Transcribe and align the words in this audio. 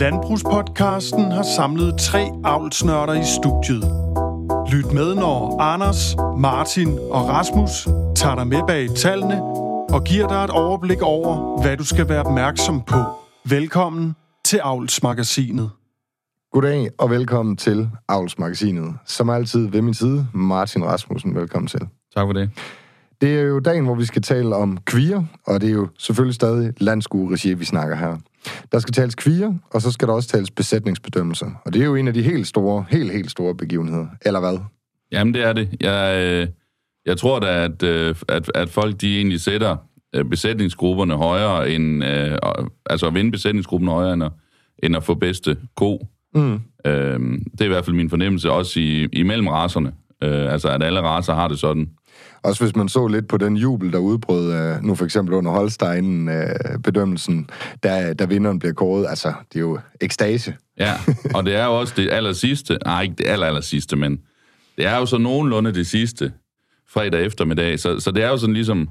Landbrugspodcasten 0.00 1.32
har 1.32 1.42
samlet 1.56 1.94
tre 1.98 2.30
avlsnørder 2.44 3.12
i 3.12 3.24
studiet. 3.24 3.84
Lyt 4.72 4.92
med, 4.92 5.14
når 5.14 5.60
Anders, 5.60 6.16
Martin 6.38 6.88
og 6.88 7.28
Rasmus 7.28 7.84
tager 8.16 8.34
dig 8.34 8.46
med 8.46 8.62
bag 8.66 8.88
tallene 8.96 9.42
og 9.94 10.04
giver 10.04 10.28
dig 10.28 10.44
et 10.44 10.50
overblik 10.50 11.02
over, 11.02 11.62
hvad 11.62 11.76
du 11.76 11.84
skal 11.84 12.08
være 12.08 12.22
opmærksom 12.22 12.82
på. 12.82 12.96
Velkommen 13.44 14.16
til 14.44 14.60
Avlsmagasinet. 14.62 15.70
Goddag 16.52 16.88
og 16.98 17.10
velkommen 17.10 17.56
til 17.56 17.90
Avlsmagasinet. 18.08 18.94
Som 19.06 19.30
altid 19.30 19.68
ved 19.68 19.82
min 19.82 19.94
side, 19.94 20.26
Martin 20.32 20.84
Rasmussen. 20.84 21.34
Velkommen 21.34 21.68
til. 21.68 21.80
Tak 22.14 22.26
for 22.26 22.32
det. 22.32 22.50
Det 23.24 23.38
er 23.38 23.42
jo 23.42 23.58
dagen, 23.58 23.84
hvor 23.84 23.94
vi 23.94 24.04
skal 24.04 24.22
tale 24.22 24.56
om 24.56 24.78
kvier, 24.84 25.22
og 25.46 25.60
det 25.60 25.68
er 25.68 25.72
jo 25.72 25.88
selvfølgelig 25.98 26.34
stadig 26.34 26.72
landskueregi, 26.80 27.54
vi 27.54 27.64
snakker 27.64 27.96
her. 27.96 28.16
Der 28.72 28.78
skal 28.78 28.92
tales 28.92 29.14
kvier, 29.14 29.52
og 29.70 29.82
så 29.82 29.92
skal 29.92 30.08
der 30.08 30.14
også 30.14 30.28
tales 30.28 30.50
besætningsbedømmelser. 30.50 31.46
Og 31.64 31.72
det 31.72 31.82
er 31.82 31.86
jo 31.86 31.94
en 31.94 32.08
af 32.08 32.14
de 32.14 32.22
helt 32.22 32.46
store, 32.46 32.84
helt, 32.90 33.12
helt 33.12 33.30
store 33.30 33.54
begivenheder. 33.54 34.06
Eller 34.26 34.40
hvad? 34.40 34.58
Jamen, 35.12 35.34
det 35.34 35.42
er 35.42 35.52
det. 35.52 35.68
Jeg, 35.80 36.24
øh, 36.24 36.48
jeg 37.06 37.16
tror 37.16 37.38
da, 37.38 37.64
at, 37.64 37.82
øh, 37.82 38.14
at, 38.28 38.50
at 38.54 38.68
folk 38.68 39.00
de 39.00 39.16
egentlig 39.16 39.40
sætter 39.40 39.76
øh, 40.14 40.24
besætningsgrupperne 40.24 41.14
højere 41.14 41.70
end... 41.70 42.04
Øh, 42.04 42.38
altså 42.90 43.06
at 43.06 43.14
vinde 43.14 43.30
besætningsgruppen 43.30 43.88
højere 43.88 44.14
end 44.14 44.24
at, 44.24 44.32
end 44.82 44.96
at 44.96 45.04
få 45.04 45.14
bedste 45.14 45.56
ko. 45.76 46.06
Mm. 46.34 46.60
Øh, 46.86 47.20
det 47.52 47.60
er 47.60 47.64
i 47.64 47.68
hvert 47.68 47.84
fald 47.84 47.96
min 47.96 48.10
fornemmelse, 48.10 48.50
også 48.50 48.80
i, 48.80 49.08
imellem 49.12 49.48
raserne. 49.48 49.92
Øh, 50.22 50.52
altså, 50.52 50.68
at 50.68 50.82
alle 50.82 51.00
raser 51.00 51.34
har 51.34 51.48
det 51.48 51.58
sådan. 51.58 51.88
Også 52.44 52.64
hvis 52.64 52.76
man 52.76 52.88
så 52.88 53.06
lidt 53.06 53.28
på 53.28 53.36
den 53.36 53.56
jubel, 53.56 53.92
der 53.92 53.98
udbrød 53.98 54.54
øh, 54.54 54.82
nu 54.82 54.94
for 54.94 55.04
eksempel 55.04 55.34
under 55.34 55.50
Holstein-bedømmelsen, 55.50 57.38
øh, 57.38 57.44
da, 57.82 58.12
da 58.12 58.24
vinderen 58.24 58.58
bliver 58.58 58.72
kåret. 58.72 59.06
Altså, 59.08 59.32
det 59.52 59.56
er 59.56 59.60
jo 59.60 59.78
ekstase. 60.00 60.54
Ja, 60.78 60.92
og 61.34 61.44
det 61.44 61.54
er 61.54 61.64
jo 61.64 61.80
også 61.80 61.94
det 61.96 62.12
aller 62.12 62.32
sidste. 62.32 62.78
Nej, 62.84 63.02
ikke 63.02 63.14
det 63.18 63.26
aller, 63.26 63.46
aller 63.46 63.60
sidste, 63.60 63.96
men 63.96 64.20
det 64.76 64.86
er 64.86 64.96
jo 64.96 65.06
så 65.06 65.18
nogenlunde 65.18 65.74
det 65.74 65.86
sidste 65.86 66.32
fredag 66.88 67.24
eftermiddag. 67.24 67.78
Så, 67.78 68.00
så 68.00 68.10
det 68.10 68.22
er 68.22 68.28
jo 68.28 68.36
sådan 68.36 68.54
ligesom 68.54 68.88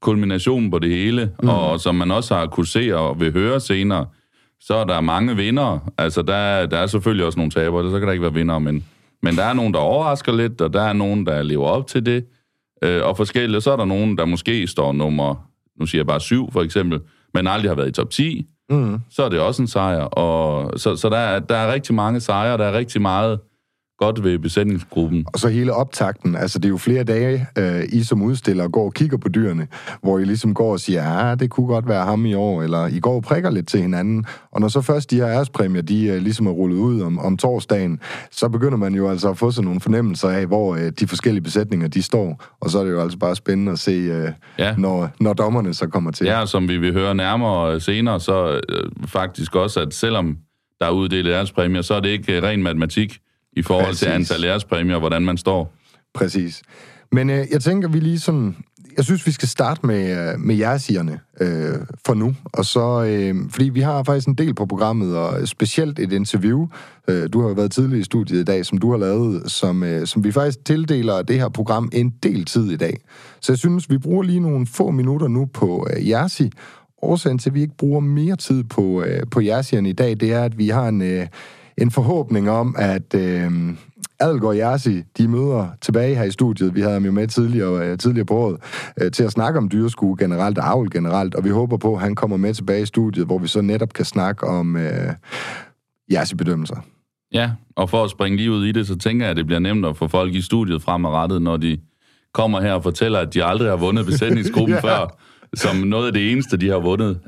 kulminationen 0.00 0.70
på 0.70 0.78
det 0.78 0.90
hele, 0.90 1.30
mm. 1.42 1.48
og 1.48 1.80
som 1.80 1.94
man 1.94 2.10
også 2.10 2.34
har 2.34 2.46
kunne 2.46 2.66
se 2.66 2.96
og 2.96 3.20
vil 3.20 3.32
høre 3.32 3.60
senere, 3.60 4.06
så 4.60 4.74
er 4.74 4.84
der 4.84 5.00
mange 5.00 5.36
vinder. 5.36 5.92
Altså, 5.98 6.22
der, 6.22 6.66
der 6.66 6.78
er 6.78 6.86
selvfølgelig 6.86 7.26
også 7.26 7.38
nogle 7.38 7.50
tabere, 7.50 7.90
så 7.90 7.98
kan 7.98 8.06
der 8.06 8.12
ikke 8.12 8.22
være 8.22 8.34
vinder, 8.34 8.58
men, 8.58 8.84
men 9.22 9.36
der 9.36 9.44
er 9.44 9.52
nogen, 9.52 9.74
der 9.74 9.80
overrasker 9.80 10.32
lidt, 10.32 10.60
og 10.60 10.72
der 10.72 10.82
er 10.82 10.92
nogen, 10.92 11.26
der 11.26 11.42
lever 11.42 11.66
op 11.66 11.86
til 11.86 12.06
det. 12.06 12.24
Øh, 12.82 13.04
og 13.04 13.16
forskellige, 13.16 13.60
så 13.60 13.72
er 13.72 13.76
der 13.76 13.84
nogen, 13.84 14.18
der 14.18 14.24
måske 14.24 14.66
står 14.66 14.92
nummer, 14.92 15.48
nu 15.80 15.86
siger 15.86 16.00
jeg 16.00 16.06
bare 16.06 16.20
syv 16.20 16.52
for 16.52 16.62
eksempel, 16.62 17.00
men 17.34 17.46
aldrig 17.46 17.70
har 17.70 17.76
været 17.76 17.88
i 17.88 17.92
top 17.92 18.10
10. 18.10 18.46
Mm. 18.70 18.98
Så 19.10 19.22
er 19.22 19.28
det 19.28 19.40
også 19.40 19.62
en 19.62 19.68
sejr. 19.68 20.00
Og, 20.00 20.72
så 20.80 20.96
så 20.96 21.08
der, 21.08 21.16
er, 21.16 21.38
der 21.38 21.56
er 21.56 21.72
rigtig 21.72 21.94
mange 21.94 22.20
sejre, 22.20 22.58
der 22.58 22.64
er 22.64 22.72
rigtig 22.72 23.02
meget 23.02 23.40
godt 23.98 24.24
ved 24.24 24.38
besætningsgruppen. 24.38 25.24
Og 25.32 25.38
så 25.38 25.48
hele 25.48 25.72
optakten, 25.72 26.36
altså 26.36 26.58
det 26.58 26.64
er 26.64 26.68
jo 26.68 26.76
flere 26.76 27.04
dage, 27.04 27.46
øh, 27.58 27.82
I 27.92 28.04
som 28.04 28.22
udstiller 28.22 28.68
går 28.68 28.84
og 28.84 28.94
kigger 28.94 29.16
på 29.16 29.28
dyrene, 29.28 29.68
hvor 30.02 30.18
I 30.18 30.24
ligesom 30.24 30.54
går 30.54 30.72
og 30.72 30.80
siger, 30.80 31.02
ja, 31.02 31.30
ah, 31.30 31.40
det 31.40 31.50
kunne 31.50 31.66
godt 31.66 31.88
være 31.88 32.04
ham 32.04 32.26
i 32.26 32.34
år, 32.34 32.62
eller 32.62 32.86
I 32.86 33.00
går 33.00 33.14
og 33.14 33.22
prikker 33.22 33.50
lidt 33.50 33.68
til 33.68 33.80
hinanden. 33.80 34.24
Og 34.52 34.60
når 34.60 34.68
så 34.68 34.80
først 34.80 35.10
de 35.10 35.16
her 35.16 35.28
ærespræmier, 35.28 35.82
de 35.82 36.06
øh, 36.06 36.22
ligesom 36.22 36.46
er 36.46 36.50
rullet 36.50 36.76
ud 36.76 37.00
om, 37.00 37.18
om 37.18 37.36
torsdagen, 37.36 38.00
så 38.30 38.48
begynder 38.48 38.78
man 38.78 38.94
jo 38.94 39.10
altså 39.10 39.30
at 39.30 39.38
få 39.38 39.50
sådan 39.50 39.64
nogle 39.64 39.80
fornemmelser 39.80 40.28
af, 40.28 40.46
hvor 40.46 40.76
øh, 40.76 40.92
de 41.00 41.06
forskellige 41.06 41.42
besætninger, 41.42 41.88
de 41.88 42.02
står. 42.02 42.44
Og 42.60 42.70
så 42.70 42.78
er 42.78 42.84
det 42.84 42.90
jo 42.90 43.00
altså 43.00 43.18
bare 43.18 43.36
spændende 43.36 43.72
at 43.72 43.78
se, 43.78 43.90
øh, 43.90 44.32
ja. 44.58 44.76
når, 44.76 45.10
når 45.20 45.32
dommerne 45.32 45.74
så 45.74 45.86
kommer 45.86 46.10
til. 46.10 46.26
Ja, 46.26 46.46
som 46.46 46.68
vi 46.68 46.78
vil 46.78 46.92
høre 46.92 47.14
nærmere 47.14 47.80
senere, 47.80 48.20
så 48.20 48.60
øh, 48.68 48.90
faktisk 49.06 49.54
også, 49.54 49.80
at 49.80 49.94
selvom 49.94 50.36
der 50.80 50.86
er 50.86 50.90
uddelt 50.90 51.28
ærespræmier, 51.28 51.82
så 51.82 51.94
er 51.94 52.00
det 52.00 52.08
ikke 52.08 52.36
øh, 52.36 52.42
ren 52.42 52.62
matematik 52.62 53.18
i 53.56 53.62
forhold 53.62 53.86
Præcis. 53.86 54.00
til 54.00 54.06
antal 54.06 54.44
ærespræmier, 54.44 54.98
hvordan 54.98 55.22
man 55.22 55.36
står. 55.36 55.72
Præcis. 56.14 56.62
Men 57.12 57.30
øh, 57.30 57.46
jeg 57.50 57.60
tænker, 57.60 57.88
vi 57.88 58.00
lige 58.00 58.18
sådan... 58.18 58.56
Jeg 58.96 59.04
synes, 59.04 59.26
vi 59.26 59.32
skal 59.32 59.48
starte 59.48 59.86
med, 59.86 60.32
øh, 60.32 60.40
med 60.40 60.54
jersigerne 60.54 61.20
øh, 61.40 61.74
for 62.06 62.14
nu. 62.14 62.34
Og 62.44 62.64
så, 62.64 63.04
øh, 63.04 63.34
fordi 63.50 63.68
vi 63.68 63.80
har 63.80 64.02
faktisk 64.02 64.28
en 64.28 64.34
del 64.34 64.54
på 64.54 64.66
programmet, 64.66 65.16
og 65.16 65.48
specielt 65.48 65.98
et 65.98 66.12
interview. 66.12 66.66
Øh, 67.08 67.28
du 67.32 67.40
har 67.40 67.48
jo 67.48 67.54
været 67.54 67.70
tidligere 67.70 68.00
i 68.00 68.04
studiet 68.04 68.40
i 68.40 68.44
dag, 68.44 68.66
som 68.66 68.78
du 68.78 68.90
har 68.90 68.98
lavet, 68.98 69.50
som, 69.50 69.82
øh, 69.82 70.06
som 70.06 70.24
vi 70.24 70.32
faktisk 70.32 70.64
tildeler 70.64 71.22
det 71.22 71.38
her 71.38 71.48
program 71.48 71.90
en 71.92 72.14
del 72.22 72.44
tid 72.44 72.70
i 72.70 72.76
dag. 72.76 72.98
Så 73.40 73.52
jeg 73.52 73.58
synes, 73.58 73.90
vi 73.90 73.98
bruger 73.98 74.22
lige 74.22 74.40
nogle 74.40 74.66
få 74.66 74.90
minutter 74.90 75.28
nu 75.28 75.44
på 75.44 75.88
øh, 75.96 76.08
jersi. 76.08 76.50
Årsagen 77.02 77.38
til, 77.38 77.50
at 77.50 77.54
vi 77.54 77.60
ikke 77.60 77.76
bruger 77.76 78.00
mere 78.00 78.36
tid 78.36 78.64
på, 78.64 79.02
øh, 79.02 79.22
på 79.30 79.40
jersierne 79.40 79.88
i 79.88 79.92
dag, 79.92 80.10
det 80.20 80.32
er, 80.32 80.42
at 80.44 80.58
vi 80.58 80.68
har 80.68 80.88
en... 80.88 81.02
Øh, 81.02 81.26
en 81.78 81.90
forhåbning 81.90 82.50
om, 82.50 82.74
at 82.78 83.14
øh, 83.14 83.50
Adelgaard 84.20 84.56
Jersi, 84.56 85.02
de 85.18 85.28
møder 85.28 85.68
tilbage 85.80 86.14
her 86.14 86.24
i 86.24 86.30
studiet. 86.30 86.74
Vi 86.74 86.80
havde 86.80 86.92
ham 86.92 87.04
jo 87.04 87.12
med 87.12 87.28
tidligere, 87.28 87.86
øh, 87.86 87.98
tidligere 87.98 88.26
på 88.26 88.34
året 88.34 88.56
øh, 89.00 89.10
til 89.10 89.22
at 89.22 89.32
snakke 89.32 89.58
om 89.58 89.68
dyreskue 89.68 90.16
generelt 90.18 90.58
og 90.58 90.68
avl 90.68 90.90
generelt, 90.90 91.34
og 91.34 91.44
vi 91.44 91.50
håber 91.50 91.76
på, 91.76 91.94
at 91.94 92.00
han 92.00 92.14
kommer 92.14 92.36
med 92.36 92.54
tilbage 92.54 92.82
i 92.82 92.86
studiet, 92.86 93.26
hvor 93.26 93.38
vi 93.38 93.48
så 93.48 93.60
netop 93.60 93.92
kan 93.92 94.04
snakke 94.04 94.46
om 94.46 94.76
øh, 94.76 95.12
Jersi-bedømmelser. 96.12 96.76
Ja, 97.32 97.50
og 97.76 97.90
for 97.90 98.04
at 98.04 98.10
springe 98.10 98.36
lige 98.36 98.50
ud 98.50 98.66
i 98.66 98.72
det, 98.72 98.86
så 98.86 98.98
tænker 98.98 99.26
jeg, 99.26 99.30
at 99.30 99.36
det 99.36 99.46
bliver 99.46 99.58
nemt 99.58 99.86
at 99.86 99.96
få 99.96 100.08
folk 100.08 100.34
i 100.34 100.42
studiet 100.42 100.82
fremadrettet, 100.82 101.42
når 101.42 101.56
de 101.56 101.78
kommer 102.34 102.60
her 102.60 102.72
og 102.72 102.82
fortæller, 102.82 103.18
at 103.18 103.34
de 103.34 103.44
aldrig 103.44 103.68
har 103.68 103.76
vundet 103.76 104.06
besætningsgruppen 104.10 104.74
ja. 104.74 104.80
før, 104.80 105.18
som 105.56 105.76
noget 105.76 106.06
af 106.06 106.12
det 106.12 106.32
eneste, 106.32 106.56
de 106.56 106.68
har 106.68 106.78
vundet 106.78 107.18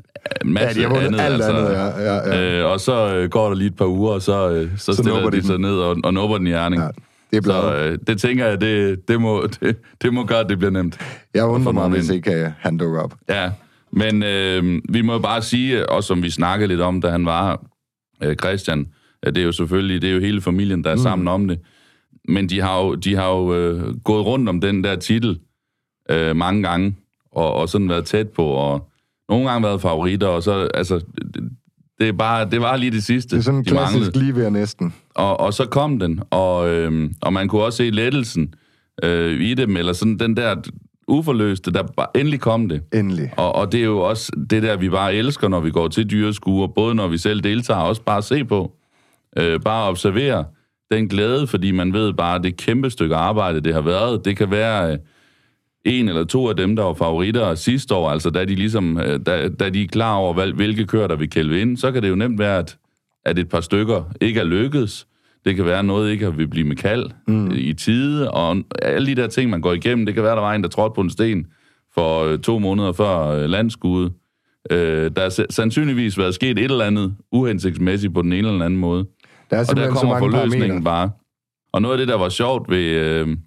masse 0.45 0.81
ja, 0.81 0.87
de 0.87 0.93
har 0.93 1.01
andet. 1.01 1.19
Alt 1.19 1.33
altså, 1.33 1.49
andet 1.49 1.71
ja, 1.71 2.01
ja, 2.01 2.35
ja. 2.35 2.59
Øh, 2.59 2.71
og 2.71 2.79
så 2.79 3.15
øh, 3.15 3.29
går 3.29 3.47
der 3.47 3.55
lige 3.55 3.67
et 3.67 3.75
par 3.75 3.85
uger, 3.85 4.11
og 4.11 4.21
så, 4.21 4.49
øh, 4.49 4.77
så, 4.77 4.85
så 4.85 4.93
stiller 4.93 5.29
de 5.29 5.43
sig 5.43 5.57
ned 5.57 5.75
og, 5.75 5.97
og 6.03 6.13
nubber 6.13 6.37
den 6.37 6.47
i 6.47 6.49
hjerning. 6.49 6.81
Ja. 6.81 6.89
Det 7.31 7.37
er 7.37 7.43
så 7.43 7.75
øh, 7.75 7.97
det 8.07 8.19
tænker 8.21 8.45
jeg, 8.45 8.61
det, 8.61 9.07
det, 9.07 9.21
må, 9.21 9.41
det, 9.59 9.77
det 10.01 10.13
må 10.13 10.25
gøre, 10.25 10.39
at 10.39 10.49
det 10.49 10.57
bliver 10.57 10.71
nemt. 10.71 10.99
Jeg 11.33 11.45
undrer 11.45 11.71
mig, 11.71 11.89
hvis 11.89 12.09
ikke 12.09 12.31
uh, 12.31 12.51
han 12.59 12.77
dukker 12.77 13.01
op. 13.01 13.13
Ja, 13.29 13.51
men 13.91 14.23
øh, 14.23 14.81
vi 14.89 15.01
må 15.01 15.19
bare 15.19 15.41
sige, 15.41 15.89
også 15.89 16.07
som 16.07 16.23
vi 16.23 16.29
snakkede 16.29 16.67
lidt 16.67 16.81
om, 16.81 17.01
da 17.01 17.09
han 17.09 17.25
var 17.25 17.65
øh, 18.23 18.35
Christian, 18.35 18.87
at 19.23 19.35
det 19.35 19.41
er 19.41 19.45
jo 19.45 19.51
selvfølgelig, 19.51 20.01
det 20.01 20.09
er 20.09 20.13
jo 20.13 20.19
hele 20.19 20.41
familien, 20.41 20.83
der 20.83 20.89
er 20.89 20.95
mm. 20.95 21.01
sammen 21.01 21.27
om 21.27 21.47
det. 21.47 21.59
Men 22.27 22.49
de 22.49 22.61
har 22.61 22.81
jo, 22.81 22.95
de 22.95 23.15
har 23.15 23.29
jo 23.29 23.55
øh, 23.55 23.95
gået 24.03 24.25
rundt 24.25 24.49
om 24.49 24.61
den 24.61 24.83
der 24.83 24.95
titel 24.95 25.39
øh, 26.09 26.35
mange 26.35 26.63
gange, 26.63 26.95
og, 27.31 27.53
og 27.53 27.69
sådan 27.69 27.89
været 27.89 28.05
tæt 28.05 28.29
på, 28.29 28.45
og 28.45 28.89
nogle 29.29 29.49
gange 29.49 29.67
været 29.67 29.81
favoritter, 29.81 30.27
og 30.27 30.43
så, 30.43 30.69
altså, 30.73 31.01
det, 31.99 32.07
er 32.07 32.13
bare, 32.13 32.49
det 32.49 32.61
var 32.61 32.75
lige 32.75 32.91
det 32.91 33.03
sidste, 33.03 33.35
Det 33.35 33.39
er 33.39 33.43
sådan 33.43 33.59
en 33.59 33.65
klassisk 33.65 34.15
lige 34.15 34.35
ved 34.35 34.49
næsten. 34.49 34.93
Og, 35.15 35.39
og 35.39 35.53
så 35.53 35.65
kom 35.65 35.99
den, 35.99 36.19
og, 36.29 36.69
øh, 36.69 37.09
og 37.21 37.33
man 37.33 37.47
kunne 37.47 37.63
også 37.63 37.77
se 37.77 37.89
lettelsen 37.89 38.53
øh, 39.03 39.41
i 39.41 39.53
dem, 39.53 39.77
eller 39.77 39.93
sådan 39.93 40.19
den 40.19 40.37
der 40.37 40.55
uforløste, 41.07 41.71
der 41.71 41.83
bare, 41.83 42.07
endelig 42.15 42.39
kom 42.39 42.69
det. 42.69 42.81
Endelig. 42.93 43.33
Og, 43.37 43.55
og 43.55 43.71
det 43.71 43.79
er 43.79 43.85
jo 43.85 43.99
også 43.99 44.31
det 44.49 44.63
der, 44.63 44.77
vi 44.77 44.89
bare 44.89 45.13
elsker, 45.13 45.47
når 45.47 45.59
vi 45.59 45.71
går 45.71 45.87
til 45.87 46.11
dyreskuer, 46.11 46.67
både 46.67 46.95
når 46.95 47.07
vi 47.07 47.17
selv 47.17 47.41
deltager, 47.41 47.79
og 47.79 47.87
også 47.87 48.01
bare 48.01 48.21
se 48.21 48.45
på. 48.45 48.71
Øh, 49.37 49.59
bare 49.59 49.89
observere 49.89 50.45
den 50.91 51.07
glæde, 51.07 51.47
fordi 51.47 51.71
man 51.71 51.93
ved 51.93 52.13
bare, 52.13 52.41
det 52.41 52.57
kæmpe 52.57 52.89
stykke 52.89 53.15
arbejde, 53.15 53.61
det 53.61 53.73
har 53.73 53.81
været. 53.81 54.25
Det 54.25 54.37
kan 54.37 54.51
være... 54.51 54.91
Øh, 54.91 54.97
en 55.85 56.09
eller 56.09 56.23
to 56.23 56.49
af 56.49 56.55
dem, 56.55 56.75
der 56.75 56.83
var 56.83 56.93
favoritter 56.93 57.55
sidste 57.55 57.95
år, 57.95 58.09
altså 58.09 58.29
da 58.29 58.45
de, 58.45 58.55
ligesom, 58.55 58.97
øh, 58.97 59.19
da, 59.25 59.49
da 59.49 59.69
de 59.69 59.83
er 59.83 59.87
klar 59.87 60.15
over, 60.15 60.53
hvilke 60.53 60.85
kører, 60.85 61.07
der 61.07 61.15
vil 61.15 61.29
kælve 61.29 61.61
ind, 61.61 61.77
så 61.77 61.91
kan 61.91 62.03
det 62.03 62.09
jo 62.09 62.15
nemt 62.15 62.39
være, 62.39 62.57
at, 62.57 62.77
at 63.25 63.39
et 63.39 63.49
par 63.49 63.61
stykker 63.61 64.03
ikke 64.21 64.39
er 64.39 64.43
lykkedes. 64.43 65.07
Det 65.45 65.55
kan 65.55 65.65
være, 65.65 65.79
at 65.79 65.85
noget 65.85 66.11
ikke 66.11 66.35
vil 66.35 66.47
blive 66.47 66.67
med 66.67 66.75
kald 66.75 67.09
mm. 67.27 67.51
i 67.55 67.73
tide, 67.73 68.31
og 68.31 68.57
alle 68.81 69.07
de 69.07 69.21
der 69.21 69.27
ting, 69.27 69.49
man 69.49 69.61
går 69.61 69.73
igennem. 69.73 70.05
Det 70.05 70.15
kan 70.15 70.23
være, 70.23 70.31
at 70.31 70.37
der 70.37 70.41
var 70.41 70.53
en, 70.53 70.63
der 70.63 70.69
trådte 70.69 70.93
på 70.95 71.01
en 71.01 71.09
sten 71.09 71.47
for 71.93 72.23
øh, 72.23 72.39
to 72.39 72.59
måneder 72.59 72.91
før 72.91 73.27
øh, 73.27 73.49
landskuddet. 73.49 74.13
der 74.69 75.11
er 75.21 75.45
sandsynligvis 75.49 76.17
været 76.17 76.35
sket 76.35 76.59
et 76.59 76.63
eller 76.63 76.85
andet 76.85 77.15
uhensigtsmæssigt 77.31 78.13
på 78.13 78.21
den 78.21 78.33
ene 78.33 78.47
eller 78.47 78.65
anden 78.65 78.79
måde. 78.79 79.05
Der 79.49 79.57
er 79.57 79.65
og 79.69 79.75
der 79.75 79.91
kommer 79.91 80.19
forløsningen 80.19 80.83
bare. 80.83 81.11
Og 81.71 81.81
noget 81.81 81.93
af 81.93 81.97
det, 81.97 82.07
der 82.07 82.17
var 82.17 82.29
sjovt 82.29 82.69
ved, 82.69 82.83
øh, 82.83 83.37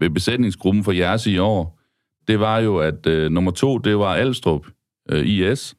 ved 0.00 0.10
besætningsgruppen 0.10 0.84
for 0.84 0.92
jeres 0.92 1.26
i 1.26 1.38
år, 1.38 1.81
det 2.28 2.40
var 2.40 2.58
jo, 2.58 2.76
at 2.76 3.06
øh, 3.06 3.30
nummer 3.30 3.50
to, 3.50 3.78
det 3.78 3.98
var 3.98 4.14
Alstrup 4.14 4.66
øh, 5.10 5.26
IS. 5.26 5.76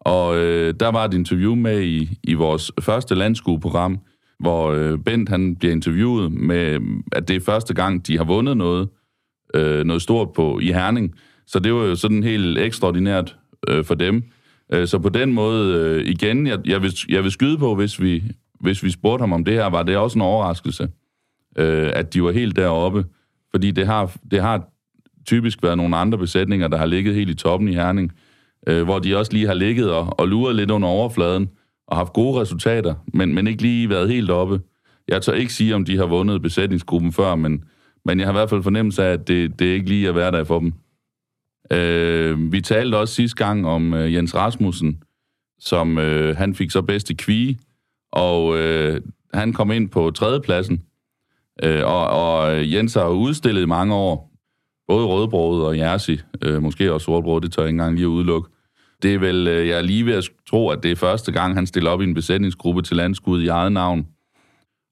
Og 0.00 0.36
øh, 0.36 0.74
der 0.80 0.88
var 0.88 1.04
et 1.04 1.14
interview 1.14 1.54
med 1.54 1.82
i, 1.82 2.18
i 2.24 2.34
vores 2.34 2.72
første 2.80 3.14
landskueprogram, 3.14 3.98
hvor 4.38 4.70
øh, 4.72 4.98
Bent 4.98 5.28
han 5.28 5.56
bliver 5.56 5.72
interviewet 5.72 6.32
med, 6.32 6.80
at 7.12 7.28
det 7.28 7.36
er 7.36 7.40
første 7.40 7.74
gang, 7.74 8.06
de 8.06 8.16
har 8.16 8.24
vundet 8.24 8.56
noget, 8.56 8.88
øh, 9.54 9.84
noget 9.84 10.02
stort 10.02 10.32
på 10.32 10.58
i 10.58 10.72
Herning. 10.72 11.14
Så 11.46 11.58
det 11.58 11.74
var 11.74 11.84
jo 11.84 11.96
sådan 11.96 12.22
helt 12.22 12.58
ekstraordinært 12.58 13.36
øh, 13.68 13.84
for 13.84 13.94
dem. 13.94 14.22
Øh, 14.72 14.86
så 14.86 14.98
på 14.98 15.08
den 15.08 15.32
måde, 15.32 15.74
øh, 15.74 16.06
igen, 16.06 16.46
jeg, 16.46 16.58
jeg, 16.64 16.82
vil, 16.82 16.92
jeg 17.08 17.22
vil 17.22 17.30
skyde 17.30 17.58
på, 17.58 17.74
hvis 17.74 18.02
vi, 18.02 18.22
hvis 18.60 18.82
vi 18.82 18.90
spurgte 18.90 19.22
ham 19.22 19.32
om 19.32 19.44
det 19.44 19.54
her, 19.54 19.66
var 19.66 19.82
det 19.82 19.96
også 19.96 20.18
en 20.18 20.22
overraskelse, 20.22 20.88
øh, 21.58 21.90
at 21.94 22.14
de 22.14 22.22
var 22.22 22.30
helt 22.30 22.56
deroppe. 22.56 23.04
Fordi 23.50 23.70
det 23.70 23.86
har, 23.86 24.16
det 24.30 24.42
har 24.42 24.68
typisk 25.26 25.62
været 25.62 25.76
nogle 25.76 25.96
andre 25.96 26.18
besætninger, 26.18 26.68
der 26.68 26.76
har 26.76 26.86
ligget 26.86 27.14
helt 27.14 27.30
i 27.30 27.34
toppen 27.34 27.68
i 27.68 27.74
Herning, 27.74 28.12
øh, 28.66 28.82
hvor 28.82 28.98
de 28.98 29.16
også 29.16 29.32
lige 29.32 29.46
har 29.46 29.54
ligget 29.54 29.90
og, 29.92 30.20
og 30.20 30.28
luret 30.28 30.56
lidt 30.56 30.70
under 30.70 30.88
overfladen, 30.88 31.48
og 31.86 31.96
haft 31.96 32.12
gode 32.12 32.40
resultater, 32.40 32.94
men, 33.14 33.34
men 33.34 33.46
ikke 33.46 33.62
lige 33.62 33.88
været 33.88 34.08
helt 34.08 34.30
oppe. 34.30 34.60
Jeg 35.08 35.22
tør 35.22 35.32
ikke 35.32 35.52
sige, 35.52 35.74
om 35.74 35.84
de 35.84 35.96
har 35.96 36.06
vundet 36.06 36.42
besætningsgruppen 36.42 37.12
før, 37.12 37.34
men, 37.34 37.64
men 38.04 38.18
jeg 38.18 38.26
har 38.26 38.32
i 38.32 38.38
hvert 38.38 38.50
fald 38.50 38.62
fornemmelse 38.62 39.04
af, 39.04 39.12
at 39.12 39.28
det, 39.28 39.58
det 39.58 39.70
er 39.70 39.74
ikke 39.74 39.88
lige 39.88 40.08
er 40.08 40.12
hverdag 40.12 40.46
for 40.46 40.58
dem. 40.58 40.72
Øh, 41.72 42.52
vi 42.52 42.60
talte 42.60 42.96
også 42.96 43.14
sidste 43.14 43.44
gang 43.44 43.66
om 43.66 43.94
øh, 43.94 44.14
Jens 44.14 44.34
Rasmussen, 44.34 45.02
som 45.58 45.98
øh, 45.98 46.36
han 46.36 46.54
fik 46.54 46.70
så 46.70 46.82
bedste 46.82 47.14
kvige, 47.14 47.58
og 48.12 48.58
øh, 48.58 49.00
han 49.34 49.52
kom 49.52 49.70
ind 49.70 49.88
på 49.88 50.10
tredjepladsen. 50.10 50.82
Øh, 51.62 51.84
og, 51.84 52.06
og 52.06 52.72
Jens 52.72 52.94
har 52.94 53.08
udstillet 53.08 53.62
i 53.62 53.66
mange 53.66 53.94
år, 53.94 54.35
både 54.88 55.06
rødbrød 55.06 55.62
og 55.62 55.78
jersi, 55.78 56.20
øh, 56.42 56.62
måske 56.62 56.92
også 56.92 57.04
sortbrød, 57.04 57.40
det 57.40 57.52
tør 57.52 57.62
jeg 57.62 57.68
ikke 57.68 57.74
engang 57.74 57.96
lige 57.96 58.08
udelukke. 58.08 58.50
Det 59.02 59.14
er 59.14 59.18
vel, 59.18 59.48
øh, 59.48 59.68
jeg 59.68 59.78
er 59.78 59.82
lige 59.82 60.06
ved 60.06 60.14
at 60.14 60.28
tro, 60.48 60.68
at 60.68 60.82
det 60.82 60.90
er 60.90 60.96
første 60.96 61.32
gang, 61.32 61.54
han 61.54 61.66
stiller 61.66 61.90
op 61.90 62.00
i 62.00 62.04
en 62.04 62.14
besætningsgruppe 62.14 62.82
til 62.82 62.96
landskud 62.96 63.42
i 63.42 63.48
eget 63.48 63.72
navn. 63.72 64.06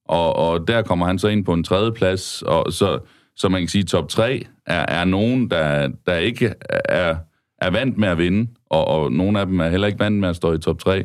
Og, 0.08 0.37
og 0.37 0.69
der 0.69 0.82
kommer 0.82 1.06
han 1.06 1.19
så 1.19 1.29
ind 1.29 1.44
på 1.44 1.52
en 1.52 1.64
tredje 1.64 1.93
plads, 1.93 2.43
og 2.43 2.73
så, 2.73 2.99
så 3.37 3.49
man 3.49 3.61
kan 3.61 3.69
sige, 3.69 3.85
top 3.85 4.08
3 4.08 4.46
er, 4.67 4.87
er 4.88 5.05
nogen, 5.05 5.50
der, 5.50 5.88
der 6.06 6.17
ikke 6.17 6.55
er, 6.88 7.17
er 7.58 7.70
vant 7.70 7.99
med 7.99 8.08
at 8.08 8.19
vinde, 8.19 8.50
og, 8.70 8.88
og 8.88 9.12
nogle 9.12 9.40
af 9.40 9.47
dem 9.47 9.61
er 9.61 9.69
heller 9.69 9.87
ikke 9.87 9.99
vant 9.99 10.20
med 10.20 10.29
at 10.29 10.37
stå 10.37 10.52
i 10.52 10.58
top 10.58 10.79
3. 10.79 11.05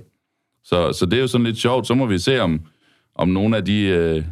Så, 0.64 0.94
så 0.94 1.06
det 1.06 1.18
er 1.18 1.22
jo 1.22 1.28
sådan 1.28 1.46
lidt 1.46 1.58
sjovt. 1.58 1.88
Så 1.88 1.94
må 1.94 2.06
vi 2.06 2.20
se, 2.20 2.42
om, 2.42 2.62
om 3.16 3.30
nogle 3.30 3.58
af 3.58 3.66
de, 3.66 3.82
øh, 3.82 4.24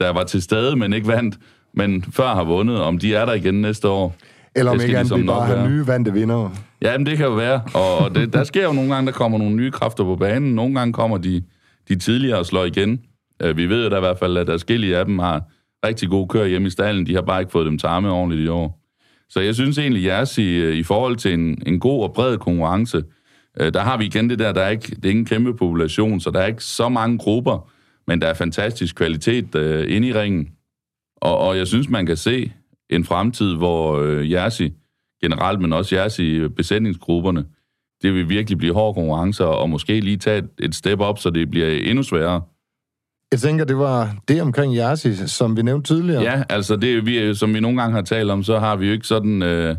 der 0.00 0.10
var 0.10 0.24
til 0.24 0.42
stede, 0.42 0.76
men 0.76 0.92
ikke 0.92 1.08
vandt, 1.08 1.38
men 1.74 2.04
før 2.12 2.34
har 2.34 2.44
vundet, 2.44 2.80
om 2.80 2.98
de 2.98 3.14
er 3.14 3.24
der 3.24 3.32
igen 3.32 3.54
næste 3.54 3.88
år. 3.88 4.16
Eller 4.54 4.72
om 4.72 4.80
ikke 4.80 4.98
andet, 4.98 5.18
vi 5.18 5.26
bare 5.26 5.46
har 5.46 5.68
nye 5.68 5.86
vante 5.86 6.12
vinder. 6.12 6.50
Ja, 6.82 6.98
men 6.98 7.06
det 7.06 7.16
kan 7.16 7.26
jo 7.26 7.32
være. 7.32 7.62
Og 7.74 8.14
det, 8.14 8.32
der 8.32 8.44
sker 8.44 8.64
jo 8.64 8.72
nogle 8.72 8.94
gange, 8.94 9.06
der 9.06 9.12
kommer 9.12 9.38
nogle 9.38 9.56
nye 9.56 9.70
kræfter 9.70 10.04
på 10.04 10.16
banen. 10.16 10.54
Nogle 10.54 10.74
gange 10.74 10.92
kommer 10.92 11.18
de, 11.18 11.42
de 11.88 11.94
tidligere 11.98 12.38
og 12.38 12.46
slår 12.46 12.64
igen. 12.64 13.00
Øh, 13.42 13.56
vi 13.56 13.66
ved 13.66 13.84
jo 13.84 13.90
da 13.90 13.96
i 13.96 14.00
hvert 14.00 14.18
fald, 14.18 14.36
at 14.36 14.46
der 14.46 14.56
skille 14.56 14.96
af 14.96 15.04
dem 15.04 15.18
har 15.18 15.42
rigtig 15.86 16.08
gode 16.08 16.28
kør 16.28 16.44
hjemme 16.44 16.66
i 16.66 16.70
stallen. 16.70 17.06
De 17.06 17.14
har 17.14 17.22
bare 17.22 17.40
ikke 17.40 17.52
fået 17.52 17.66
dem 17.66 17.78
tarme 17.78 18.10
ordentligt 18.10 18.46
i 18.46 18.48
år. 18.48 18.80
Så 19.28 19.40
jeg 19.40 19.54
synes 19.54 19.78
egentlig, 19.78 20.04
jeres 20.04 20.38
i, 20.38 20.56
øh, 20.56 20.76
i 20.76 20.82
forhold 20.82 21.16
til 21.16 21.34
en, 21.34 21.62
en 21.66 21.80
god 21.80 22.02
og 22.02 22.12
bred 22.12 22.38
konkurrence, 22.38 23.02
øh, 23.60 23.72
der 23.72 23.80
har 23.80 23.96
vi 23.98 24.04
igen 24.04 24.30
det 24.30 24.38
der, 24.38 24.52
der 24.52 24.60
er 24.60 24.68
ikke, 24.68 24.94
det 24.94 25.04
er 25.04 25.08
ikke 25.08 25.18
en 25.18 25.26
kæmpe 25.26 25.54
population, 25.56 26.20
så 26.20 26.30
der 26.30 26.40
er 26.40 26.46
ikke 26.46 26.64
så 26.64 26.88
mange 26.88 27.18
grupper, 27.18 27.70
men 28.06 28.20
der 28.20 28.26
er 28.26 28.34
fantastisk 28.34 28.96
kvalitet 28.96 29.54
øh, 29.54 29.96
inde 29.96 30.08
i 30.08 30.12
ringen. 30.12 30.48
Og, 31.20 31.38
og 31.38 31.58
jeg 31.58 31.66
synes, 31.66 31.88
man 31.88 32.06
kan 32.06 32.16
se 32.16 32.52
en 32.90 33.04
fremtid, 33.04 33.56
hvor 33.56 33.98
øh, 33.98 34.30
Jersi 34.30 34.72
generelt, 35.22 35.60
men 35.60 35.72
også 35.72 35.96
Jersi 35.96 36.48
besætningsgrupperne, 36.48 37.44
det 38.02 38.14
vil 38.14 38.28
virkelig 38.28 38.58
blive 38.58 38.74
hårde 38.74 38.94
konkurrencer, 38.94 39.44
og 39.44 39.70
måske 39.70 40.00
lige 40.00 40.16
tage 40.16 40.42
et, 40.58 40.74
step 40.74 41.00
op, 41.00 41.18
så 41.18 41.30
det 41.30 41.50
bliver 41.50 41.68
endnu 41.68 42.02
sværere. 42.02 42.42
Jeg 43.32 43.40
tænker, 43.40 43.64
det 43.64 43.78
var 43.78 44.16
det 44.28 44.42
omkring 44.42 44.76
Jersi, 44.76 45.14
som 45.14 45.56
vi 45.56 45.62
nævnte 45.62 45.94
tidligere. 45.94 46.22
Ja, 46.22 46.42
altså 46.48 46.76
det, 46.76 47.06
vi, 47.06 47.34
som 47.34 47.54
vi 47.54 47.60
nogle 47.60 47.80
gange 47.80 47.94
har 47.94 48.02
talt 48.02 48.30
om, 48.30 48.42
så 48.42 48.58
har 48.58 48.76
vi 48.76 48.86
jo 48.86 48.92
ikke 48.92 49.06
sådan 49.06 49.42
øh, 49.42 49.76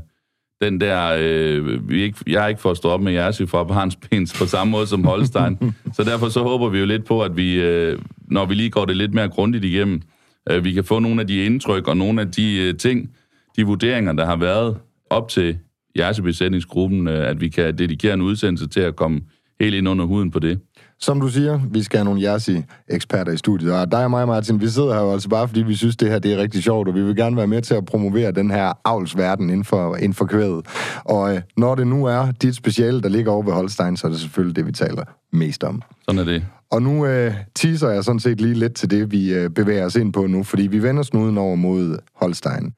den 0.62 0.82
der... 0.82 1.18
Øh, 1.20 1.90
vi 1.90 2.02
ikke, 2.02 2.18
jeg 2.28 2.44
er 2.44 2.48
ikke 2.48 2.62
for 2.62 2.72
at 2.72 2.78
stå 2.78 2.90
op 2.90 3.02
med 3.02 3.14
Jersi 3.14 3.46
fra 3.46 3.90
Pins 4.12 4.40
på 4.40 4.46
samme 4.46 4.72
måde 4.72 4.88
som 4.88 5.04
Holstein. 5.04 5.58
så 5.96 6.04
derfor 6.04 6.30
så 6.30 6.44
håber 6.44 6.70
vi 6.70 6.80
jo 6.80 6.86
lidt 6.86 7.06
på, 7.06 7.22
at 7.22 7.38
vi, 7.38 7.54
øh, 7.54 8.00
når 8.28 8.46
vi 8.46 8.54
lige 8.54 8.70
går 8.70 8.86
det 8.86 8.98
lidt 8.98 9.14
mere 9.14 9.30
grundigt 9.30 9.66
igennem, 9.66 10.02
øh, 10.50 10.64
vi 10.64 10.72
kan 10.72 10.84
få 10.84 11.00
nogle 11.00 11.22
af 11.22 11.28
de 11.28 11.46
indtryk 11.46 11.88
og 11.88 11.98
nogle 11.98 12.22
af 12.22 12.32
de 12.32 12.58
øh, 12.58 12.78
ting, 12.78 13.10
de 13.56 13.64
vurderinger, 13.64 14.14
der 14.14 14.26
har 14.26 14.36
været 14.36 14.78
op 15.10 15.30
til 15.30 15.58
Jersi-besætningsgruppen, 15.98 17.08
øh, 17.08 17.30
at 17.30 17.42
vi 17.42 17.50
kan 17.50 17.78
dedikere 17.78 18.14
en 18.14 18.22
udsendelse 18.22 18.68
til 18.68 18.80
at 18.80 18.96
komme 18.96 19.22
helt 19.60 19.76
ind 19.76 19.90
under 19.90 20.06
huden 20.06 20.32
på 20.32 20.40
det. 20.40 20.60
Som 21.00 21.22
du 21.22 21.28
siger, 21.28 21.60
vi 21.72 21.84
skal 21.84 21.98
have 21.98 22.06
nogle 22.06 22.22
Jersey-eksperter 22.22 23.32
i 23.32 23.38
studiet, 23.38 23.74
og 23.74 23.92
dig 23.92 24.04
og 24.04 24.10
mig, 24.10 24.28
Martin, 24.28 24.62
vi 24.62 24.68
sidder 24.68 24.94
her 24.94 25.02
jo 25.02 25.12
altså 25.12 25.30
bare, 25.30 25.48
fordi 25.48 25.62
vi 25.62 25.76
synes, 25.76 25.96
det 25.96 26.10
her 26.10 26.20
det 26.20 26.34
er 26.34 26.38
rigtig 26.38 26.64
sjovt, 26.64 26.88
og 26.88 26.96
vi 26.96 27.04
vil 27.04 27.16
gerne 27.16 27.38
være 27.38 27.48
med 27.48 27.62
til 27.62 27.74
at 27.74 27.86
promovere 27.86 28.32
den 28.32 28.52
her 28.52 28.74
avlsverden 28.86 29.50
inden 29.50 29.64
for, 29.64 29.96
inden 29.96 30.14
for 30.14 30.26
kvædet. 30.26 30.66
Og 31.06 31.36
øh, 31.36 31.42
når 31.58 31.76
det 31.76 31.88
nu 31.88 32.06
er 32.06 32.32
dit 32.32 32.56
speciale, 32.56 33.02
der 33.02 33.10
ligger 33.10 33.32
over 33.32 33.44
ved 33.44 33.54
Holstein, 33.54 33.98
så 33.98 34.08
er 34.08 34.12
det 34.12 34.20
selvfølgelig 34.20 34.56
det, 34.56 34.66
vi 34.66 34.72
taler 34.72 35.04
mest 35.32 35.64
om. 35.64 35.82
Sådan 36.06 36.20
er 36.20 36.24
det. 36.26 36.44
Og 36.72 36.82
nu 36.82 37.06
øh, 37.06 37.34
teaser 37.56 37.90
jeg 37.90 38.04
sådan 38.04 38.20
set 38.20 38.42
lige 38.42 38.54
lidt 38.54 38.76
til 38.76 38.90
det, 38.90 39.12
vi 39.12 39.34
øh, 39.34 39.50
bevæger 39.50 39.86
os 39.86 39.96
ind 39.96 40.14
på 40.14 40.28
nu, 40.28 40.44
fordi 40.44 40.68
vi 40.68 40.84
vender 40.84 41.04
snuden 41.04 41.38
over 41.38 41.56
mod 41.56 41.98
Holstein. 42.16 42.74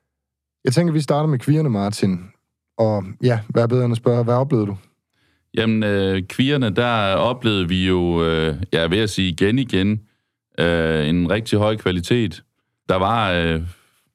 Jeg 0.66 0.74
tænker, 0.74 0.94
vi 0.94 1.02
starter 1.02 1.30
med 1.30 1.40
kvierne, 1.40 1.70
Martin. 1.70 2.20
Og 2.78 3.04
ja, 3.24 3.40
hvad 3.50 3.64
er 3.64 3.68
bedre 3.68 3.86
end 3.86 3.92
at 3.92 3.98
spørge, 3.98 4.24
hvad 4.24 4.34
oplevede 4.34 4.68
du? 4.68 4.78
Jamen, 5.54 5.84
øh, 5.84 6.24
kvierne, 6.28 6.70
der 6.70 7.16
oplevede 7.16 7.68
vi 7.68 7.88
jo, 7.88 8.26
øh, 8.26 8.56
ja, 8.74 8.88
ved 8.88 8.98
at 8.98 9.10
sige 9.10 9.30
igen 9.30 9.60
igen, 9.60 10.02
øh, 10.60 11.08
en 11.10 11.32
rigtig 11.32 11.60
høj 11.60 11.78
kvalitet. 11.78 12.44
Der 12.90 12.96
var, 12.96 13.32
øh, 13.32 13.62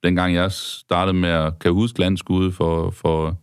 dengang 0.04 0.34
jeg 0.34 0.52
startede 0.52 1.16
med 1.16 1.28
at 1.28 1.58
kan 1.58 1.72
huske 1.72 2.00
landskud 2.00 2.52
for, 2.52 2.90
for 2.90 3.36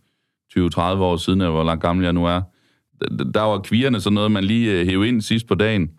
20-30 0.58 0.80
år 0.80 1.16
siden, 1.16 1.38
hvor 1.40 1.64
langt 1.64 1.82
gammel 1.82 2.04
jeg 2.04 2.12
nu 2.12 2.24
er, 2.24 2.42
der 3.34 3.40
var 3.40 3.58
kvierne 3.58 4.00
sådan 4.00 4.14
noget, 4.14 4.30
man 4.30 4.44
lige 4.44 4.80
øh, 4.80 4.86
hævde 4.86 5.08
ind 5.08 5.20
sidst 5.20 5.46
på 5.46 5.54
dagen, 5.54 5.90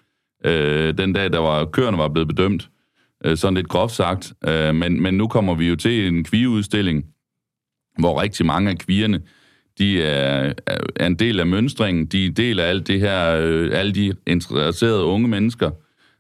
øh, 0.46 0.98
den 0.98 1.14
dag, 1.14 1.34
der 1.34 1.40
var 1.40 1.66
køerne 1.66 1.98
var 1.98 2.08
blevet 2.08 2.28
bedømt. 2.28 2.70
Øh, 3.26 3.38
sådan 3.38 3.54
lidt 3.54 3.68
groft 3.68 3.94
sagt. 3.94 4.34
Øh, 4.48 4.76
men, 4.76 5.02
men 5.02 5.14
nu 5.14 5.28
kommer 5.28 5.56
vi 5.56 5.70
jo 5.70 5.76
til 5.76 6.08
en 6.08 6.24
kvigeudstilling, 6.24 7.06
hvor 8.00 8.22
rigtig 8.22 8.46
mange 8.46 8.70
af 8.70 8.78
kvierne, 8.78 9.22
de 9.78 10.04
er, 10.04 10.54
er 10.96 11.06
en 11.06 11.16
del 11.16 11.40
af 11.40 11.48
mønstringen, 11.48 12.06
de 12.06 12.24
er 12.24 12.28
en 12.28 12.34
del 12.34 12.60
af 12.60 12.70
alt 12.70 12.88
det 12.88 13.00
her, 13.00 13.38
øh, 13.42 13.70
alle 13.74 13.92
de 13.92 14.14
interesserede 14.28 15.04
unge 15.04 15.28
mennesker. 15.28 15.72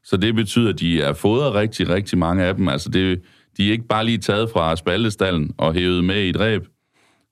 Så 0.03 0.17
det 0.17 0.35
betyder, 0.35 0.69
at 0.69 0.79
de 0.79 1.01
er 1.01 1.13
fodret 1.13 1.53
rigtig, 1.53 1.89
rigtig 1.89 2.17
mange 2.17 2.43
af 2.43 2.55
dem. 2.55 2.67
Altså 2.67 2.89
det, 2.89 3.21
de 3.57 3.67
er 3.67 3.71
ikke 3.71 3.87
bare 3.87 4.05
lige 4.05 4.17
taget 4.17 4.49
fra 4.49 4.75
spaldestallen 4.75 5.51
og 5.57 5.73
hævet 5.73 6.03
med 6.03 6.23
i 6.23 6.31
dræb. 6.31 6.67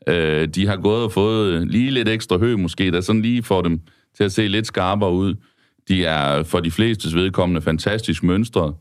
Øh, 0.08 0.48
de 0.48 0.68
har 0.68 0.78
gået 0.78 1.04
og 1.04 1.12
fået 1.12 1.68
lige 1.68 1.92
lidt 1.92 2.10
ekstra 2.10 2.38
hø 2.38 2.56
måske, 2.56 2.92
der 2.92 3.02
sådan 3.02 3.22
lige 3.22 3.44
får 3.44 3.62
dem 3.62 3.80
til 4.18 4.24
at 4.24 4.32
se 4.32 4.48
lidt 4.48 4.68
skarpere 4.68 5.12
ud. 5.12 5.36
De 5.88 6.06
er 6.06 6.44
for 6.44 6.60
de 6.60 6.72
flestes 6.72 7.16
vedkommende 7.16 7.62
fantastisk 7.62 8.24
mønstret. 8.24 8.74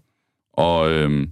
Og 0.52 0.90
øh, 0.90 1.26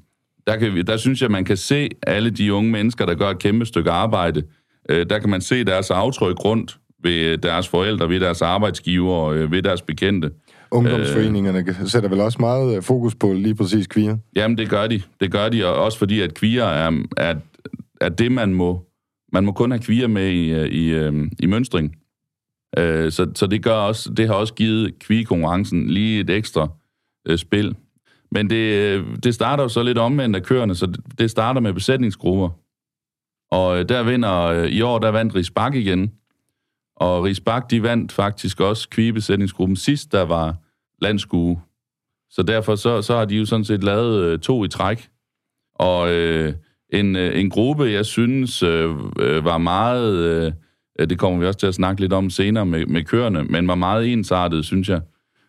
der, 0.47 0.57
kan 0.57 0.75
vi, 0.75 0.83
der 0.83 0.97
synes 0.97 1.23
jeg, 1.23 1.31
man 1.31 1.45
kan 1.45 1.57
se 1.57 1.89
alle 2.07 2.31
de 2.31 2.55
unge 2.55 2.71
mennesker, 2.71 3.07
der 3.07 3.15
gør 3.15 3.31
et 3.31 3.39
kæmpe 3.39 3.67
stykke 3.67 3.91
arbejde. 3.91 4.43
Øh, 4.89 5.07
der 5.11 5.19
kan 5.19 5.31
man 5.31 5.41
se 5.41 5.65
deres 5.65 5.91
aftryk 5.91 6.45
rundt 6.45 6.79
ved 7.03 7.39
deres 7.39 7.69
forældre, 7.69 8.09
ved 8.09 8.21
deres 8.21 8.43
arbejdsgiver 8.43 9.15
og 9.15 9.37
øh, 9.37 9.53
ved 9.53 9.63
deres 9.63 9.83
bekendte. 9.83 10.31
Ungdomsforeningerne 10.71 11.59
øh, 11.59 11.87
sætter 11.87 12.09
vel 12.09 12.21
også 12.21 12.39
meget 12.41 12.77
øh, 12.77 12.83
fokus 12.83 13.15
på 13.15 13.33
lige 13.33 13.55
præcis 13.55 13.87
kvier? 13.87 14.17
Jamen, 14.37 14.59
det 14.59 14.71
gør 14.71 14.87
de. 14.87 15.03
Det 15.21 15.33
gør 15.33 15.49
de, 15.49 15.67
og 15.67 15.75
også 15.75 15.99
fordi, 15.99 16.21
at 16.21 16.35
kvier 16.35 16.65
er, 16.65 17.03
er, 17.17 17.35
er 18.01 18.09
det, 18.09 18.33
man 18.33 18.55
må... 18.55 18.87
Man 19.35 19.45
må 19.45 19.53
kun 19.53 19.71
have 19.71 19.83
kvier 19.83 20.07
med 20.07 20.29
i, 20.29 20.53
øh, 20.53 20.67
i, 20.69 21.07
i, 21.07 21.29
i 21.39 21.47
mønstring. 21.47 21.97
Øh, 22.79 23.13
Så, 23.13 23.33
så 23.35 23.47
det, 23.47 23.63
gør 23.63 23.75
også, 23.75 24.11
det 24.11 24.27
har 24.27 24.35
også 24.35 24.55
givet 24.55 24.99
kvigekonkurrencen 24.99 25.91
lige 25.91 26.21
et 26.21 26.31
ekstra 26.31 26.69
øh, 27.29 27.39
spil. 27.39 27.77
Men 28.31 28.51
det, 28.51 28.73
øh, 28.73 29.07
det 29.23 29.35
starter 29.35 29.63
jo 29.63 29.69
så 29.69 29.83
lidt 29.83 29.99
omvendt 29.99 30.37
af 30.37 30.43
køerne, 30.43 30.75
så 30.75 30.93
det 31.19 31.31
starter 31.31 31.61
med 31.61 31.73
besætningsgrupper. 31.73 32.49
Og 33.51 33.79
øh, 33.79 33.89
der 33.89 34.03
vinder, 34.03 34.43
øh, 34.43 34.69
i 34.69 34.83
år 34.83 34.99
der 34.99 35.09
vandt 35.09 35.35
Risbak 35.35 35.75
igen. 35.75 36.13
Og 36.97 37.25
Risbak, 37.25 37.71
de 37.71 37.83
vandt 37.83 38.13
faktisk 38.13 38.61
også 38.61 38.89
kvigebesætningsgruppen 38.89 39.77
sidst, 39.77 40.13
der 40.13 40.23
var 40.23 40.57
landskue. 41.01 41.61
Så 42.31 42.43
derfor 42.43 42.75
så, 42.75 43.03
så 43.03 43.17
har 43.17 43.25
de 43.25 43.37
jo 43.37 43.45
sådan 43.45 43.65
set 43.65 43.85
lavet 43.85 44.25
øh, 44.25 44.39
to 44.39 44.65
i 44.65 44.69
træk. 44.69 45.09
Og 45.75 46.13
øh, 46.13 46.55
en, 46.93 47.17
øh, 47.17 47.41
en 47.41 47.51
gruppe, 47.51 47.85
jeg 47.85 48.07
synes 48.07 48.63
øh, 48.63 48.89
var 49.45 49.59
meget, 49.59 50.15
øh, 50.15 50.53
det 50.99 51.19
kommer 51.19 51.39
vi 51.39 51.47
også 51.47 51.59
til 51.59 51.67
at 51.67 51.75
snakke 51.75 52.01
lidt 52.01 52.13
om 52.13 52.31
senere 52.31 52.67
med, 52.67 52.87
med 52.87 53.05
køerne, 53.05 53.45
men 53.45 53.69
var 53.69 53.75
meget 53.75 54.13
ensartet, 54.13 54.65
synes 54.65 54.89
jeg 54.89 55.01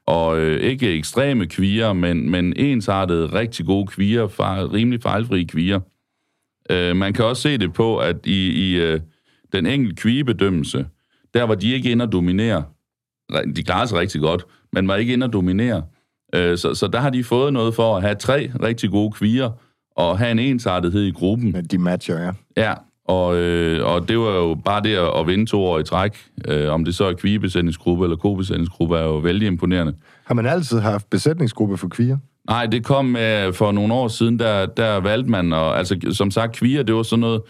og 0.05 0.39
øh, 0.39 0.61
ikke 0.61 0.93
ekstreme 0.93 1.47
kvier, 1.47 1.93
men, 1.93 2.29
men 2.29 2.53
ensartede, 2.55 3.25
rigtig 3.25 3.65
gode 3.65 3.87
kvier, 3.87 4.27
far, 4.27 4.73
rimelig 4.73 5.01
fejlfri 5.01 5.43
kvier. 5.43 5.79
Øh, 6.69 6.95
man 6.95 7.13
kan 7.13 7.25
også 7.25 7.41
se 7.41 7.57
det 7.57 7.73
på, 7.73 7.97
at 7.97 8.25
i, 8.25 8.49
i 8.49 8.75
øh, 8.75 8.99
den 9.53 9.65
enkelte 9.65 10.01
kviebedømmelse, 10.01 10.87
der 11.33 11.43
var 11.43 11.55
de 11.55 11.73
ikke 11.73 11.91
inde 11.91 12.05
at 12.05 12.11
dominere. 12.11 12.63
De 13.55 13.63
klarede 13.63 13.87
sig 13.87 13.99
rigtig 13.99 14.21
godt, 14.21 14.45
men 14.73 14.87
var 14.87 14.95
ikke 14.95 15.13
inde 15.13 15.25
at 15.25 15.33
dominere. 15.33 15.83
Øh, 16.35 16.57
så, 16.57 16.73
så 16.73 16.87
der 16.87 16.99
har 16.99 17.09
de 17.09 17.23
fået 17.23 17.53
noget 17.53 17.75
for 17.75 17.97
at 17.97 18.01
have 18.01 18.15
tre 18.15 18.51
rigtig 18.63 18.89
gode 18.89 19.11
kvier, 19.11 19.51
og 19.95 20.17
have 20.17 20.31
en 20.31 20.39
ensartethed 20.39 21.03
i 21.03 21.11
gruppen. 21.11 21.65
De 21.65 21.77
matcher, 21.77 22.19
ja. 22.19 22.31
Ja, 22.57 22.73
og, 23.05 23.35
øh, 23.35 23.85
og 23.85 24.09
det 24.09 24.19
var 24.19 24.35
jo 24.35 24.57
bare 24.65 24.83
det 24.83 24.95
at, 25.19 25.27
vinde 25.27 25.45
to 25.45 25.63
år 25.63 25.79
i 25.79 25.83
træk. 25.83 26.17
Øh, 26.47 26.71
om 26.71 26.85
det 26.85 26.95
så 26.95 27.05
er 27.05 27.13
kvigebesætningsgruppe 27.13 28.05
eller 28.05 28.17
kobesætningsgruppe, 28.17 28.97
er 28.97 29.03
jo 29.03 29.17
vældig 29.17 29.47
imponerende. 29.47 29.93
Har 30.25 30.33
man 30.33 30.45
altid 30.45 30.79
haft 30.79 31.09
besætningsgruppe 31.09 31.77
for 31.77 31.87
kvier? 31.87 32.17
Nej, 32.49 32.65
det 32.65 32.83
kom 32.85 33.05
med, 33.05 33.53
for 33.53 33.71
nogle 33.71 33.93
år 33.93 34.07
siden, 34.07 34.39
der, 34.39 34.65
der 34.65 34.99
valgte 34.99 35.31
man, 35.31 35.53
og 35.53 35.77
altså 35.77 35.99
som 36.11 36.31
sagt, 36.31 36.55
kvier, 36.55 36.83
det 36.83 36.95
var 36.95 37.03
sådan 37.03 37.19
noget, 37.19 37.41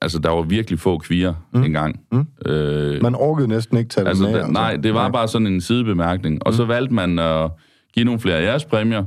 altså, 0.00 0.18
der 0.18 0.30
var 0.30 0.42
virkelig 0.42 0.78
få 0.78 0.98
kvier 0.98 1.34
mm. 1.52 1.62
engang. 1.62 2.00
Mm. 2.12 2.26
Øh, 2.46 3.02
Man 3.02 3.14
orkede 3.14 3.48
næsten 3.48 3.78
ikke 3.78 3.88
tage 3.88 4.08
altså, 4.08 4.24
det 4.24 4.32
med. 4.32 4.42
det, 4.42 4.50
nej, 4.50 4.76
det 4.76 4.94
var 4.94 5.08
bare 5.08 5.28
sådan 5.28 5.46
en 5.46 5.60
sidebemærkning. 5.60 6.46
Og 6.46 6.54
så 6.54 6.64
valgte 6.64 6.94
man 6.94 7.18
at 7.18 7.50
give 7.94 8.04
nogle 8.04 8.20
flere 8.20 8.42
ærespræmier. 8.42 9.04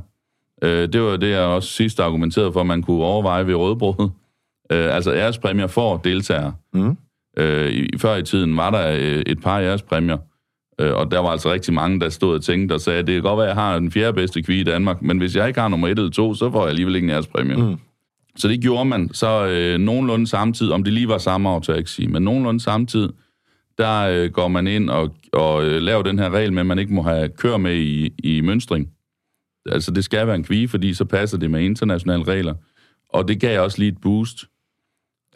Øh, 0.62 0.88
det 0.92 1.02
var 1.02 1.16
det, 1.16 1.30
jeg 1.30 1.40
også 1.40 1.68
sidst 1.68 2.00
argumenterede 2.00 2.52
for, 2.52 2.60
at 2.60 2.66
man 2.66 2.82
kunne 2.82 3.04
overveje 3.04 3.46
ved 3.46 3.54
rødbrødet. 3.54 4.12
Øh, 4.72 4.94
altså 4.94 5.12
ærespræmier 5.12 5.66
for 5.66 5.96
deltagere. 5.96 6.54
Mm. 6.74 6.96
Øh, 7.36 7.70
i, 7.70 7.98
før 7.98 8.16
i 8.16 8.22
tiden 8.22 8.56
var 8.56 8.70
der 8.70 8.92
øh, 8.92 9.22
et 9.26 9.40
par 9.42 9.60
ærespræmier, 9.60 10.18
øh, 10.80 10.94
og 10.94 11.10
der 11.10 11.18
var 11.18 11.28
altså 11.28 11.52
rigtig 11.52 11.74
mange, 11.74 12.00
der 12.00 12.08
stod 12.08 12.34
og 12.34 12.42
tænkte 12.42 12.72
og 12.72 12.80
sagde, 12.80 13.02
det 13.02 13.14
kan 13.14 13.22
godt 13.22 13.38
være, 13.38 13.46
at 13.46 13.56
jeg 13.56 13.62
har 13.62 13.78
den 13.78 13.90
fjerde 13.90 14.12
bedste 14.12 14.42
kvige 14.42 14.60
i 14.60 14.64
Danmark, 14.64 15.02
men 15.02 15.18
hvis 15.18 15.36
jeg 15.36 15.48
ikke 15.48 15.60
har 15.60 15.68
nummer 15.68 15.88
et 15.88 15.98
eller 15.98 16.10
to, 16.10 16.34
så 16.34 16.50
får 16.50 16.60
jeg 16.60 16.68
alligevel 16.68 16.94
ikke 16.94 17.04
en 17.04 17.10
ærespræmie. 17.10 17.56
Mm. 17.56 17.76
Så 18.36 18.48
det 18.48 18.60
gjorde 18.60 18.84
man 18.84 19.10
så 19.12 19.46
øh, 19.46 19.78
nogenlunde 19.78 20.26
samtidig, 20.26 20.72
om 20.72 20.84
det 20.84 20.92
lige 20.92 21.08
var 21.08 21.18
samme 21.18 21.48
år, 21.48 21.64
jeg 21.68 21.78
ikke 21.78 21.90
sige, 21.90 22.08
men 22.08 22.22
nogenlunde 22.22 22.60
samtidig, 22.60 23.10
der 23.78 24.00
øh, 24.00 24.30
går 24.30 24.48
man 24.48 24.66
ind 24.66 24.90
og, 24.90 25.14
og 25.32 25.64
øh, 25.64 25.82
laver 25.82 26.02
den 26.02 26.18
her 26.18 26.30
regel 26.30 26.52
med, 26.52 26.60
at 26.60 26.66
man 26.66 26.78
ikke 26.78 26.94
må 26.94 27.02
have 27.02 27.28
kør 27.28 27.56
med 27.56 27.76
i, 27.76 28.10
i 28.24 28.40
mønstring. 28.40 28.88
Altså 29.66 29.90
det 29.90 30.04
skal 30.04 30.26
være 30.26 30.36
en 30.36 30.44
kvige, 30.44 30.68
fordi 30.68 30.94
så 30.94 31.04
passer 31.04 31.38
det 31.38 31.50
med 31.50 31.60
internationale 31.60 32.24
regler. 32.24 32.54
Og 33.08 33.28
det 33.28 33.40
gav 33.40 33.62
også 33.62 33.78
lige 33.78 33.92
et 33.92 34.00
boost. 34.02 34.44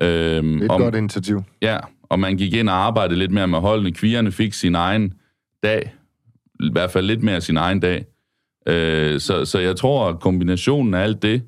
Øhm, 0.03 0.53
Det 0.53 0.61
er 0.61 0.65
et 0.65 0.71
om- 0.71 0.81
godt 0.81 0.95
initiativ. 0.95 1.43
Ja, 1.63 1.79
og 2.03 2.21
man 2.21 2.37
gik 2.37 2.55
ind 2.55 2.69
og 2.69 2.75
arbejdede 2.75 3.19
lidt 3.19 3.31
mere 3.31 3.49
med 3.49 3.59
holdene. 3.59 3.93
Kvierne 3.93 4.33
fik 4.33 4.53
sin 4.53 4.75
egen 4.75 5.13
dag, 5.63 5.95
i 6.61 6.69
hvert 6.73 6.91
fald 6.91 7.07
lidt 7.07 7.23
mere 7.23 7.41
sin 7.41 7.57
egen 7.57 7.81
dag. 7.81 8.05
Øh, 8.69 9.21
så, 9.21 9.45
så 9.45 9.59
jeg 9.59 9.77
tror, 9.77 10.09
at 10.09 10.21
kombinationen 10.21 10.95
af 10.95 11.03
alt 11.03 11.23
det 11.23 11.43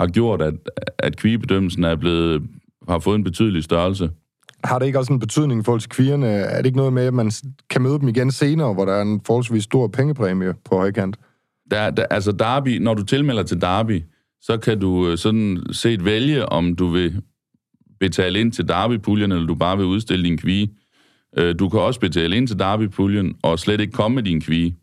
har 0.00 0.06
gjort, 0.06 0.42
at, 0.42 0.54
at 0.98 1.16
kvigebedømmelsen 1.16 1.84
er 1.84 1.96
blevet, 1.96 2.42
har 2.88 2.98
fået 2.98 3.16
en 3.16 3.24
betydelig 3.24 3.64
størrelse. 3.64 4.10
Har 4.64 4.78
det 4.78 4.86
ikke 4.86 4.98
også 4.98 5.12
en 5.12 5.18
betydning 5.18 5.64
forhold 5.64 5.80
til 5.80 5.90
kvierne? 5.90 6.26
Er 6.26 6.56
det 6.56 6.66
ikke 6.66 6.76
noget 6.78 6.92
med, 6.92 7.06
at 7.06 7.14
man 7.14 7.30
kan 7.70 7.82
møde 7.82 7.98
dem 7.98 8.08
igen 8.08 8.30
senere, 8.32 8.74
hvor 8.74 8.84
der 8.84 8.92
er 8.92 9.02
en 9.02 9.20
forholdsvis 9.26 9.64
stor 9.64 9.88
pengepræmie 9.88 10.54
på 10.64 10.76
højkant? 10.76 11.16
Der, 11.70 11.90
der, 11.90 12.04
altså 12.10 12.32
Derby, 12.32 12.78
når 12.78 12.94
du 12.94 13.04
tilmelder 13.04 13.42
til 13.42 13.60
Derby, 13.60 14.02
så 14.40 14.56
kan 14.58 14.80
du 14.80 15.08
øh, 15.10 15.18
sådan 15.18 15.58
set 15.72 16.04
vælge, 16.04 16.46
om 16.46 16.76
du 16.76 16.88
vil 16.88 17.22
betale 18.00 18.40
ind 18.40 18.52
til 18.52 18.68
Derby-puljen, 18.68 19.32
eller 19.32 19.46
du 19.46 19.54
bare 19.54 19.76
vil 19.76 19.86
udstille 19.86 20.24
din 20.24 20.38
kvige. 20.38 20.70
Øh, 21.36 21.54
Du 21.58 21.68
kan 21.68 21.80
også 21.80 22.00
betale 22.00 22.36
ind 22.36 22.48
til 22.48 22.58
Derby-puljen, 22.58 23.36
og 23.42 23.58
slet 23.58 23.80
ikke 23.80 23.92
komme 23.92 24.14
med 24.14 24.22
din 24.22 24.40
kvige. 24.40 24.76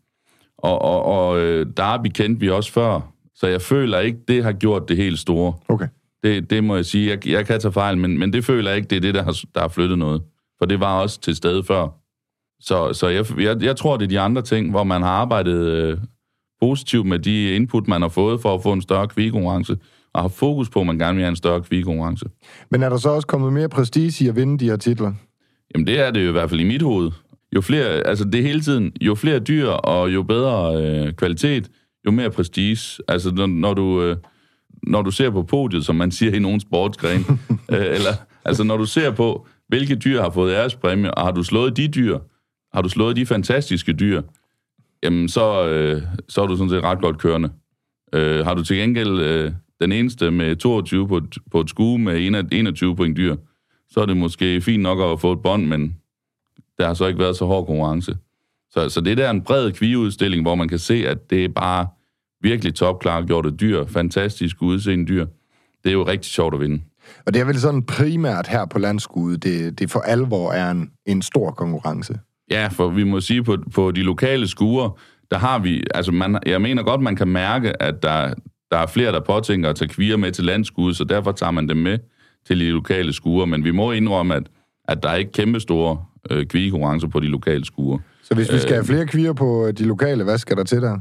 Og, 0.58 0.82
og, 0.82 1.02
og 1.02 1.40
øh, 1.40 1.66
Derby 1.76 2.06
kendte 2.14 2.40
vi 2.40 2.50
også 2.50 2.72
før, 2.72 3.12
så 3.34 3.46
jeg 3.46 3.62
føler 3.62 4.00
ikke, 4.00 4.18
det 4.28 4.44
har 4.44 4.52
gjort 4.52 4.88
det 4.88 4.96
helt 4.96 5.18
store. 5.18 5.52
Okay. 5.68 5.88
Det, 6.22 6.50
det 6.50 6.64
må 6.64 6.76
jeg 6.76 6.84
sige. 6.84 7.10
Jeg, 7.10 7.26
jeg 7.28 7.46
kan 7.46 7.60
tage 7.60 7.72
fejl, 7.72 7.98
men, 7.98 8.18
men 8.18 8.32
det 8.32 8.44
føler 8.44 8.70
jeg 8.70 8.76
ikke, 8.76 8.88
det 8.88 8.96
er 8.96 9.00
det, 9.00 9.14
der 9.14 9.22
har, 9.22 9.40
der 9.54 9.60
har 9.60 9.68
flyttet 9.68 9.98
noget. 9.98 10.22
For 10.58 10.66
det 10.66 10.80
var 10.80 11.00
også 11.00 11.20
til 11.20 11.36
stede 11.36 11.64
før. 11.64 11.88
Så, 12.60 12.92
så 12.92 13.08
jeg, 13.08 13.40
jeg, 13.40 13.62
jeg 13.62 13.76
tror, 13.76 13.96
det 13.96 14.04
er 14.04 14.08
de 14.08 14.20
andre 14.20 14.42
ting, 14.42 14.70
hvor 14.70 14.84
man 14.84 15.02
har 15.02 15.08
arbejdet 15.08 15.66
øh, 15.66 15.98
positivt 16.60 17.06
med 17.06 17.18
de 17.18 17.54
input, 17.54 17.88
man 17.88 18.02
har 18.02 18.08
fået 18.08 18.40
for 18.40 18.54
at 18.54 18.62
få 18.62 18.72
en 18.72 18.82
større 18.82 19.08
kvigekonkurrence, 19.08 19.76
og 20.16 20.22
har 20.22 20.28
fokus 20.28 20.68
på, 20.70 20.80
at 20.80 20.86
man 20.86 20.98
gerne 20.98 21.14
vil 21.14 21.22
have 21.22 21.30
en 21.30 21.36
større 21.36 21.62
kvigekonkurrence. 21.62 22.24
Men 22.70 22.82
er 22.82 22.88
der 22.88 22.96
så 22.96 23.08
også 23.08 23.26
kommet 23.26 23.52
mere 23.52 23.68
prestige 23.68 24.24
i 24.24 24.28
at 24.28 24.36
vinde 24.36 24.58
de 24.58 24.64
her 24.64 24.76
titler? 24.76 25.12
Jamen 25.74 25.86
det 25.86 26.00
er 26.00 26.10
det 26.10 26.24
jo 26.24 26.28
i 26.28 26.32
hvert 26.32 26.50
fald 26.50 26.60
i 26.60 26.64
mit 26.64 26.82
hoved. 26.82 27.10
Jo 27.56 27.60
flere, 27.60 27.84
altså 27.84 28.24
det 28.24 28.42
hele 28.42 28.60
tiden, 28.60 28.92
jo 29.00 29.14
flere 29.14 29.38
dyr 29.38 29.68
og 29.68 30.14
jo 30.14 30.22
bedre 30.22 30.82
øh, 30.82 31.12
kvalitet, 31.12 31.70
jo 32.06 32.10
mere 32.10 32.30
prestige. 32.30 33.02
Altså 33.08 33.30
når, 33.30 33.46
når 33.46 33.74
du... 33.74 34.02
Øh, 34.02 34.16
når 34.82 35.02
du 35.02 35.10
ser 35.10 35.30
på 35.30 35.42
podiet, 35.42 35.84
som 35.84 35.96
man 35.96 36.10
siger 36.10 36.32
i 36.32 36.38
nogle 36.38 36.60
sportsgrene, 36.60 37.24
øh, 37.72 37.86
eller 37.86 38.10
altså 38.44 38.64
når 38.64 38.76
du 38.76 38.84
ser 38.84 39.10
på, 39.10 39.46
hvilke 39.68 39.94
dyr 39.94 40.22
har 40.22 40.30
fået 40.30 40.54
ærespræmie, 40.54 41.14
og 41.14 41.24
har 41.24 41.30
du 41.30 41.42
slået 41.42 41.76
de 41.76 41.88
dyr, 41.88 42.18
har 42.74 42.82
du 42.82 42.88
slået 42.88 43.16
de 43.16 43.26
fantastiske 43.26 43.92
dyr, 43.92 44.22
jamen 45.02 45.28
så, 45.28 45.68
øh, 45.68 46.02
så 46.28 46.42
er 46.42 46.46
du 46.46 46.56
sådan 46.56 46.70
set 46.70 46.82
ret 46.82 47.00
godt 47.00 47.18
kørende. 47.18 47.50
Øh, 48.12 48.44
har 48.44 48.54
du 48.54 48.64
til 48.64 48.76
gengæld 48.76 49.20
øh, 49.20 49.52
den 49.80 49.92
eneste 49.92 50.30
med 50.30 50.56
22 50.56 51.08
på, 51.08 51.16
et- 51.16 51.38
på 51.50 51.60
et 51.60 51.70
skue 51.70 51.98
med 51.98 52.26
en- 52.26 52.48
21 52.52 52.96
point 52.96 53.16
dyr, 53.16 53.36
så 53.90 54.00
er 54.00 54.06
det 54.06 54.16
måske 54.16 54.60
fint 54.60 54.82
nok 54.82 55.12
at 55.12 55.20
få 55.20 55.32
et 55.32 55.42
bånd, 55.42 55.66
men 55.66 55.96
der 56.78 56.86
har 56.86 56.94
så 56.94 57.06
ikke 57.06 57.18
været 57.18 57.36
så 57.36 57.44
hård 57.44 57.66
konkurrence. 57.66 58.16
Så, 58.70 58.88
så 58.88 59.00
det 59.00 59.16
der 59.16 59.26
er 59.26 59.30
en 59.30 59.42
bred 59.42 59.72
kvigeudstilling, 59.72 60.42
hvor 60.42 60.54
man 60.54 60.68
kan 60.68 60.78
se, 60.78 60.94
at 61.08 61.30
det 61.30 61.44
er 61.44 61.48
bare 61.48 61.86
virkelig 62.42 62.74
topklargjorte 62.74 63.50
dyr, 63.50 63.86
fantastisk 63.86 64.62
udseende 64.62 65.06
dyr. 65.06 65.26
Det 65.84 65.88
er 65.90 65.92
jo 65.92 66.06
rigtig 66.06 66.30
sjovt 66.32 66.54
at 66.54 66.60
vinde. 66.60 66.80
Og 67.26 67.34
det 67.34 67.40
er 67.40 67.44
vel 67.44 67.60
sådan 67.60 67.82
primært 67.82 68.46
her 68.48 68.64
på 68.66 68.78
landskuddet, 68.78 69.42
det, 69.42 69.78
det 69.78 69.90
for 69.90 70.00
alvor 70.00 70.52
er 70.52 70.70
en, 70.70 70.90
en 71.06 71.22
stor 71.22 71.50
konkurrence. 71.50 72.18
Ja, 72.50 72.68
for 72.72 72.88
vi 72.88 73.04
må 73.04 73.20
sige, 73.20 73.42
på, 73.44 73.56
på 73.74 73.90
de 73.90 74.02
lokale 74.02 74.48
skuer, 74.48 74.98
der 75.30 75.38
har 75.38 75.58
vi, 75.58 75.82
altså 75.94 76.12
man, 76.12 76.38
jeg 76.46 76.62
mener 76.62 76.82
godt, 76.82 77.00
man 77.00 77.16
kan 77.16 77.28
mærke, 77.28 77.82
at 77.82 78.02
der, 78.02 78.34
der 78.70 78.76
er 78.76 78.86
flere, 78.86 79.12
der 79.12 79.20
påtænker 79.20 79.70
at 79.70 79.76
tage 79.76 79.88
kvier 79.88 80.16
med 80.16 80.32
til 80.32 80.44
landskude, 80.44 80.94
så 80.94 81.04
derfor 81.04 81.32
tager 81.32 81.50
man 81.50 81.68
dem 81.68 81.76
med 81.76 81.98
til 82.46 82.60
de 82.60 82.70
lokale 82.70 83.12
skuer. 83.12 83.46
Men 83.46 83.64
vi 83.64 83.70
må 83.70 83.92
indrømme, 83.92 84.34
at, 84.34 84.42
at 84.88 85.02
der 85.02 85.08
er 85.08 85.14
ikke 85.14 85.32
kæmpe 85.32 85.60
store 85.60 85.98
øh, 86.30 86.46
kvigekonkurrencer 86.46 87.08
på 87.08 87.20
de 87.20 87.26
lokale 87.26 87.64
skuer. 87.64 87.98
Så 88.22 88.34
hvis 88.34 88.52
vi 88.52 88.58
skal 88.58 88.72
have 88.74 88.84
flere 88.84 89.06
kvier 89.06 89.32
på 89.32 89.70
de 89.78 89.84
lokale, 89.84 90.24
hvad 90.24 90.38
skal 90.38 90.56
der 90.56 90.64
til 90.64 90.82
der? 90.82 90.98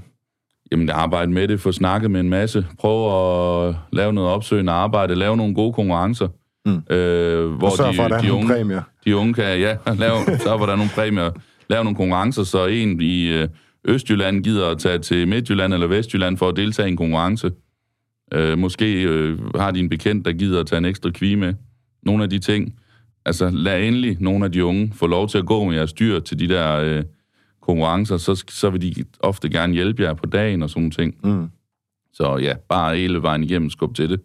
Jamen, 0.71 0.89
arbejde 0.89 1.31
med 1.31 1.47
det, 1.47 1.59
få 1.61 1.71
snakket 1.71 2.11
med 2.11 2.19
en 2.19 2.29
masse, 2.29 2.65
prøve 2.79 3.11
at 3.69 3.75
lave 3.91 4.13
noget 4.13 4.29
opsøgende 4.29 4.71
arbejde, 4.71 5.15
lave 5.15 5.37
nogle 5.37 5.55
gode 5.55 5.73
konkurrencer. 5.73 6.27
Mm. 6.65 6.95
Øh, 6.95 7.51
hvor 7.51 7.67
Og 7.67 7.77
sørg 7.77 7.95
for, 7.95 8.07
der 8.07 8.15
er 8.15 8.21
de, 8.21 8.33
unge, 8.33 8.47
præmier. 8.47 8.81
de 9.05 9.15
unge 9.17 9.33
kan, 9.33 9.59
ja, 9.59 9.77
lave, 9.97 10.15
så 10.39 10.49
var 10.49 10.65
der 10.65 10.75
nogle 10.75 10.91
præmier, 10.95 11.31
lave 11.69 11.83
nogle 11.83 11.97
konkurrencer, 11.97 12.43
så 12.43 12.65
en 12.65 13.01
i 13.01 13.27
øh, 13.27 13.47
Østjylland 13.85 14.43
gider 14.43 14.67
at 14.67 14.77
tage 14.77 14.99
til 14.99 15.27
Midtjylland 15.27 15.73
eller 15.73 15.87
Vestjylland 15.87 16.37
for 16.37 16.49
at 16.49 16.55
deltage 16.55 16.87
i 16.87 16.91
en 16.91 16.97
konkurrence. 16.97 17.51
Øh, 18.33 18.57
måske 18.57 19.03
øh, 19.03 19.39
har 19.55 19.71
de 19.71 19.79
en 19.79 19.89
bekendt, 19.89 20.25
der 20.25 20.31
gider 20.31 20.59
at 20.59 20.67
tage 20.67 20.77
en 20.77 20.85
ekstra 20.85 21.09
kvie 21.09 21.35
med. 21.35 21.53
Nogle 22.03 22.23
af 22.23 22.29
de 22.29 22.39
ting. 22.39 22.79
Altså, 23.25 23.49
lad 23.49 23.83
endelig 23.83 24.17
nogle 24.19 24.45
af 24.45 24.51
de 24.51 24.65
unge 24.65 24.91
få 24.93 25.07
lov 25.07 25.29
til 25.29 25.37
at 25.37 25.45
gå 25.45 25.63
med 25.63 25.75
jeres 25.75 25.93
dyr 25.93 26.19
til 26.19 26.39
de 26.39 26.47
der 26.47 26.75
øh, 26.75 27.03
konkurrencer, 27.61 28.17
så, 28.17 28.43
så 28.49 28.69
vil 28.69 28.81
de 28.81 29.03
ofte 29.19 29.49
gerne 29.49 29.73
hjælpe 29.73 30.03
jer 30.03 30.13
på 30.13 30.25
dagen 30.25 30.61
og 30.61 30.69
sådan 30.69 30.91
ting. 30.91 31.15
Mm. 31.23 31.47
Så 32.13 32.37
ja, 32.37 32.53
bare 32.69 32.97
hele 32.97 33.21
vejen 33.21 33.43
igennem 33.43 33.69
skub 33.69 33.95
til 33.95 34.09
det. 34.09 34.21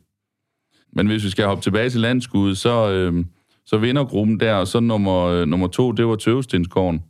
Men 0.93 1.07
hvis 1.07 1.25
vi 1.25 1.31
skal 1.31 1.47
hoppe 1.47 1.63
tilbage 1.63 1.91
til 1.91 2.01
landskud, 2.01 2.55
så, 2.55 2.91
øh, 2.91 3.25
så 3.67 3.79
vinder 3.79 4.05
gruppen 4.05 4.41
der, 4.41 4.55
og 4.55 4.69
så 4.69 4.81
nummer, 4.81 5.25
øh, 5.25 5.47
nummer 5.47 5.67
to, 5.67 5.93
det 5.93 6.07
var 6.07 6.17
Tøvestensgården. 6.17 7.03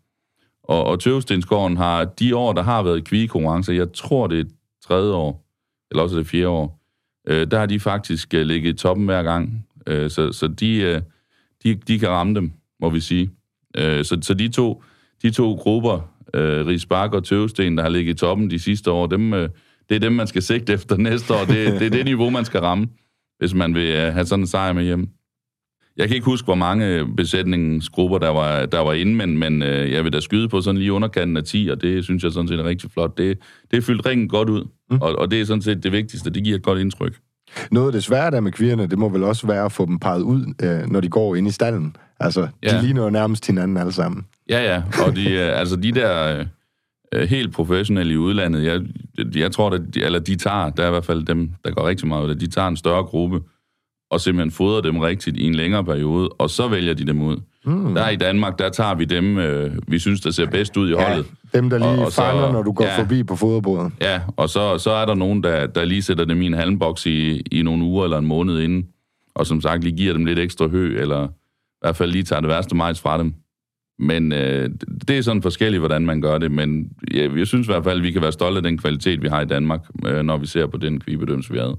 Og, 0.70 0.84
og 0.84 1.00
Tøvestensgården 1.00 1.76
har 1.76 2.04
de 2.04 2.36
år, 2.36 2.52
der 2.52 2.62
har 2.62 2.82
været 2.82 3.04
kvigekonkurrencer, 3.04 3.72
jeg 3.72 3.92
tror 3.92 4.26
det 4.26 4.40
er 4.40 4.44
tredje 4.86 5.12
år, 5.12 5.46
eller 5.90 6.02
også 6.02 6.16
er 6.16 6.20
det 6.20 6.26
fjerde 6.26 6.48
år, 6.48 6.80
øh, 7.28 7.50
der 7.50 7.58
har 7.58 7.66
de 7.66 7.80
faktisk 7.80 8.34
øh, 8.34 8.46
ligget 8.46 8.74
i 8.74 8.76
toppen 8.76 9.06
hver 9.06 9.22
gang. 9.22 9.66
Øh, 9.86 10.10
så 10.10 10.32
så 10.32 10.48
de, 10.48 10.76
øh, 10.76 11.02
de, 11.64 11.74
de 11.74 11.98
kan 11.98 12.08
ramme 12.08 12.34
dem, 12.34 12.52
må 12.80 12.90
vi 12.90 13.00
sige. 13.00 13.30
Øh, 13.76 14.04
så, 14.04 14.18
så 14.22 14.34
de 14.34 14.48
to, 14.48 14.82
de 15.22 15.30
to 15.30 15.54
grupper, 15.54 16.12
øh, 16.34 16.66
Rigsbak 16.66 17.14
og 17.14 17.24
Tøvesten, 17.24 17.76
der 17.76 17.82
har 17.82 17.90
ligget 17.90 18.14
i 18.14 18.16
toppen 18.16 18.50
de 18.50 18.58
sidste 18.58 18.90
år, 18.90 19.06
dem, 19.06 19.34
øh, 19.34 19.48
det 19.88 19.94
er 19.94 20.00
dem, 20.00 20.12
man 20.12 20.26
skal 20.26 20.42
sigte 20.42 20.72
efter 20.72 20.96
næste 20.96 21.34
år. 21.34 21.44
Det, 21.44 21.80
det 21.80 21.86
er 21.86 21.90
det 21.90 22.04
niveau, 22.04 22.30
man 22.30 22.44
skal 22.44 22.60
ramme, 22.60 22.88
hvis 23.38 23.54
man 23.54 23.74
vil 23.74 23.88
øh, 23.88 24.12
have 24.12 24.26
sådan 24.26 24.42
en 24.42 24.46
sejr 24.46 24.72
med 24.72 24.84
hjem. 24.84 25.08
Jeg 26.00 26.08
kan 26.08 26.14
ikke 26.14 26.24
huske, 26.24 26.44
hvor 26.44 26.54
mange 26.54 27.06
besætningsgrupper, 27.16 28.18
der 28.18 28.28
var, 28.28 28.66
der 28.66 28.80
var 28.80 28.92
inde, 28.92 29.14
men, 29.14 29.38
men 29.38 29.62
øh, 29.62 29.92
jeg 29.92 30.04
vil 30.04 30.12
da 30.12 30.20
skyde 30.20 30.48
på 30.48 30.60
sådan 30.60 30.78
lige 30.78 30.92
underkanten 30.92 31.36
af 31.36 31.44
10, 31.44 31.68
og 31.72 31.82
det 31.82 32.04
synes 32.04 32.24
jeg 32.24 32.32
sådan 32.32 32.48
set 32.48 32.60
er 32.60 32.64
rigtig 32.64 32.90
flot. 32.90 33.18
Det, 33.18 33.38
det 33.70 33.76
er 33.76 33.80
fyldt 33.80 34.06
ringen 34.06 34.28
godt 34.28 34.48
ud, 34.48 34.64
mm. 34.90 34.98
og, 35.00 35.18
og 35.18 35.30
det 35.30 35.40
er 35.40 35.44
sådan 35.44 35.62
set 35.62 35.82
det 35.82 35.92
vigtigste. 35.92 36.30
Det 36.30 36.44
giver 36.44 36.56
et 36.56 36.62
godt 36.62 36.78
indtryk. 36.78 37.16
Noget 37.70 37.86
af 37.86 37.92
det 37.92 38.04
svære 38.04 38.30
der 38.30 38.40
med 38.40 38.52
kvierne, 38.52 38.86
det 38.86 38.98
må 38.98 39.08
vel 39.08 39.22
også 39.24 39.46
være 39.46 39.64
at 39.64 39.72
få 39.72 39.86
dem 39.86 39.98
peget 39.98 40.22
ud, 40.22 40.54
øh, 40.62 40.90
når 40.92 41.00
de 41.00 41.08
går 41.08 41.36
ind 41.36 41.48
i 41.48 41.50
stallen. 41.50 41.96
Altså, 42.20 42.48
Ja. 42.62 42.76
de 42.78 42.82
ligner 42.82 43.02
jo 43.04 43.10
nærmest 43.10 43.46
hinanden 43.46 43.76
alle 43.76 43.92
sammen. 43.92 44.24
Ja, 44.50 44.74
ja, 44.74 44.82
og 45.06 45.16
de, 45.16 45.32
øh, 45.32 45.58
altså 45.60 45.76
de 45.76 45.92
der 45.92 46.38
øh, 46.38 46.46
øh, 47.14 47.28
helt 47.28 47.54
professionelle 47.54 48.12
i 48.12 48.16
udlandet, 48.16 48.64
jeg, 48.64 48.80
jeg 49.34 49.52
tror, 49.52 49.70
at 49.70 49.80
de, 49.94 50.04
eller 50.04 50.18
de 50.18 50.36
tager, 50.36 50.70
der 50.70 50.82
er 50.82 50.86
i 50.86 50.90
hvert 50.90 51.04
fald 51.04 51.24
dem, 51.26 51.50
der 51.64 51.70
går 51.70 51.88
rigtig 51.88 52.08
meget 52.08 52.24
ud 52.24 52.30
af 52.30 52.38
de 52.38 52.46
tager 52.46 52.68
en 52.68 52.76
større 52.76 53.02
gruppe, 53.04 53.40
og 54.10 54.20
simpelthen 54.20 54.50
fodrer 54.50 54.80
dem 54.80 54.98
rigtigt 54.98 55.36
i 55.36 55.46
en 55.46 55.54
længere 55.54 55.84
periode, 55.84 56.28
og 56.28 56.50
så 56.50 56.68
vælger 56.68 56.94
de 56.94 57.04
dem 57.06 57.22
ud. 57.22 57.36
Mm. 57.64 57.94
Der 57.94 58.08
i 58.08 58.16
Danmark, 58.16 58.58
der 58.58 58.68
tager 58.68 58.94
vi 58.94 59.04
dem, 59.04 59.38
øh, 59.38 59.72
vi 59.88 59.98
synes, 59.98 60.20
der 60.20 60.30
ser 60.30 60.46
bedst 60.50 60.76
ud 60.76 60.90
i 60.90 60.92
holdet. 60.92 61.26
Dem, 61.54 61.70
der 61.70 61.78
lige 61.78 61.88
Og- 61.88 61.98
og, 61.98 62.04
og 62.04 62.12
så- 62.12 62.50
når 62.52 62.62
du 62.62 62.72
går 62.72 62.84
ja. 62.84 62.98
forbi 63.02 63.22
på 63.22 63.36
foderbordet. 63.36 63.92
Ja, 64.00 64.20
og 64.36 64.48
så, 64.48 64.78
så 64.78 64.90
er 64.90 65.06
der 65.06 65.14
nogen, 65.14 65.42
der, 65.42 65.66
der 65.66 65.84
lige 65.84 66.02
sætter 66.02 66.24
dem 66.24 66.42
i 66.42 66.46
en 66.46 66.54
halmboks 66.54 67.06
i, 67.06 67.40
i 67.52 67.62
nogle 67.62 67.84
uger 67.84 68.04
eller 68.04 68.18
en 68.18 68.26
måned 68.26 68.60
inden, 68.60 68.86
og 69.34 69.46
som 69.46 69.60
sagt 69.60 69.84
lige 69.84 69.96
giver 69.96 70.12
dem 70.12 70.24
lidt 70.24 70.38
ekstra 70.38 70.66
hø, 70.66 71.00
eller 71.00 71.26
i 71.28 71.80
hvert 71.80 71.96
fald 71.96 72.10
lige 72.12 72.22
tager 72.24 72.40
det 72.40 72.48
værste 72.48 72.76
majs 72.76 73.00
fra 73.00 73.18
dem. 73.18 73.34
Men 73.98 74.32
øh, 74.32 74.70
det 75.08 75.18
er 75.18 75.22
sådan 75.22 75.42
forskelligt, 75.42 75.80
hvordan 75.80 76.06
man 76.06 76.20
gør 76.20 76.38
det, 76.38 76.52
men 76.52 76.88
ja, 77.14 77.28
jeg 77.36 77.46
synes 77.46 77.66
i 77.66 77.70
hvert 77.70 77.84
fald, 77.84 77.98
at 77.98 78.02
vi 78.02 78.10
kan 78.10 78.22
være 78.22 78.32
stolte 78.32 78.56
af 78.56 78.62
den 78.62 78.78
kvalitet, 78.78 79.22
vi 79.22 79.28
har 79.28 79.40
i 79.40 79.46
Danmark, 79.46 79.80
øh, 80.06 80.22
når 80.22 80.36
vi 80.36 80.46
ser 80.46 80.66
på 80.66 80.76
den 80.76 81.00
kvibedømmelse, 81.00 81.52
vi 81.52 81.58
havde. 81.58 81.76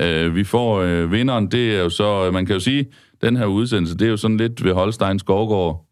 Øh, 0.00 0.34
vi 0.34 0.44
får 0.44 0.80
øh, 0.80 1.12
vinderen, 1.12 1.46
det 1.46 1.76
er 1.76 1.80
jo 1.80 1.88
så, 1.88 2.26
øh, 2.26 2.32
man 2.32 2.46
kan 2.46 2.54
jo 2.54 2.60
sige, 2.60 2.86
den 3.22 3.36
her 3.36 3.46
udsendelse, 3.46 3.96
det 3.96 4.06
er 4.06 4.10
jo 4.10 4.16
sådan 4.16 4.36
lidt 4.36 4.64
ved 4.64 4.72
Holstein 4.72 5.18
Skovgård, 5.18 5.86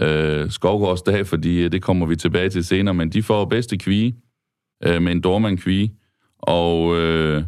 øh, 0.00 0.50
Skovgårds 0.50 1.02
dag, 1.02 1.26
fordi 1.26 1.64
øh, 1.64 1.72
det 1.72 1.82
kommer 1.82 2.06
vi 2.06 2.16
tilbage 2.16 2.48
til 2.48 2.64
senere, 2.64 2.94
men 2.94 3.10
de 3.10 3.22
får 3.22 3.44
bedste 3.44 3.78
kvige 3.78 4.16
øh, 4.84 5.02
med 5.02 5.12
en 5.12 5.20
dormand 5.20 5.58
kvige, 5.58 5.94
og 6.38 6.98
øh, 6.98 7.42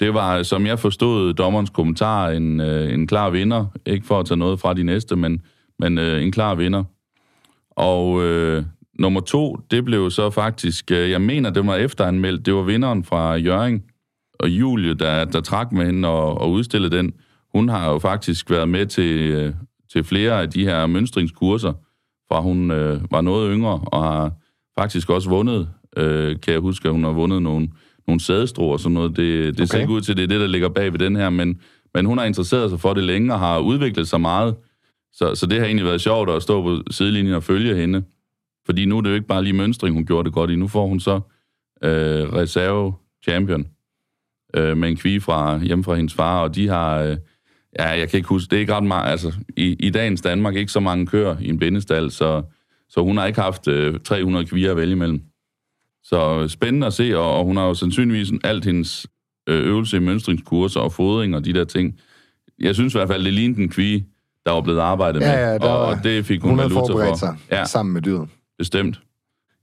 det 0.00 0.14
var, 0.14 0.42
som 0.42 0.66
jeg 0.66 0.78
forstod 0.78 1.34
dommerens 1.34 1.70
kommentar, 1.70 2.28
en, 2.30 2.60
øh, 2.60 2.94
en 2.94 3.06
klar 3.06 3.30
vinder, 3.30 3.66
ikke 3.86 4.06
for 4.06 4.20
at 4.20 4.26
tage 4.26 4.38
noget 4.38 4.60
fra 4.60 4.74
de 4.74 4.82
næste, 4.82 5.16
men, 5.16 5.42
men 5.78 5.98
øh, 5.98 6.22
en 6.22 6.32
klar 6.32 6.54
vinder. 6.54 6.84
Og 7.70 8.24
øh, 8.24 8.64
nummer 8.98 9.20
to, 9.20 9.56
det 9.70 9.84
blev 9.84 10.10
så 10.10 10.30
faktisk, 10.30 10.90
øh, 10.90 11.10
jeg 11.10 11.22
mener, 11.22 11.50
det 11.50 11.66
var 11.66 11.76
efteranmeldt, 11.76 12.46
det 12.46 12.54
var 12.54 12.62
vinderen 12.62 13.04
fra 13.04 13.34
Jørgen, 13.34 13.82
og 14.40 14.48
Julie, 14.48 14.94
der, 14.94 15.24
der 15.24 15.40
trak 15.40 15.72
med 15.72 15.86
hende 15.86 16.08
og, 16.08 16.40
og 16.40 16.50
udstillede 16.50 16.96
den, 16.96 17.12
hun 17.52 17.68
har 17.68 17.90
jo 17.90 17.98
faktisk 17.98 18.50
været 18.50 18.68
med 18.68 18.86
til, 18.86 19.30
øh, 19.30 19.54
til 19.92 20.04
flere 20.04 20.42
af 20.42 20.50
de 20.50 20.64
her 20.64 20.86
mønstringskurser, 20.86 21.72
fra 22.28 22.40
hun 22.40 22.70
øh, 22.70 23.00
var 23.10 23.20
noget 23.20 23.52
yngre, 23.52 23.80
og 23.86 24.02
har 24.02 24.32
faktisk 24.78 25.10
også 25.10 25.28
vundet, 25.28 25.68
øh, 25.96 26.40
kan 26.40 26.52
jeg 26.52 26.60
huske, 26.60 26.88
at 26.88 26.94
hun 26.94 27.04
har 27.04 27.10
vundet 27.10 27.42
nogle, 27.42 27.68
nogle 28.06 28.20
sædestro 28.20 28.70
og 28.70 28.80
sådan 28.80 28.94
noget. 28.94 29.16
Det, 29.16 29.44
det 29.44 29.60
okay. 29.60 29.66
ser 29.66 29.78
ikke 29.78 29.92
ud 29.92 30.00
til, 30.00 30.16
det 30.16 30.22
er 30.22 30.28
det, 30.28 30.40
der 30.40 30.46
ligger 30.46 30.68
bag 30.68 30.92
ved 30.92 30.98
den 30.98 31.16
her, 31.16 31.30
men, 31.30 31.60
men 31.94 32.06
hun 32.06 32.18
har 32.18 32.24
interesseret 32.24 32.70
sig 32.70 32.80
for 32.80 32.94
det 32.94 33.04
længe 33.04 33.32
og 33.32 33.38
har 33.38 33.58
udviklet 33.58 34.08
sig 34.08 34.20
meget. 34.20 34.54
Så, 35.12 35.34
så 35.34 35.46
det 35.46 35.58
har 35.58 35.66
egentlig 35.66 35.86
været 35.86 36.00
sjovt 36.00 36.30
at 36.30 36.42
stå 36.42 36.62
på 36.62 36.82
sidelinjen 36.90 37.34
og 37.34 37.42
følge 37.42 37.76
hende. 37.76 38.02
Fordi 38.66 38.84
nu 38.84 38.98
er 38.98 39.00
det 39.00 39.10
jo 39.10 39.14
ikke 39.14 39.26
bare 39.26 39.42
lige 39.42 39.52
mønstring, 39.52 39.94
hun 39.94 40.06
gjorde 40.06 40.24
det 40.24 40.32
godt 40.32 40.50
i. 40.50 40.56
Nu 40.56 40.68
får 40.68 40.86
hun 40.86 41.00
så 41.00 41.14
øh, 41.82 42.32
reserve 42.32 42.92
champion 43.24 43.66
øh, 44.54 44.76
med 44.76 44.88
en 44.88 44.96
kvige 44.96 45.20
fra, 45.20 45.58
hjemme 45.58 45.84
fra 45.84 45.94
hendes 45.94 46.14
far, 46.14 46.42
og 46.42 46.54
de 46.54 46.68
har... 46.68 46.98
Øh, 46.98 47.16
ja, 47.78 47.88
jeg 47.88 48.08
kan 48.08 48.16
ikke 48.16 48.28
huske, 48.28 48.50
det 48.50 48.56
er 48.56 48.60
ikke 48.60 48.74
ret 48.74 48.84
meget... 48.84 49.10
Altså, 49.10 49.32
i, 49.56 49.76
i 49.78 49.90
dagens 49.90 50.20
Danmark 50.20 50.56
ikke 50.56 50.72
så 50.72 50.80
mange 50.80 51.06
kører 51.06 51.36
i 51.40 51.48
en 51.48 51.58
bindestal, 51.58 52.10
så, 52.10 52.42
så 52.88 53.02
hun 53.02 53.16
har 53.16 53.26
ikke 53.26 53.40
haft 53.40 53.68
øh, 53.68 54.00
300 54.04 54.46
kviger 54.46 54.70
at 54.70 54.76
vælge 54.76 54.92
imellem. 54.92 55.22
Så 56.02 56.48
spændende 56.48 56.86
at 56.86 56.92
se, 56.92 57.18
og, 57.18 57.38
og 57.38 57.44
hun 57.44 57.56
har 57.56 57.66
jo 57.66 57.74
sandsynligvis 57.74 58.30
alt 58.44 58.64
hendes 58.64 59.06
øh, 59.48 59.66
øvelse 59.66 59.96
i 59.96 60.00
mønstringskurser 60.00 60.80
og 60.80 60.92
fodring 60.92 61.36
og 61.36 61.44
de 61.44 61.52
der 61.52 61.64
ting. 61.64 62.00
Jeg 62.58 62.74
synes 62.74 62.94
i 62.94 62.98
hvert 62.98 63.08
fald, 63.08 63.24
det 63.24 63.32
lignede 63.32 63.62
en 63.62 63.68
kvige, 63.68 64.06
der 64.46 64.52
var 64.52 64.60
blevet 64.60 64.80
arbejdet 64.80 65.20
ja, 65.20 65.26
med, 65.26 65.34
ja, 65.34 65.68
og, 65.68 65.86
og 65.86 65.96
det 66.04 66.26
fik 66.26 66.40
hun, 66.40 66.50
hun 66.50 66.58
valuta 66.58 66.92
for. 66.92 67.16
sig 67.16 67.36
ja. 67.50 67.64
sammen 67.64 67.92
med 67.92 68.02
dyret. 68.02 68.28
Bestemt. 68.58 69.00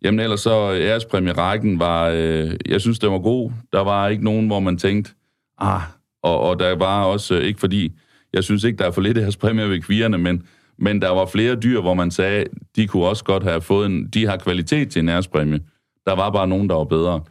Jamen 0.04 0.20
ellers 0.20 0.40
så, 0.40 0.72
øh, 0.74 0.82
ærespræmierækken 0.82 1.80
var, 1.80 2.10
øh, 2.16 2.52
jeg 2.66 2.82
synes, 2.82 3.00
det 3.00 3.10
var 3.10 3.20
god. 3.20 3.52
Der 3.74 3.82
var 3.82 4.08
ikke 4.08 4.24
nogen, 4.24 4.48
hvor 4.48 4.60
man 4.60 4.78
tænkte, 4.78 5.12
ah, 5.58 5.82
og, 6.24 6.40
og 6.40 6.60
der 6.60 6.76
var 6.76 7.04
også, 7.04 7.36
øh, 7.36 7.44
ikke 7.44 7.60
fordi, 7.60 7.92
jeg 8.34 8.44
synes 8.44 8.64
ikke, 8.64 8.78
der 8.78 8.86
er 8.86 8.92
for 8.92 9.02
lidt 9.02 9.18
ærespræmier 9.18 9.68
ved 9.68 9.82
kvierne, 9.82 10.18
men, 10.18 10.44
men 10.78 11.02
der 11.02 11.10
var 11.10 11.26
flere 11.26 11.56
dyr, 11.56 11.82
hvor 11.82 11.94
man 11.94 12.12
sagde, 12.12 12.46
de 12.76 12.88
kunne 12.88 13.06
også 13.06 13.24
godt 13.24 13.44
have 13.44 13.62
fået 13.62 13.86
en, 13.86 14.08
de 14.08 14.28
har 14.28 14.38
kvalitet 14.38 14.92
til 14.92 15.00
en 15.00 15.10
ærespræmie. 15.10 15.60
Der 16.06 16.16
var 16.16 16.30
bare 16.30 16.48
nogen, 16.48 16.70
der 16.70 16.76
var 16.76 16.84
bedre. 16.84 17.22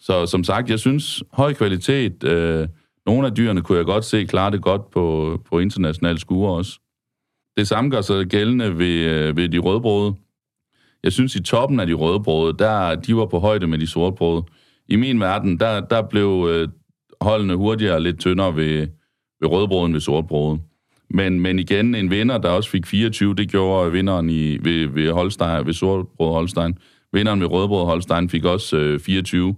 Så 0.00 0.26
som 0.26 0.44
sagt, 0.44 0.70
jeg 0.70 0.78
synes, 0.78 1.22
høj 1.32 1.52
kvalitet, 1.52 2.24
øh, 2.24 2.68
nogle 3.06 3.26
af 3.26 3.34
dyrene 3.34 3.62
kunne 3.62 3.78
jeg 3.78 3.86
godt 3.86 4.04
se 4.04 4.24
klare 4.24 4.50
det 4.50 4.62
godt 4.62 4.90
på, 4.90 5.38
på 5.50 5.58
internationale 5.58 6.18
skuer 6.18 6.50
også. 6.50 6.80
Det 7.56 7.68
samme 7.68 7.90
gør 7.90 8.00
sig 8.00 8.26
gældende 8.26 8.78
ved, 8.78 8.94
øh, 8.94 9.36
ved 9.36 9.48
de 9.48 9.58
rødbrode. 9.58 10.14
Jeg 11.06 11.12
synes, 11.12 11.36
i 11.36 11.42
toppen 11.42 11.80
af 11.80 11.86
de 11.86 11.92
rødbrode, 11.92 12.56
der 12.58 12.94
de 12.94 13.16
var 13.16 13.26
på 13.26 13.38
højde 13.38 13.66
med 13.66 13.78
de 13.78 13.86
sortbrode. 13.86 14.44
I 14.88 14.96
min 14.96 15.20
verden, 15.20 15.60
der, 15.60 15.80
der 15.80 16.02
blev 16.02 16.48
øh, 16.50 16.68
holdene 17.20 17.54
hurtigere 17.54 18.02
lidt 18.02 18.18
tyndere 18.18 18.56
ved, 18.56 18.88
ved 19.40 19.48
rødbroden 19.48 19.92
ved 19.92 20.00
sortbrode. 20.00 20.60
Men, 21.10 21.40
men 21.40 21.58
igen, 21.58 21.94
en 21.94 22.10
vinder, 22.10 22.38
der 22.38 22.48
også 22.48 22.70
fik 22.70 22.86
24, 22.86 23.34
det 23.34 23.50
gjorde 23.50 23.92
vinderen 23.92 24.30
i, 24.30 24.58
ved, 24.64 24.86
ved, 24.86 25.12
Holstein, 25.12 25.66
ved 25.66 25.72
sortbrode 25.72 26.32
Holstein. 26.32 26.78
Vinderen 27.12 27.40
ved 27.40 27.50
rødbrode 27.50 27.84
Holstein 27.84 28.28
fik 28.28 28.44
også 28.44 28.76
øh, 28.76 29.00
24. 29.00 29.56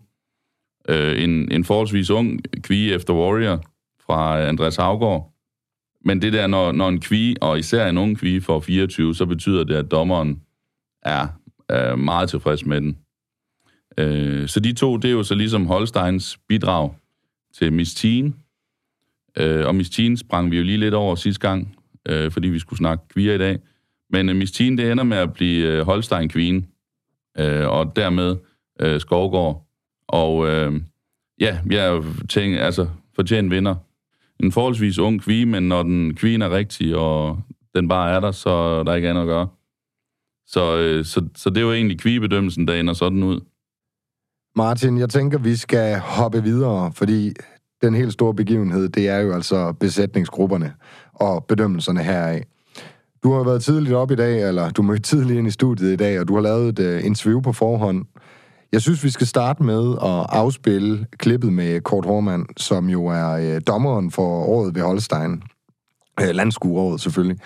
Øh, 0.89 1.23
en, 1.23 1.52
en 1.52 1.65
forholdsvis 1.65 2.11
ung 2.11 2.41
kvige 2.63 2.95
efter 2.95 3.15
Warrior 3.15 3.63
fra 4.06 4.41
øh, 4.41 4.49
Andreas 4.49 4.76
Havgård. 4.76 5.32
Men 6.04 6.23
det 6.23 6.32
der, 6.32 6.47
når, 6.47 6.73
når 6.73 6.89
en 6.89 7.00
kvige, 7.00 7.37
og 7.43 7.58
især 7.58 7.89
en 7.89 7.99
ung 7.99 8.19
kvige 8.19 8.41
får 8.41 8.61
24, 8.61 9.15
så 9.15 9.26
betyder 9.26 9.65
det, 9.65 9.75
at 9.75 9.91
dommeren 9.91 10.41
er, 11.02 11.26
er 11.69 11.97
meget 11.97 12.31
tilfreds 12.31 12.67
med 12.67 12.81
den. 12.81 12.99
Øh, 13.99 14.49
så 14.49 14.61
de 14.61 14.73
to, 14.73 14.97
det 14.97 15.09
er 15.09 15.13
jo 15.13 15.23
så 15.23 15.35
ligesom 15.35 15.67
Holsteins 15.67 16.39
bidrag 16.49 16.95
til 17.54 17.73
Miss 17.73 17.95
Teen. 17.95 18.37
Øh, 19.39 19.67
og 19.67 19.75
Miss 19.75 19.91
Teen 19.91 20.17
sprang 20.17 20.50
vi 20.50 20.57
jo 20.57 20.63
lige 20.63 20.78
lidt 20.78 20.95
over 20.95 21.15
sidste 21.15 21.49
gang, 21.49 21.76
øh, 22.09 22.31
fordi 22.31 22.49
vi 22.49 22.59
skulle 22.59 22.78
snakke 22.78 23.09
kvier 23.09 23.35
i 23.35 23.39
dag. 23.39 23.59
Men 24.11 24.28
øh, 24.28 24.37
Miss 24.37 24.52
Teen, 24.52 24.78
det 24.78 24.93
ender 24.93 25.04
med 25.04 25.17
at 25.17 25.33
blive 25.33 25.67
øh, 25.67 25.85
Holstein 25.85 26.28
Queen, 26.28 26.67
øh, 27.39 27.69
og 27.69 27.97
dermed 27.97 28.37
øh, 28.81 29.00
Skovgård. 29.00 29.67
Og 30.09 30.49
øh, 30.49 30.81
ja, 31.41 31.59
jeg 31.71 32.02
tænker, 32.28 32.65
altså, 32.65 32.89
fortjent 33.15 33.50
vinder. 33.50 33.75
En 34.43 34.52
forholdsvis 34.52 34.99
ung 34.99 35.23
kvige, 35.23 35.47
men 35.47 35.69
når 35.69 35.83
den 35.83 36.15
kvien 36.15 36.43
er 36.43 36.50
rigtig, 36.50 36.97
og 36.97 37.41
den 37.75 37.89
bare 37.89 38.11
er 38.11 38.21
der, 38.21 38.31
så 38.31 38.50
er 38.50 38.83
der 38.83 38.95
ikke 38.95 39.11
andet 39.11 39.23
at 39.23 39.28
gøre. 39.28 39.49
Så, 40.49 40.76
øh, 40.78 41.04
så, 41.04 41.28
så 41.37 41.50
det 41.50 41.67
var 41.67 41.73
egentlig 41.73 41.99
kvigebedømmelsen, 42.00 42.69
der 42.69 42.75
ender 42.75 42.95
sådan 42.95 43.23
ud. 43.23 43.41
Martin, 44.56 44.99
jeg 44.99 45.11
tænker, 45.11 45.39
vi 45.39 45.56
skal 45.56 45.99
hoppe 45.99 46.43
videre, 46.43 46.93
fordi 46.93 47.32
den 47.82 47.95
helt 47.95 48.13
store 48.13 48.34
begivenhed, 48.34 48.89
det 48.89 49.08
er 49.08 49.19
jo 49.19 49.32
altså 49.32 49.73
besætningsgrupperne 49.73 50.75
og 51.15 51.45
bedømmelserne 51.45 52.02
heraf. 52.02 52.43
Du 53.23 53.32
har 53.32 53.45
været 53.45 53.63
tidligt 53.63 53.95
op 53.95 54.11
i 54.11 54.15
dag, 54.15 54.49
eller 54.49 54.71
du 54.71 54.82
mødte 54.82 55.02
tidligt 55.02 55.39
ind 55.39 55.49
i 55.49 55.50
studiet 55.50 55.93
i 55.93 55.97
dag, 55.97 56.21
og 56.21 56.28
du 56.28 56.34
har 56.34 56.43
lavet 56.43 56.78
et 56.78 56.99
uh, 56.99 57.06
interview 57.06 57.41
på 57.41 57.52
forhånd. 57.52 58.04
Jeg 58.73 58.82
synes, 58.82 59.04
vi 59.04 59.11
skal 59.11 59.26
starte 59.26 59.63
med 59.63 59.93
at 59.93 60.26
afspille 60.28 61.06
klippet 61.19 61.52
med 61.52 61.80
Kort 61.80 62.04
Hormann, 62.04 62.47
som 62.56 62.89
jo 62.89 63.06
er 63.06 63.54
uh, 63.54 63.61
dommeren 63.67 64.11
for 64.11 64.45
året 64.45 64.75
ved 64.75 64.82
Holstein. 64.82 65.43
Øh, 66.21 66.28
uh, 66.28 66.34
landskueåret 66.34 67.00
selvfølgelig. 67.00 67.39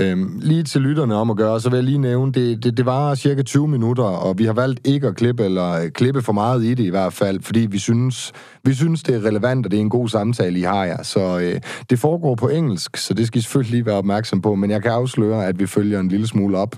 Øhm, 0.00 0.38
lige 0.42 0.62
til 0.62 0.80
lytterne 0.80 1.14
om 1.14 1.30
at 1.30 1.36
gøre, 1.36 1.60
så 1.60 1.70
vil 1.70 1.76
jeg 1.76 1.84
lige 1.84 1.98
nævne, 1.98 2.32
det, 2.32 2.64
det, 2.64 2.76
det 2.76 2.86
var 2.86 3.14
cirka 3.14 3.42
20 3.42 3.68
minutter, 3.68 4.04
og 4.04 4.38
vi 4.38 4.44
har 4.44 4.52
valgt 4.52 4.80
ikke 4.84 5.06
at 5.06 5.16
klippe, 5.16 5.44
eller 5.44 5.72
øh, 5.72 5.90
klippe 5.90 6.22
for 6.22 6.32
meget 6.32 6.64
i 6.64 6.74
det 6.74 6.84
i 6.84 6.88
hvert 6.88 7.12
fald, 7.12 7.42
fordi 7.42 7.60
vi 7.60 7.78
synes, 7.78 8.32
vi 8.64 8.74
synes 8.74 9.02
det 9.02 9.14
er 9.14 9.24
relevant, 9.24 9.66
og 9.66 9.70
det 9.70 9.76
er 9.76 9.80
en 9.80 9.90
god 9.90 10.08
samtale, 10.08 10.58
I 10.58 10.62
har 10.62 10.84
jer. 10.84 11.02
Så 11.02 11.38
øh, 11.38 11.60
det 11.90 11.98
foregår 11.98 12.34
på 12.34 12.48
engelsk, 12.48 12.96
så 12.96 13.14
det 13.14 13.26
skal 13.26 13.38
I 13.38 13.42
selvfølgelig 13.42 13.70
lige 13.70 13.86
være 13.86 13.96
opmærksom 13.96 14.42
på, 14.42 14.54
men 14.54 14.70
jeg 14.70 14.82
kan 14.82 14.90
afsløre, 14.90 15.46
at 15.46 15.58
vi 15.58 15.66
følger 15.66 16.00
en 16.00 16.08
lille 16.08 16.26
smule 16.26 16.58
op, 16.58 16.76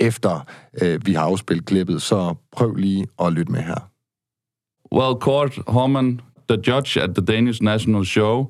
efter 0.00 0.46
øh, 0.82 1.06
vi 1.06 1.12
har 1.12 1.22
afspillet 1.22 1.66
klippet, 1.66 2.02
så 2.02 2.34
prøv 2.52 2.74
lige 2.74 3.06
at 3.22 3.32
lytte 3.32 3.52
med 3.52 3.60
her. 3.60 3.90
Well, 4.92 5.20
Kort 5.20 5.58
Horman, 5.66 6.20
the 6.48 6.58
judge 6.66 7.02
at 7.02 7.10
the 7.14 7.24
Danish 7.24 7.62
National 7.62 8.04
Show, 8.04 8.46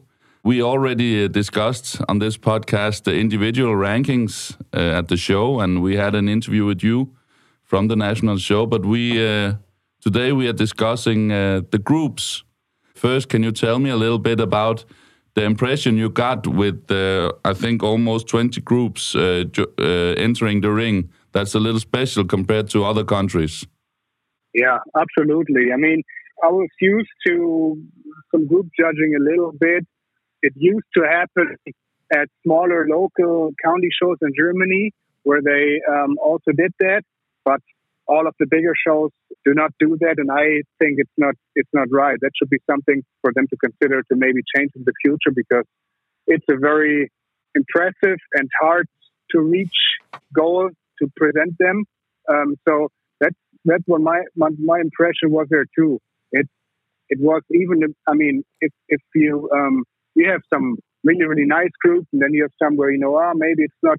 We 0.47 0.63
already 0.63 1.29
discussed 1.29 2.01
on 2.09 2.21
this 2.21 2.39
podcast 2.39 3.03
the 3.03 3.19
individual 3.19 3.75
rankings 3.75 4.57
uh, 4.73 4.99
at 4.99 5.09
the 5.09 5.17
show, 5.17 5.59
and 5.59 5.83
we 5.83 5.97
had 5.97 6.15
an 6.15 6.29
interview 6.29 6.65
with 6.65 6.85
you 6.85 7.17
from 7.65 7.89
the 7.89 7.97
national 7.97 8.39
show. 8.39 8.65
But 8.65 8.87
we 8.87 9.19
uh, 9.27 9.55
today 10.01 10.31
we 10.31 10.47
are 10.47 10.53
discussing 10.53 11.33
uh, 11.33 11.63
the 11.73 11.81
groups. 11.81 12.45
First, 12.95 13.29
can 13.29 13.43
you 13.43 13.51
tell 13.51 13.81
me 13.81 13.91
a 13.91 13.97
little 13.97 14.21
bit 14.21 14.39
about 14.39 14.85
the 15.35 15.43
impression 15.43 15.97
you 15.97 16.11
got 16.11 16.47
with 16.47 16.93
uh, 16.93 17.33
I 17.45 17.53
think 17.53 17.83
almost 17.83 18.29
20 18.29 18.61
groups 18.61 19.17
uh, 19.17 19.47
entering 20.17 20.61
the 20.61 20.71
ring? 20.71 21.11
That's 21.33 21.57
a 21.57 21.59
little 21.59 21.81
special 21.81 22.25
compared 22.25 22.71
to 22.71 22.85
other 22.85 23.03
countries. 23.05 23.67
Yeah, 24.55 24.79
absolutely. 24.95 25.73
I 25.75 25.77
mean, 25.77 26.05
I 26.45 26.51
was 26.51 26.69
used 26.81 27.15
to 27.27 27.83
some 28.31 28.47
group 28.47 28.67
judging 28.79 29.17
a 29.19 29.25
little 29.29 29.51
bit 29.59 29.85
it 30.43 30.53
used 30.57 30.87
to 30.97 31.03
happen 31.03 31.57
at 32.13 32.29
smaller 32.45 32.87
local 32.89 33.53
county 33.65 33.89
shows 33.91 34.17
in 34.23 34.33
Germany 34.39 34.93
where 35.25 35.43
they 35.43 35.81
um, 35.91 36.17
also 36.23 36.53
did 36.57 36.73
that, 36.79 37.03
but 37.45 37.61
all 38.07 38.29
of 38.29 38.35
the 38.39 38.47
bigger 38.49 38.75
shows 38.87 39.11
do 39.45 39.53
not 39.55 39.73
do 39.81 39.97
that, 40.01 40.15
and 40.19 40.31
I 40.31 40.63
think 40.79 40.99
it's 40.99 41.17
not 41.17 41.35
it's 41.57 41.69
not 41.73 41.89
right. 41.91 42.17
That 42.21 42.31
should 42.37 42.51
be 42.51 42.59
something 42.71 43.03
for 43.21 43.33
them 43.35 43.47
to 43.49 43.57
consider 43.57 44.03
to 44.05 44.15
maybe 44.17 44.41
change 44.55 44.71
in 44.77 44.85
the 44.85 44.93
future 45.03 45.33
because 45.35 45.65
it's 46.27 46.45
a 46.49 46.57
very 46.57 47.11
impressive 47.55 48.19
and 48.35 48.49
hard 48.61 48.87
to 49.33 49.41
reach 49.41 49.77
goal 50.33 50.71
to 51.01 51.11
present 51.17 51.57
them. 51.59 51.85
Um, 52.29 52.57
so 52.67 52.89
that's 53.21 53.37
that's 53.65 53.83
what 53.87 54.01
my, 54.01 54.23
my 54.37 54.51
my 54.59 54.81
impression 54.81 55.31
was 55.31 55.49
there 55.51 55.67
too. 55.77 55.99
It 56.31 56.49
it 57.09 57.19
was 57.21 57.43
even 57.51 57.95
I 58.07 58.15
mean 58.15 58.45
if 58.61 58.73
if 58.89 59.01
you 59.15 59.51
um, 59.53 59.85
you 60.17 60.31
have 60.31 60.41
some 60.53 60.77
really, 61.05 61.25
really 61.25 61.47
nice 61.47 61.71
groups, 61.81 62.09
and 62.13 62.21
then 62.21 62.33
you 62.33 62.43
have 62.43 62.53
some 62.63 62.77
where 62.77 62.91
you 62.91 62.99
know, 62.99 63.17
ah, 63.17 63.33
oh, 63.33 63.33
maybe 63.37 63.63
it's 63.63 63.83
not 63.83 63.99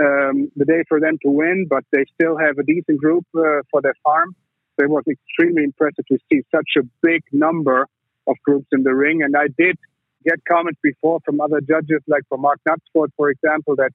um, 0.00 0.50
the 0.56 0.64
day 0.64 0.82
for 0.88 1.00
them 1.00 1.18
to 1.22 1.30
win, 1.30 1.66
but 1.68 1.84
they 1.92 2.04
still 2.14 2.36
have 2.38 2.58
a 2.58 2.62
decent 2.62 2.98
group 2.98 3.24
uh, 3.36 3.62
for 3.70 3.82
their 3.82 3.94
farm. 4.04 4.34
So 4.78 4.84
it 4.84 4.90
was 4.90 5.04
extremely 5.10 5.64
impressive 5.64 6.06
to 6.06 6.18
see 6.30 6.42
such 6.54 6.70
a 6.78 6.82
big 7.02 7.22
number 7.32 7.86
of 8.26 8.36
groups 8.44 8.66
in 8.72 8.82
the 8.82 8.94
ring, 8.94 9.22
and 9.22 9.34
I 9.36 9.48
did 9.58 9.76
get 10.24 10.38
comments 10.48 10.80
before 10.82 11.20
from 11.24 11.40
other 11.40 11.60
judges, 11.60 12.02
like 12.06 12.22
from 12.28 12.42
Mark 12.42 12.60
Knutsford, 12.68 13.10
for 13.16 13.30
example, 13.30 13.76
that 13.76 13.90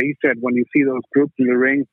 he 0.00 0.14
said 0.24 0.36
when 0.40 0.54
you 0.54 0.64
see 0.74 0.82
those 0.82 1.02
groups 1.12 1.34
in 1.38 1.46
the 1.46 1.56
ring, 1.56 1.86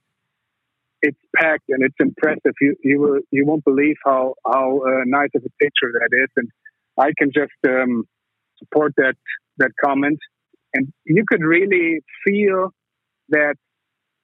it's 1.01 1.17
packed 1.35 1.69
and 1.69 1.83
it's 1.83 1.95
impressive. 1.99 2.53
You 2.61 2.75
you 2.83 2.99
will 2.99 3.19
you 3.31 3.45
won't 3.45 3.63
believe 3.63 3.97
how 4.05 4.35
how 4.45 4.81
uh, 4.85 5.03
nice 5.05 5.29
of 5.35 5.43
a 5.43 5.49
picture 5.63 5.91
that 5.93 6.09
is, 6.11 6.29
and 6.37 6.49
I 6.97 7.11
can 7.17 7.31
just 7.33 7.53
um, 7.67 8.05
support 8.63 8.93
that 8.97 9.15
that 9.57 9.71
comment. 9.83 10.19
And 10.73 10.91
you 11.05 11.25
could 11.27 11.43
really 11.43 11.99
feel 12.25 12.69
that 13.29 13.55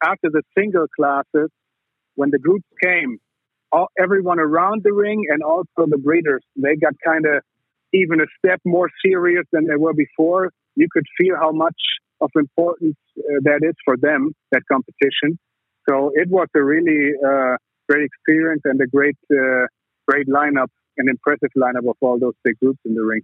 after 0.03 0.29
the 0.31 0.43
single 0.57 0.87
classes, 0.95 1.49
when 2.15 2.29
the 2.31 2.39
groups 2.39 2.65
came, 2.83 3.17
all, 3.71 3.87
everyone 3.99 4.39
around 4.39 4.83
the 4.83 4.93
ring 4.93 5.23
and 5.29 5.43
also 5.43 5.85
the 5.87 5.97
breeders, 5.97 6.43
they 6.55 6.75
got 6.75 6.93
kind 7.05 7.25
of 7.25 7.43
even 7.93 8.21
a 8.21 8.25
step 8.39 8.61
more 8.65 8.89
serious 9.05 9.45
than 9.51 9.65
they 9.65 9.75
were 9.75 9.93
before. 9.93 10.51
You 10.75 10.87
could 10.91 11.05
feel 11.17 11.35
how 11.35 11.51
much 11.51 11.75
of 12.21 12.29
importance 12.35 12.95
uh, 13.17 13.39
that 13.43 13.59
is 13.63 13.75
for 13.83 13.97
them, 13.97 14.33
that 14.51 14.61
competition. 14.71 15.37
So 15.89 16.11
it 16.13 16.29
was 16.29 16.47
a 16.55 16.63
really 16.63 17.11
uh, 17.25 17.57
great 17.89 18.05
experience 18.05 18.61
and 18.65 18.79
a 18.81 18.87
great, 18.87 19.17
uh, 19.31 19.67
great 20.07 20.27
lineup, 20.27 20.67
an 20.97 21.07
impressive 21.09 21.49
lineup 21.55 21.89
of 21.89 21.95
all 22.01 22.19
those 22.19 22.33
big 22.43 22.57
groups 22.59 22.79
in 22.85 22.93
the 22.93 23.03
ring. 23.03 23.21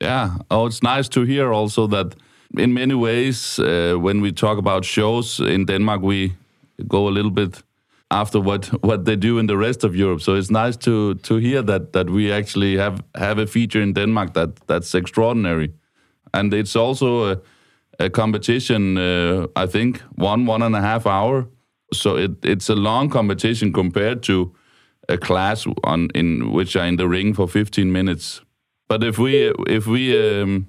Yeah. 0.00 0.38
Oh, 0.50 0.66
it's 0.66 0.82
nice 0.82 1.08
to 1.10 1.22
hear 1.22 1.52
also 1.52 1.86
that 1.88 2.14
in 2.58 2.72
many 2.72 2.94
ways, 2.94 3.58
uh, 3.58 3.94
when 3.98 4.20
we 4.20 4.32
talk 4.32 4.58
about 4.58 4.84
shows 4.84 5.40
in 5.40 5.66
Denmark, 5.66 6.02
we 6.02 6.32
go 6.88 7.06
a 7.08 7.10
little 7.10 7.30
bit 7.30 7.62
after 8.10 8.40
what 8.40 8.66
what 8.82 9.04
they 9.04 9.16
do 9.16 9.38
in 9.38 9.46
the 9.46 9.56
rest 9.56 9.84
of 9.84 9.94
Europe. 9.94 10.20
So 10.20 10.34
it's 10.34 10.50
nice 10.50 10.76
to 10.78 11.14
to 11.14 11.36
hear 11.36 11.62
that 11.62 11.92
that 11.92 12.08
we 12.10 12.32
actually 12.32 12.76
have 12.78 13.02
have 13.14 13.42
a 13.42 13.46
feature 13.46 13.82
in 13.82 13.92
Denmark 13.94 14.32
that 14.32 14.48
that's 14.66 14.94
extraordinary, 14.94 15.72
and 16.32 16.54
it's 16.54 16.76
also 16.76 17.32
a, 17.32 17.36
a 17.98 18.10
competition. 18.10 18.96
Uh, 18.98 19.64
I 19.64 19.66
think 19.66 20.02
one 20.18 20.46
one 20.46 20.64
and 20.64 20.74
a 20.74 20.80
half 20.80 21.06
hour. 21.06 21.46
So 21.92 22.16
it 22.16 22.30
it's 22.44 22.70
a 22.70 22.74
long 22.74 23.10
competition 23.10 23.72
compared 23.72 24.22
to 24.22 24.52
a 25.08 25.16
class 25.18 25.66
on 25.84 26.08
in 26.14 26.52
which 26.52 26.76
are 26.76 26.88
in 26.88 26.96
the 26.96 27.06
ring 27.08 27.34
for 27.34 27.48
15 27.48 27.92
minutes. 27.92 28.40
But 28.90 29.04
if 29.04 29.18
we 29.18 29.54
if 29.68 29.86
we 29.86 30.02
um, 30.18 30.66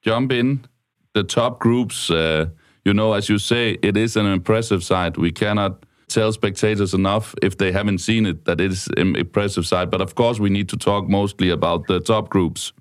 jump 0.00 0.30
in 0.30 0.64
the 1.12 1.24
top 1.24 1.58
groups, 1.58 2.08
uh, 2.08 2.46
you 2.84 2.94
know, 2.94 3.14
as 3.14 3.28
you 3.28 3.38
say, 3.38 3.78
it 3.82 3.96
is 3.96 4.16
an 4.16 4.26
impressive 4.26 4.84
sight. 4.84 5.18
We 5.18 5.32
cannot 5.32 5.84
tell 6.06 6.32
spectators 6.32 6.94
enough 6.94 7.34
if 7.42 7.56
they 7.56 7.72
haven't 7.72 7.98
seen 7.98 8.26
it 8.26 8.44
that 8.44 8.60
it 8.60 8.70
is 8.70 8.88
an 8.96 9.16
impressive 9.16 9.66
sight. 9.66 9.90
But 9.90 10.00
of 10.00 10.14
course, 10.14 10.38
we 10.38 10.50
need 10.50 10.68
to 10.68 10.76
talk 10.76 11.08
mostly 11.08 11.50
about 11.50 11.88
the 11.88 11.98
top 11.98 12.28
groups. 12.28 12.72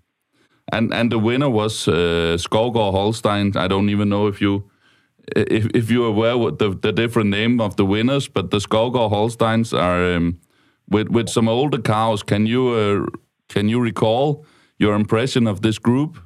And 0.71 0.93
and 0.93 1.12
the 1.12 1.17
winner 1.17 1.49
was 1.49 1.88
uh, 1.88 2.38
Holstein. 2.51 3.58
I 3.58 3.67
don't 3.67 3.89
even 3.89 4.10
know 4.10 4.27
if 4.27 4.41
you 4.41 4.69
if, 5.36 5.65
if 5.73 5.89
you're 5.89 6.10
aware 6.10 6.38
what 6.38 6.60
the, 6.60 6.69
the 6.69 6.91
different 6.91 7.32
name 7.32 7.60
of 7.60 7.75
the 7.77 7.86
winners, 7.86 8.27
but 8.29 8.51
the 8.51 8.60
Skovgaard 8.60 9.10
Holsteins 9.10 9.73
are 9.73 10.15
um, 10.15 10.39
with 10.88 11.08
with 11.10 11.29
some 11.29 11.49
older 11.49 11.82
cows. 11.82 12.21
Can 12.23 12.45
you 12.45 12.67
uh, 12.69 13.06
can 13.49 13.69
you 13.69 13.82
recall 13.82 14.45
your 14.77 14.95
impression 14.95 15.47
of 15.47 15.62
this 15.62 15.77
group? 15.77 16.17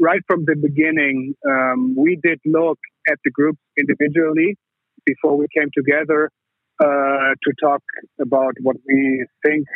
Right 0.00 0.22
from 0.26 0.44
the 0.44 0.56
beginning, 0.56 1.34
um, 1.48 1.94
we 1.96 2.18
did 2.22 2.40
look 2.44 2.78
at 3.10 3.18
the 3.24 3.30
group 3.30 3.56
individually 3.78 4.56
before 5.04 5.36
we 5.36 5.46
came 5.56 5.68
together 5.74 6.30
uh, 6.80 7.34
to 7.44 7.52
talk 7.60 7.82
about 8.20 8.54
what 8.62 8.76
we 8.86 9.26
think 9.44 9.66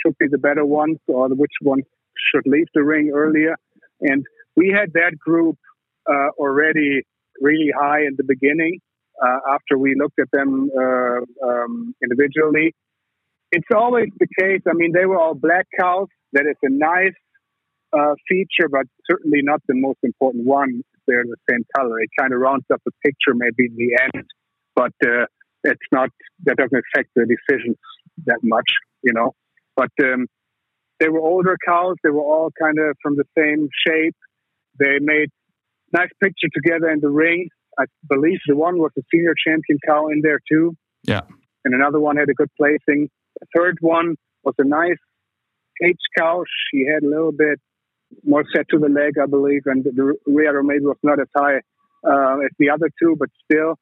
should 0.00 0.16
be 0.18 0.26
the 0.30 0.38
better 0.38 0.64
ones 0.64 0.98
or 1.08 1.28
which 1.28 1.52
ones 1.62 1.84
should 2.30 2.46
leave 2.46 2.66
the 2.74 2.82
ring 2.82 3.10
earlier. 3.14 3.56
And 4.00 4.24
we 4.56 4.68
had 4.68 4.92
that 4.94 5.18
group 5.18 5.56
uh, 6.08 6.28
already 6.38 7.02
really 7.40 7.70
high 7.78 8.00
in 8.00 8.14
the 8.16 8.24
beginning 8.24 8.78
uh, 9.22 9.38
after 9.54 9.78
we 9.78 9.94
looked 9.98 10.18
at 10.18 10.28
them 10.32 10.70
uh, 10.76 11.46
um, 11.46 11.94
individually. 12.02 12.74
It's 13.54 13.68
always 13.72 14.08
the 14.18 14.26
case. 14.40 14.62
I 14.68 14.72
mean, 14.74 14.90
they 14.92 15.06
were 15.06 15.20
all 15.20 15.34
black 15.34 15.66
cows. 15.78 16.08
That 16.32 16.46
is 16.50 16.56
a 16.64 16.70
nice 16.70 17.14
uh, 17.96 18.14
feature, 18.28 18.68
but 18.68 18.86
certainly 19.08 19.42
not 19.42 19.60
the 19.68 19.76
most 19.76 19.98
important 20.02 20.44
one. 20.44 20.82
They're 21.06 21.22
the 21.22 21.36
same 21.48 21.64
color. 21.76 22.00
It 22.00 22.10
kind 22.18 22.32
of 22.32 22.40
rounds 22.40 22.64
up 22.72 22.82
the 22.84 22.90
picture, 23.04 23.32
maybe 23.32 23.70
in 23.70 23.76
the 23.76 23.96
end, 24.02 24.24
but 24.74 24.92
uh, 25.06 25.26
it's 25.62 25.88
not. 25.92 26.08
That 26.44 26.56
doesn't 26.56 26.82
affect 26.84 27.10
the 27.14 27.26
decisions 27.26 27.76
that 28.26 28.40
much, 28.42 28.68
you 29.04 29.12
know. 29.12 29.36
But 29.76 29.92
um, 30.02 30.26
they 30.98 31.08
were 31.08 31.20
older 31.20 31.56
cows. 31.64 31.94
They 32.02 32.10
were 32.10 32.22
all 32.22 32.50
kind 32.60 32.78
of 32.80 32.96
from 33.00 33.16
the 33.16 33.24
same 33.38 33.68
shape. 33.86 34.16
They 34.80 34.98
made 35.00 35.28
nice 35.92 36.10
picture 36.20 36.48
together 36.52 36.90
in 36.90 36.98
the 36.98 37.10
ring. 37.10 37.50
I 37.78 37.84
believe 38.08 38.38
the 38.48 38.56
one 38.56 38.78
was 38.78 38.90
a 38.98 39.02
senior 39.12 39.34
champion 39.46 39.78
cow 39.86 40.08
in 40.08 40.22
there 40.22 40.40
too. 40.50 40.76
Yeah. 41.04 41.22
And 41.64 41.72
another 41.72 42.00
one 42.00 42.16
had 42.16 42.28
a 42.28 42.34
good 42.34 42.50
placing. 42.56 43.10
The 43.40 43.46
third 43.54 43.78
one 43.80 44.16
was 44.42 44.54
a 44.58 44.64
nice 44.64 45.02
cage 45.82 45.98
cow. 46.18 46.44
She 46.70 46.86
had 46.86 47.02
a 47.02 47.08
little 47.08 47.32
bit 47.32 47.60
more 48.24 48.44
set 48.54 48.66
to 48.70 48.78
the 48.78 48.88
leg, 48.88 49.14
I 49.20 49.26
believe, 49.26 49.62
and 49.66 49.84
the 49.84 50.14
rear 50.26 50.62
maybe 50.62 50.84
was 50.84 50.98
not 51.02 51.20
as 51.20 51.26
high 51.36 51.56
uh, 52.06 52.38
as 52.44 52.50
the 52.58 52.70
other 52.70 52.90
two, 53.00 53.16
but 53.18 53.28
still, 53.50 53.76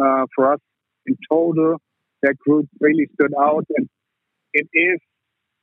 uh, 0.00 0.24
for 0.34 0.54
us 0.54 0.60
in 1.06 1.16
total, 1.30 1.76
that 2.22 2.36
group 2.38 2.66
really 2.80 3.06
stood 3.14 3.32
out. 3.38 3.64
And 3.76 3.88
it 4.52 4.66
is, 4.72 4.98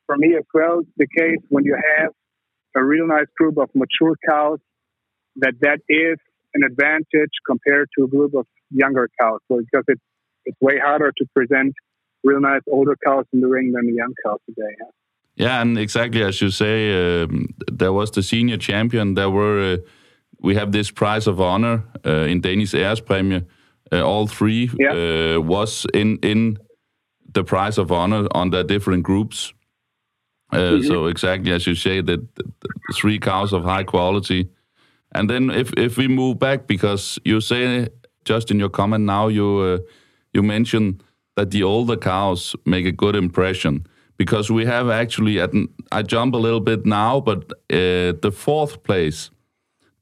for 0.06 0.17
me 0.17 0.36
as 0.38 0.45
well, 0.53 0.82
the 0.97 1.08
case 1.17 1.39
when 1.49 1.65
you 1.65 1.75
have 1.97 2.12
a 2.75 2.84
real 2.84 3.08
nice 3.08 3.27
group 3.38 3.58
of 3.58 3.69
mature 3.73 4.15
cows, 4.27 4.60
that 5.38 5.53
that 5.62 5.79
is 5.89 6.17
an 6.53 6.63
advantage 6.63 7.32
compared 7.47 7.89
to 7.97 8.06
a 8.06 8.08
group 8.08 8.36
of 8.36 8.45
younger 8.69 9.10
cows. 9.19 9.39
Because 9.49 9.84
it's 9.88 10.01
it's 10.45 10.58
way 10.62 10.77
harder 10.77 11.12
to 11.17 11.25
present 11.34 11.73
real 12.23 12.39
nice 12.39 12.62
older 12.71 12.97
cows 13.05 13.25
in 13.33 13.41
the 13.41 13.47
ring 13.47 13.71
than 13.71 13.86
the 13.88 13.93
young 13.93 14.13
cows 14.25 14.39
today. 14.45 14.75
Yeah. 14.79 14.89
Yeah, 15.36 15.62
and 15.62 15.77
exactly 15.79 16.21
as 16.21 16.41
you 16.41 16.51
say, 16.51 17.23
um, 17.23 17.47
there 17.71 17.91
was 17.91 18.12
the 18.12 18.21
senior 18.21 18.57
champion. 18.57 19.15
There 19.15 19.31
were 19.31 19.73
uh, 19.73 19.77
we 20.39 20.55
have 20.55 20.71
this 20.71 20.91
prize 20.91 21.25
of 21.27 21.39
honor 21.41 21.83
uh, 22.05 22.27
in 22.27 22.41
Danish 22.41 22.73
Ærespremie. 22.73 23.45
Uh, 23.91 24.01
all 24.01 24.27
three 24.27 24.69
yeah. 24.79 24.91
Uh, 25.36 25.41
was 25.41 25.86
in 25.93 26.17
in 26.21 26.57
the 27.33 27.43
prize 27.43 27.79
of 27.79 27.91
honor 27.91 28.27
on 28.31 28.51
the 28.51 28.63
different 28.63 29.03
groups. 29.03 29.53
Mm 30.51 30.59
-hmm. 30.59 30.83
So 30.83 31.07
exactly 31.07 31.53
as 31.53 31.65
you 31.65 31.75
say, 31.75 32.03
that 32.03 32.19
three 33.01 33.19
cows 33.19 33.53
of 33.53 33.63
high 33.63 33.86
quality. 33.86 34.49
And 35.15 35.29
then 35.29 35.49
if 35.49 35.71
if 35.77 35.97
we 35.97 36.07
move 36.07 36.38
back, 36.38 36.67
because 36.67 37.19
you 37.23 37.41
say 37.41 37.88
just 38.29 38.49
in 38.49 38.59
your 38.59 38.71
comment 38.71 39.05
now, 39.05 39.29
you 39.29 39.73
uh, 39.73 39.79
you 40.31 40.43
mentioned 40.43 41.03
that 41.36 41.52
the 41.52 41.63
older 41.63 41.98
cows 41.98 42.56
make 42.65 42.86
a 42.86 42.91
good 42.91 43.15
impression 43.15 43.86
because 44.17 44.52
we 44.52 44.65
have 44.65 44.89
actually 44.89 45.39
at 45.39 45.52
I 45.91 46.02
jump 46.04 46.34
a 46.36 46.38
little 46.38 46.60
bit 46.60 46.86
now, 46.86 47.19
but 47.19 47.52
uh, 47.69 48.13
the 48.22 48.32
fourth 48.32 48.84
place 48.84 49.32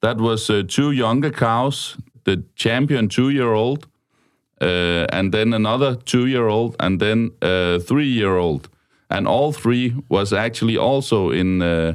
that 0.02 0.17
was 0.17 0.50
uh, 0.50 0.63
two 0.67 0.91
younger 0.91 1.32
cows, 1.32 1.98
the 2.24 2.44
champion 2.56 3.08
two-year-old, 3.08 3.88
uh, 4.62 5.06
and 5.12 5.32
then 5.32 5.54
another 5.54 5.96
two-year-old, 5.96 6.76
and 6.80 7.00
then 7.00 7.32
a 7.41 7.80
three-year-old, 7.80 8.70
and 9.10 9.28
all 9.28 9.54
three 9.54 9.96
was 10.10 10.34
actually 10.34 10.78
also 10.78 11.32
in 11.32 11.62
uh, 11.62 11.94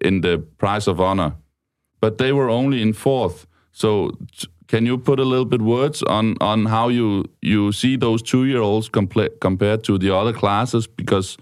in 0.00 0.20
the 0.22 0.38
prize 0.58 0.90
of 0.90 1.00
honor, 1.00 1.34
but 2.00 2.18
they 2.18 2.32
were 2.32 2.50
only 2.50 2.82
in 2.82 2.92
fourth. 2.92 3.46
So. 3.72 4.10
Can 4.72 4.86
you 4.86 4.96
put 4.96 5.20
a 5.20 5.24
little 5.24 5.44
bit 5.44 5.60
words 5.60 6.02
on, 6.02 6.34
on 6.40 6.64
how 6.64 6.88
you, 6.88 7.26
you 7.42 7.72
see 7.72 7.96
those 7.96 8.22
two-year-olds 8.22 8.88
compared 8.88 9.84
to 9.84 9.98
the 9.98 10.16
other 10.16 10.32
classes? 10.32 10.86
Because 10.86 11.36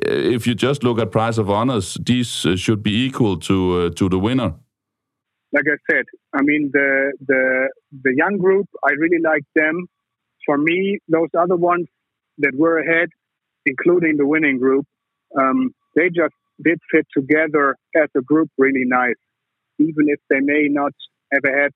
if 0.00 0.46
you 0.46 0.54
just 0.54 0.82
look 0.82 0.98
at 0.98 1.10
prize 1.10 1.36
of 1.36 1.50
honors, 1.50 1.98
these 2.00 2.46
uh, 2.46 2.56
should 2.56 2.82
be 2.82 3.04
equal 3.04 3.36
to 3.40 3.56
uh, 3.80 3.90
to 3.90 4.08
the 4.08 4.18
winner. 4.18 4.54
Like 5.52 5.66
I 5.74 5.76
said, 5.92 6.06
I 6.32 6.40
mean 6.40 6.70
the 6.72 7.12
the 7.26 7.68
the 8.02 8.14
young 8.16 8.38
group, 8.38 8.66
I 8.82 8.92
really 8.92 9.20
like 9.22 9.44
them. 9.54 9.86
For 10.46 10.56
me, 10.56 11.00
those 11.06 11.28
other 11.38 11.56
ones 11.56 11.86
that 12.38 12.54
were 12.56 12.78
ahead, 12.78 13.10
including 13.66 14.16
the 14.16 14.26
winning 14.26 14.58
group, 14.58 14.86
um, 15.38 15.74
they 15.96 16.08
just 16.08 16.34
did 16.64 16.78
fit 16.90 17.06
together 17.14 17.76
as 17.94 18.08
a 18.16 18.22
group 18.22 18.48
really 18.56 18.86
nice, 18.86 19.20
even 19.78 20.08
if 20.08 20.20
they 20.30 20.40
may 20.40 20.68
not 20.70 20.92
have 21.30 21.44
had 21.44 21.72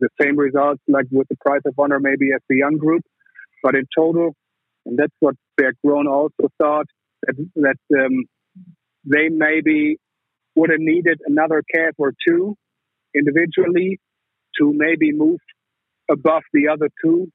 the 0.00 0.08
same 0.20 0.36
results 0.36 0.82
like 0.88 1.06
with 1.10 1.28
the 1.28 1.36
price 1.44 1.62
of 1.66 1.74
honor 1.78 2.00
maybe 2.00 2.32
as 2.34 2.40
the 2.48 2.56
young 2.56 2.76
group, 2.76 3.02
but 3.62 3.74
in 3.74 3.84
total, 3.96 4.34
and 4.86 4.98
that's 4.98 5.14
what 5.20 5.34
Bear 5.56 5.72
Grown 5.84 6.06
also 6.06 6.48
thought 6.58 6.86
that, 7.26 7.34
that 7.56 8.04
um, 8.04 8.24
they 9.04 9.28
maybe 9.28 9.98
would 10.54 10.70
have 10.70 10.80
needed 10.80 11.20
another 11.26 11.62
calf 11.74 11.94
or 11.98 12.12
two 12.26 12.56
individually 13.14 13.98
to 14.58 14.72
maybe 14.74 15.12
move 15.12 15.38
above 16.10 16.42
the 16.52 16.68
other 16.68 16.88
two 17.02 17.28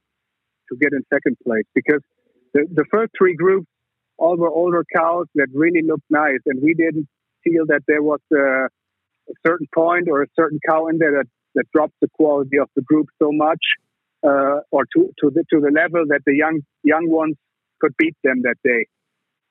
to 0.69 0.78
get 0.78 0.93
in 0.93 1.04
second 1.13 1.38
place. 1.43 1.65
Because 1.76 2.02
the, 2.54 2.65
the 2.73 2.86
first 2.91 3.12
three 3.17 3.36
groups 3.36 3.67
all 4.17 4.38
were 4.38 4.49
older 4.49 4.84
cows 4.95 5.28
that 5.36 5.47
really 5.54 5.82
looked 5.86 6.10
nice. 6.10 6.39
And 6.45 6.62
we 6.62 6.73
didn't 6.73 7.08
feel 7.43 7.65
that 7.67 7.82
there 7.88 8.02
was 8.02 8.19
a, 8.32 8.65
a 8.65 9.34
certain 9.45 9.67
point 9.73 10.08
or 10.10 10.21
a 10.23 10.28
certain 10.38 10.60
cow 10.67 10.88
in 10.88 10.97
there 10.97 11.12
that, 11.12 11.28
that 11.55 11.65
drops 11.73 11.93
the 12.01 12.07
quality 12.13 12.57
of 12.57 12.69
the 12.75 12.81
group 12.81 13.07
so 13.21 13.31
much, 13.31 13.63
uh, 14.25 14.59
or 14.71 14.85
to, 14.95 15.13
to 15.19 15.29
the 15.29 15.43
to 15.51 15.59
the 15.59 15.71
level 15.71 16.05
that 16.07 16.21
the 16.25 16.35
young 16.35 16.61
young 16.83 17.09
ones 17.09 17.35
could 17.79 17.93
beat 17.97 18.15
them 18.23 18.41
that 18.43 18.55
day. 18.63 18.85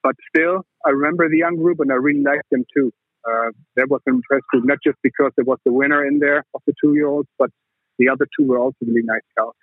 But 0.02 0.16
still, 0.34 0.64
I 0.84 0.90
remember 0.90 1.28
the 1.28 1.38
young 1.38 1.56
group, 1.56 1.80
and 1.80 1.92
I 1.92 1.96
really 1.96 2.22
liked 2.22 2.50
them 2.50 2.64
too. 2.76 2.92
Uh, 3.24 3.50
that 3.76 3.88
was 3.88 4.00
an 4.06 4.14
impressive 4.16 4.46
group, 4.48 4.64
not 4.64 4.78
just 4.84 4.98
because 5.02 5.30
there 5.36 5.44
was 5.44 5.58
the 5.64 5.72
winner 5.72 6.04
in 6.04 6.18
there 6.18 6.44
of 6.54 6.62
the 6.66 6.74
two 6.82 6.94
year 6.94 7.06
olds, 7.06 7.28
but 7.38 7.50
the 7.98 8.08
other 8.08 8.26
two 8.36 8.46
were 8.46 8.58
also 8.58 8.78
really 8.80 9.02
nice 9.04 9.20
cows. 9.38 9.54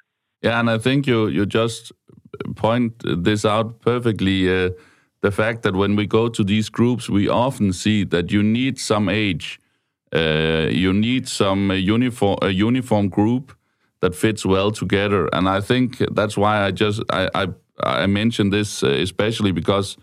Yeah, 0.42 0.60
and 0.60 0.70
I 0.70 0.78
think 0.78 1.08
you 1.08 1.28
you 1.28 1.46
just 1.46 1.92
point 2.56 2.94
this 3.04 3.44
out 3.46 3.82
perfectly. 3.82 4.50
Uh, 4.50 4.70
the 5.22 5.32
fact 5.32 5.64
that 5.64 5.76
when 5.76 5.98
we 5.98 6.08
go 6.08 6.30
to 6.30 6.44
these 6.44 6.70
groups, 6.70 7.10
we 7.10 7.28
often 7.28 7.74
see 7.74 8.06
that 8.06 8.32
you 8.32 8.42
need 8.42 8.80
some 8.80 9.10
age, 9.10 9.60
you 10.14 10.94
need 10.94 11.28
some 11.28 11.72
uniform 11.72 12.38
a 12.42 12.50
uniform 12.50 13.10
group 13.10 13.56
that 14.02 14.16
fits 14.16 14.46
well 14.46 14.72
together, 14.72 15.30
and 15.34 15.48
I 15.48 15.62
think 15.62 15.98
that's 16.12 16.38
why 16.38 16.66
I 16.66 16.72
just 16.72 17.02
I 17.10 17.30
I, 17.34 17.48
I 17.84 18.08
mentioned 18.08 18.52
this 18.54 18.84
uh, 18.84 18.90
especially 18.90 19.52
because 19.52 19.98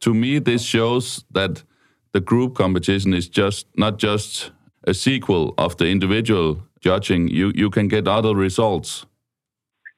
to 0.00 0.14
me 0.14 0.38
this 0.38 0.62
shows 0.62 1.24
that 1.32 1.64
the 2.12 2.20
group 2.20 2.54
competition 2.54 3.14
is 3.14 3.28
just 3.28 3.66
not 3.76 3.98
just 3.98 4.52
a 4.84 4.94
sequel 4.94 5.54
of 5.58 5.76
the 5.76 5.86
individual 5.86 6.62
judging. 6.80 7.28
You 7.28 7.52
you 7.54 7.70
can 7.70 7.88
get 7.88 8.08
other 8.08 8.34
results. 8.34 9.06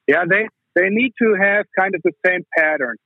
Yeah, 0.07 0.25
they 0.29 0.49
they 0.75 0.89
need 0.89 1.13
to 1.23 1.35
have 1.35 1.67
kind 1.79 1.95
of 1.95 2.01
the 2.03 2.13
same 2.27 2.45
pattern 2.57 2.97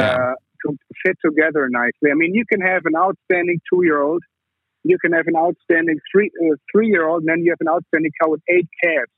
uh, 0.00 0.04
yeah. 0.04 0.32
to 0.62 0.76
fit 1.04 1.16
together 1.24 1.68
nicely. 1.68 2.10
I 2.10 2.14
mean, 2.14 2.34
you 2.34 2.44
can 2.46 2.60
have 2.60 2.82
an 2.84 2.96
outstanding 2.96 3.60
two 3.70 3.84
year 3.84 4.00
old, 4.02 4.22
you 4.88 4.98
can 4.98 5.12
have 5.12 5.26
an 5.26 5.36
outstanding 5.36 5.98
three 6.10 6.30
uh, 6.42 6.56
three 6.72 6.88
year 6.88 7.08
old, 7.08 7.22
and 7.22 7.28
then 7.28 7.40
you 7.44 7.52
have 7.52 7.60
an 7.60 7.68
outstanding 7.68 8.12
cow 8.20 8.30
with 8.30 8.40
eight 8.48 8.68
calves. 8.82 9.10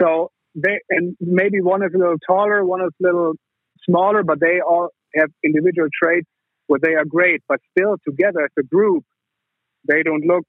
So 0.00 0.30
they 0.54 0.80
and 0.90 1.16
maybe 1.20 1.60
one 1.60 1.82
is 1.82 1.92
a 1.94 1.98
little 1.98 2.18
taller, 2.26 2.64
one 2.64 2.82
is 2.82 2.92
a 3.00 3.06
little 3.06 3.32
smaller, 3.88 4.22
but 4.22 4.40
they 4.40 4.60
all 4.60 4.88
have 5.14 5.30
individual 5.44 5.88
traits 6.02 6.28
where 6.66 6.80
they 6.82 6.94
are 6.94 7.04
great, 7.04 7.42
but 7.48 7.60
still 7.76 7.96
together 8.06 8.44
as 8.44 8.50
a 8.58 8.62
group, 8.62 9.04
they 9.88 10.02
don't 10.02 10.24
look 10.26 10.46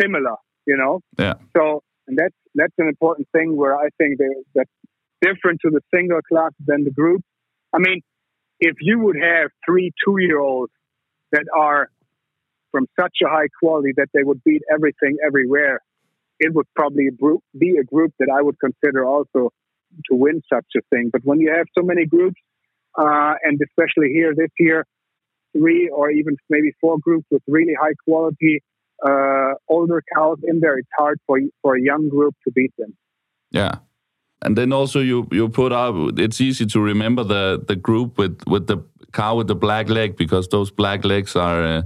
similar, 0.00 0.36
you 0.66 0.76
know? 0.76 1.00
Yeah. 1.18 1.34
So, 1.56 1.82
and 2.06 2.18
that's, 2.18 2.34
that's 2.54 2.72
an 2.78 2.88
important 2.88 3.28
thing 3.32 3.56
where 3.56 3.76
I 3.76 3.88
think 3.98 4.18
they, 4.18 4.24
that's 4.54 4.70
different 5.20 5.60
to 5.64 5.70
the 5.70 5.80
single 5.94 6.20
class 6.28 6.52
than 6.64 6.84
the 6.84 6.90
group. 6.90 7.22
I 7.74 7.78
mean, 7.78 8.00
if 8.58 8.76
you 8.80 8.98
would 9.00 9.16
have 9.16 9.50
three 9.66 9.92
two 10.04 10.16
year 10.18 10.40
olds 10.40 10.72
that 11.32 11.44
are 11.56 11.90
from 12.70 12.86
such 12.98 13.18
a 13.24 13.28
high 13.28 13.48
quality 13.60 13.92
that 13.96 14.08
they 14.14 14.22
would 14.22 14.42
beat 14.44 14.62
everything 14.72 15.16
everywhere, 15.24 15.80
it 16.38 16.54
would 16.54 16.66
probably 16.74 17.08
be 17.58 17.76
a 17.76 17.84
group 17.84 18.12
that 18.18 18.28
I 18.32 18.42
would 18.42 18.58
consider 18.58 19.04
also 19.04 19.50
to 20.06 20.14
win 20.14 20.42
such 20.52 20.66
a 20.76 20.80
thing. 20.90 21.10
But 21.12 21.22
when 21.24 21.40
you 21.40 21.52
have 21.52 21.66
so 21.76 21.84
many 21.84 22.06
groups, 22.06 22.40
uh, 22.98 23.34
and 23.42 23.60
especially 23.60 24.10
here 24.12 24.34
this 24.34 24.50
year, 24.58 24.86
three 25.52 25.88
or 25.88 26.10
even 26.10 26.36
maybe 26.48 26.72
four 26.80 26.98
groups 26.98 27.26
with 27.30 27.42
really 27.46 27.74
high 27.80 27.94
quality 28.04 28.62
uh, 29.06 29.54
older 29.68 30.02
cows 30.14 30.38
in 30.44 30.60
there, 30.60 30.78
it's 30.78 30.88
hard 30.96 31.18
for 31.26 31.38
for 31.62 31.76
a 31.76 31.82
young 31.82 32.08
group 32.08 32.34
to 32.44 32.52
beat 32.52 32.72
them. 32.78 32.96
Yeah, 33.50 33.76
and 34.42 34.56
then 34.56 34.72
also 34.72 35.00
you 35.00 35.26
you 35.30 35.48
put 35.48 35.72
out. 35.72 36.18
It's 36.18 36.40
easy 36.40 36.66
to 36.66 36.80
remember 36.80 37.24
the 37.24 37.62
the 37.66 37.76
group 37.76 38.18
with 38.18 38.40
with 38.46 38.66
the 38.66 38.78
cow 39.12 39.36
with 39.36 39.48
the 39.48 39.54
black 39.54 39.88
leg 39.88 40.16
because 40.16 40.48
those 40.48 40.70
black 40.70 41.04
legs 41.04 41.36
are 41.36 41.62
uh, 41.62 41.82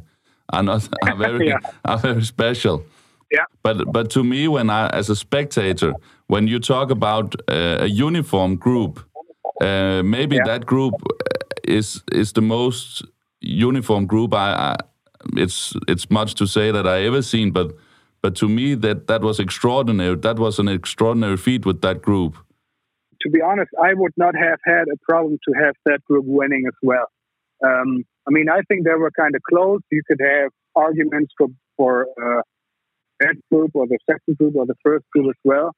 are 0.52 0.62
not 0.62 0.88
are 1.02 1.16
very 1.26 1.48
yeah. 1.48 1.58
are 1.84 1.98
very 1.98 2.24
special. 2.24 2.84
Yeah. 3.30 3.44
But 3.62 3.92
but 3.92 4.10
to 4.10 4.22
me, 4.22 4.48
when 4.48 4.70
I 4.70 4.88
as 4.90 5.10
a 5.10 5.16
spectator, 5.16 5.94
when 6.26 6.48
you 6.48 6.58
talk 6.60 6.90
about 6.90 7.34
uh, 7.48 7.78
a 7.80 7.86
uniform 7.86 8.56
group, 8.56 9.00
uh, 9.60 10.02
maybe 10.02 10.36
yeah. 10.36 10.44
that 10.44 10.66
group 10.66 10.94
is 11.64 12.02
is 12.12 12.32
the 12.32 12.42
most 12.42 13.02
uniform 13.40 14.06
group 14.06 14.34
I, 14.34 14.52
I, 14.52 14.76
it's 15.36 15.74
it's 15.88 16.10
much 16.10 16.34
to 16.34 16.46
say 16.46 16.70
that 16.70 16.86
I 16.86 17.04
ever 17.06 17.22
seen, 17.22 17.50
but 17.50 17.74
but 18.22 18.34
to 18.36 18.48
me 18.48 18.74
that 18.74 19.06
that 19.06 19.22
was 19.22 19.38
extraordinary. 19.40 20.16
That 20.16 20.38
was 20.38 20.58
an 20.58 20.68
extraordinary 20.68 21.36
feat 21.36 21.66
with 21.66 21.80
that 21.80 22.02
group. 22.02 22.36
To 23.22 23.30
be 23.30 23.40
honest, 23.40 23.70
I 23.82 23.94
would 23.94 24.12
not 24.16 24.34
have 24.36 24.58
had 24.64 24.84
a 24.92 24.96
problem 25.08 25.38
to 25.48 25.54
have 25.64 25.74
that 25.86 26.04
group 26.04 26.24
winning 26.26 26.64
as 26.66 26.74
well. 26.82 27.06
Um, 27.64 28.04
I 28.26 28.30
mean, 28.30 28.48
I 28.48 28.60
think 28.68 28.84
they 28.84 28.94
were 28.94 29.10
kind 29.10 29.34
of 29.34 29.42
close. 29.42 29.80
You 29.90 30.02
could 30.06 30.20
have 30.20 30.50
arguments 30.74 31.32
for 31.36 31.48
for 31.76 32.06
uh, 32.20 32.42
that 33.20 33.36
group 33.50 33.72
or 33.74 33.86
the 33.86 33.98
second 34.10 34.38
group 34.38 34.54
or 34.56 34.66
the 34.66 34.76
first 34.82 35.04
group 35.12 35.28
as 35.28 35.40
well. 35.44 35.72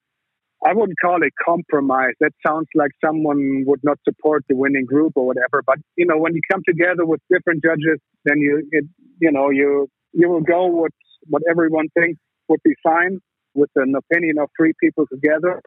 I 0.65 0.73
wouldn't 0.73 0.97
call 0.99 1.21
it 1.21 1.33
compromise. 1.43 2.13
That 2.19 2.31
sounds 2.45 2.67
like 2.73 2.91
someone 3.05 3.63
would 3.67 3.81
not 3.83 3.99
support 4.07 4.43
the 4.49 4.55
winning 4.55 4.85
group 4.85 5.13
or 5.15 5.27
whatever. 5.27 5.61
But 5.65 5.77
you 5.95 6.05
know, 6.05 6.17
when 6.17 6.33
you 6.33 6.41
come 6.51 6.61
together 6.67 7.05
with 7.05 7.21
different 7.31 7.63
judges, 7.63 7.99
then 8.25 8.39
you 8.39 8.67
it, 8.71 8.85
you 9.19 9.31
know 9.31 9.49
you 9.49 9.87
you 10.13 10.29
will 10.29 10.41
go 10.41 10.67
with 10.67 10.93
what 11.25 11.43
everyone 11.49 11.87
thinks 11.99 12.19
would 12.47 12.61
be 12.63 12.73
fine 12.81 13.19
with 13.53 13.69
an 13.75 13.93
opinion 13.95 14.37
of 14.39 14.49
three 14.57 14.73
people 14.81 15.05
together, 15.11 15.61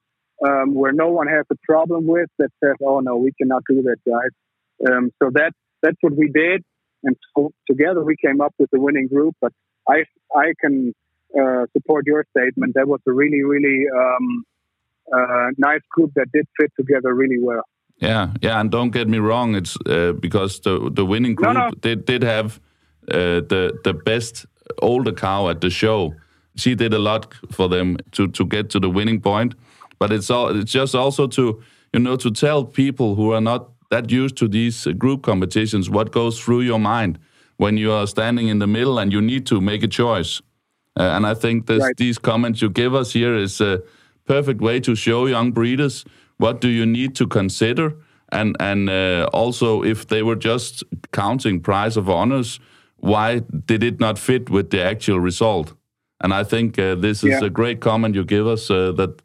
um, 0.47 0.75
where 0.75 0.93
no 0.93 1.09
one 1.09 1.27
has 1.27 1.45
a 1.53 1.57
problem 1.69 2.07
with 2.07 2.29
that 2.39 2.51
says, 2.63 2.75
"Oh 2.85 3.01
no, 3.01 3.17
we 3.17 3.33
cannot 3.41 3.63
do 3.69 3.83
that, 3.83 3.99
guys." 4.07 4.91
Um, 4.91 5.11
so 5.23 5.31
that 5.35 5.53
that's 5.83 5.97
what 6.01 6.15
we 6.17 6.29
did, 6.29 6.65
and 7.05 7.17
so 7.35 7.53
together 7.69 8.03
we 8.05 8.17
came 8.17 8.41
up 8.41 8.55
with 8.59 8.71
the 8.71 8.81
winning 8.81 9.09
group. 9.09 9.35
But 9.41 9.53
I 9.89 10.05
I 10.35 10.53
can 10.61 10.95
uh, 11.39 11.67
support 11.73 12.07
your 12.07 12.25
statement. 12.37 12.75
That 12.75 12.89
was 12.89 13.01
a 13.07 13.13
really 13.13 13.43
really 13.43 13.85
um, 13.95 14.45
uh, 15.13 15.51
nice 15.59 15.83
group 15.91 16.13
that 16.15 16.27
did 16.33 16.47
fit 16.59 16.73
together 16.77 17.15
really 17.15 17.39
well. 17.41 17.65
Yeah, 18.01 18.31
yeah, 18.41 18.61
and 18.61 18.71
don't 18.71 18.91
get 18.91 19.09
me 19.09 19.19
wrong, 19.19 19.55
it's 19.55 19.77
uh, 19.87 20.13
because 20.13 20.61
the 20.61 20.91
the 20.91 21.05
winning 21.05 21.35
group 21.35 21.55
no, 21.55 21.69
no. 21.69 21.71
did 21.81 22.07
did 22.07 22.23
have 22.23 22.59
uh, 23.11 23.41
the 23.49 23.79
the 23.85 23.93
best 23.93 24.47
older 24.81 25.13
cow 25.13 25.49
at 25.49 25.61
the 25.61 25.71
show. 25.71 26.15
She 26.57 26.75
did 26.75 26.95
a 26.95 26.99
lot 26.99 27.35
for 27.51 27.69
them 27.69 27.99
to 28.13 28.29
to 28.29 28.45
get 28.45 28.71
to 28.71 28.81
the 28.81 28.89
winning 28.89 29.21
point, 29.21 29.55
but 29.99 30.13
it's 30.13 30.31
all 30.31 30.49
it's 30.61 30.73
just 30.73 30.95
also 30.95 31.27
to 31.27 31.63
you 31.93 32.01
know 32.01 32.17
to 32.17 32.31
tell 32.31 32.65
people 32.65 33.15
who 33.15 33.33
are 33.33 33.41
not 33.41 33.69
that 33.91 34.11
used 34.11 34.37
to 34.37 34.49
these 34.49 34.87
group 34.99 35.23
competitions 35.23 35.91
what 35.91 36.13
goes 36.13 36.41
through 36.41 36.61
your 36.61 36.79
mind 36.79 37.19
when 37.57 37.77
you 37.77 37.93
are 37.93 38.07
standing 38.07 38.49
in 38.49 38.59
the 38.59 38.67
middle 38.67 38.99
and 38.99 39.13
you 39.13 39.21
need 39.21 39.47
to 39.47 39.61
make 39.61 39.83
a 39.83 39.89
choice. 39.89 40.41
Uh, 40.99 41.03
and 41.03 41.27
I 41.27 41.35
think 41.35 41.67
this, 41.67 41.83
right. 41.83 41.97
these 41.97 42.19
comments 42.19 42.63
you 42.63 42.71
give 42.71 42.95
us 42.95 43.13
here 43.13 43.37
is 43.37 43.61
a 43.61 43.83
perfect 44.25 44.61
way 44.61 44.81
to 44.81 44.95
show 44.95 45.27
young 45.27 45.53
breeders 45.53 46.05
what 46.41 46.61
do 46.63 46.69
you 46.69 46.87
need 46.87 47.15
to 47.17 47.27
consider, 47.27 47.93
and 48.33 48.57
and 48.59 48.89
uh, 48.89 49.29
also 49.33 49.83
if 49.85 50.07
they 50.07 50.23
were 50.23 50.37
just 50.37 50.83
counting 51.13 51.61
prize 51.61 51.99
of 51.99 52.09
honors, 52.09 52.61
why 52.97 53.43
did 53.67 53.83
it 53.83 54.01
not 54.01 54.19
fit 54.19 54.49
with 54.49 54.71
the 54.71 54.83
actual 54.83 55.21
result? 55.21 55.75
And 56.23 56.33
I 56.33 56.45
think 56.45 56.79
uh, 56.79 56.95
this 56.95 57.23
is 57.23 57.31
yeah. 57.31 57.45
a 57.45 57.51
great 57.51 57.81
comment 57.81 58.15
you 58.15 58.25
give 58.25 58.47
us 58.47 58.71
uh, 58.71 58.93
that 58.93 59.21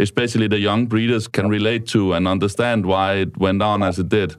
especially 0.00 0.48
the 0.48 0.58
young 0.58 0.86
breeders 0.86 1.28
can 1.28 1.48
relate 1.48 1.86
to 1.88 2.14
and 2.14 2.26
understand 2.26 2.86
why 2.86 3.14
it 3.14 3.36
went 3.36 3.62
on 3.62 3.82
as 3.82 3.98
it 3.98 4.08
did. 4.08 4.36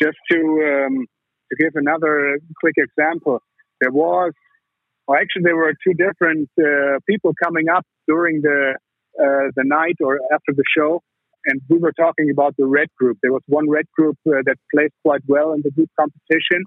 Just 0.00 0.18
to 0.30 0.38
um, 0.38 1.06
to 1.50 1.56
give 1.58 1.72
another 1.74 2.38
quick 2.60 2.74
example, 2.76 3.40
there 3.80 3.90
was, 3.90 4.32
well, 5.06 5.18
actually, 5.20 5.42
there 5.44 5.56
were 5.56 5.74
two 5.84 5.94
different 5.94 6.48
uh, 6.58 6.98
people 7.08 7.32
coming 7.42 7.68
up 7.68 7.84
during 8.08 8.40
the 8.42 8.74
uh, 9.20 9.50
the 9.56 9.64
night 9.64 9.96
or 10.00 10.18
after 10.32 10.52
the 10.56 10.64
show, 10.76 11.02
and 11.46 11.60
we 11.68 11.78
were 11.78 11.92
talking 11.92 12.30
about 12.30 12.54
the 12.56 12.66
red 12.66 12.88
group. 12.98 13.18
There 13.22 13.32
was 13.32 13.42
one 13.46 13.68
red 13.68 13.86
group 13.96 14.16
uh, 14.26 14.42
that 14.46 14.56
played 14.74 14.90
quite 15.04 15.22
well 15.28 15.52
in 15.52 15.62
the 15.62 15.70
group 15.70 15.90
competition, 15.98 16.64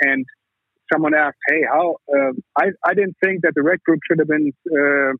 and 0.00 0.24
someone 0.92 1.14
asked, 1.14 1.38
"Hey, 1.48 1.62
how?" 1.68 1.96
Uh, 2.12 2.32
I 2.56 2.66
I 2.86 2.94
didn't 2.94 3.16
think 3.22 3.42
that 3.42 3.52
the 3.54 3.62
red 3.62 3.82
group 3.82 4.00
should 4.08 4.18
have 4.20 4.28
been 4.28 4.52
uh, 4.70 5.12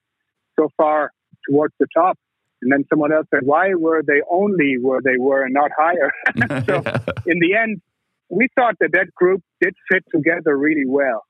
so 0.58 0.68
far 0.76 1.10
towards 1.48 1.74
the 1.78 1.86
top. 1.94 2.18
And 2.60 2.72
then 2.72 2.84
someone 2.90 3.12
else 3.12 3.26
said, 3.32 3.40
"Why 3.44 3.74
were 3.74 4.02
they 4.02 4.20
only 4.30 4.76
where 4.80 5.00
they 5.02 5.16
were 5.18 5.44
and 5.44 5.54
not 5.54 5.70
higher?" 5.76 6.10
so 6.66 6.76
in 7.26 7.38
the 7.38 7.54
end, 7.54 7.80
we 8.28 8.48
thought 8.56 8.74
that 8.80 8.90
that 8.92 9.14
group 9.14 9.42
did 9.60 9.74
fit 9.90 10.04
together 10.14 10.56
really 10.56 10.86
well. 10.86 11.24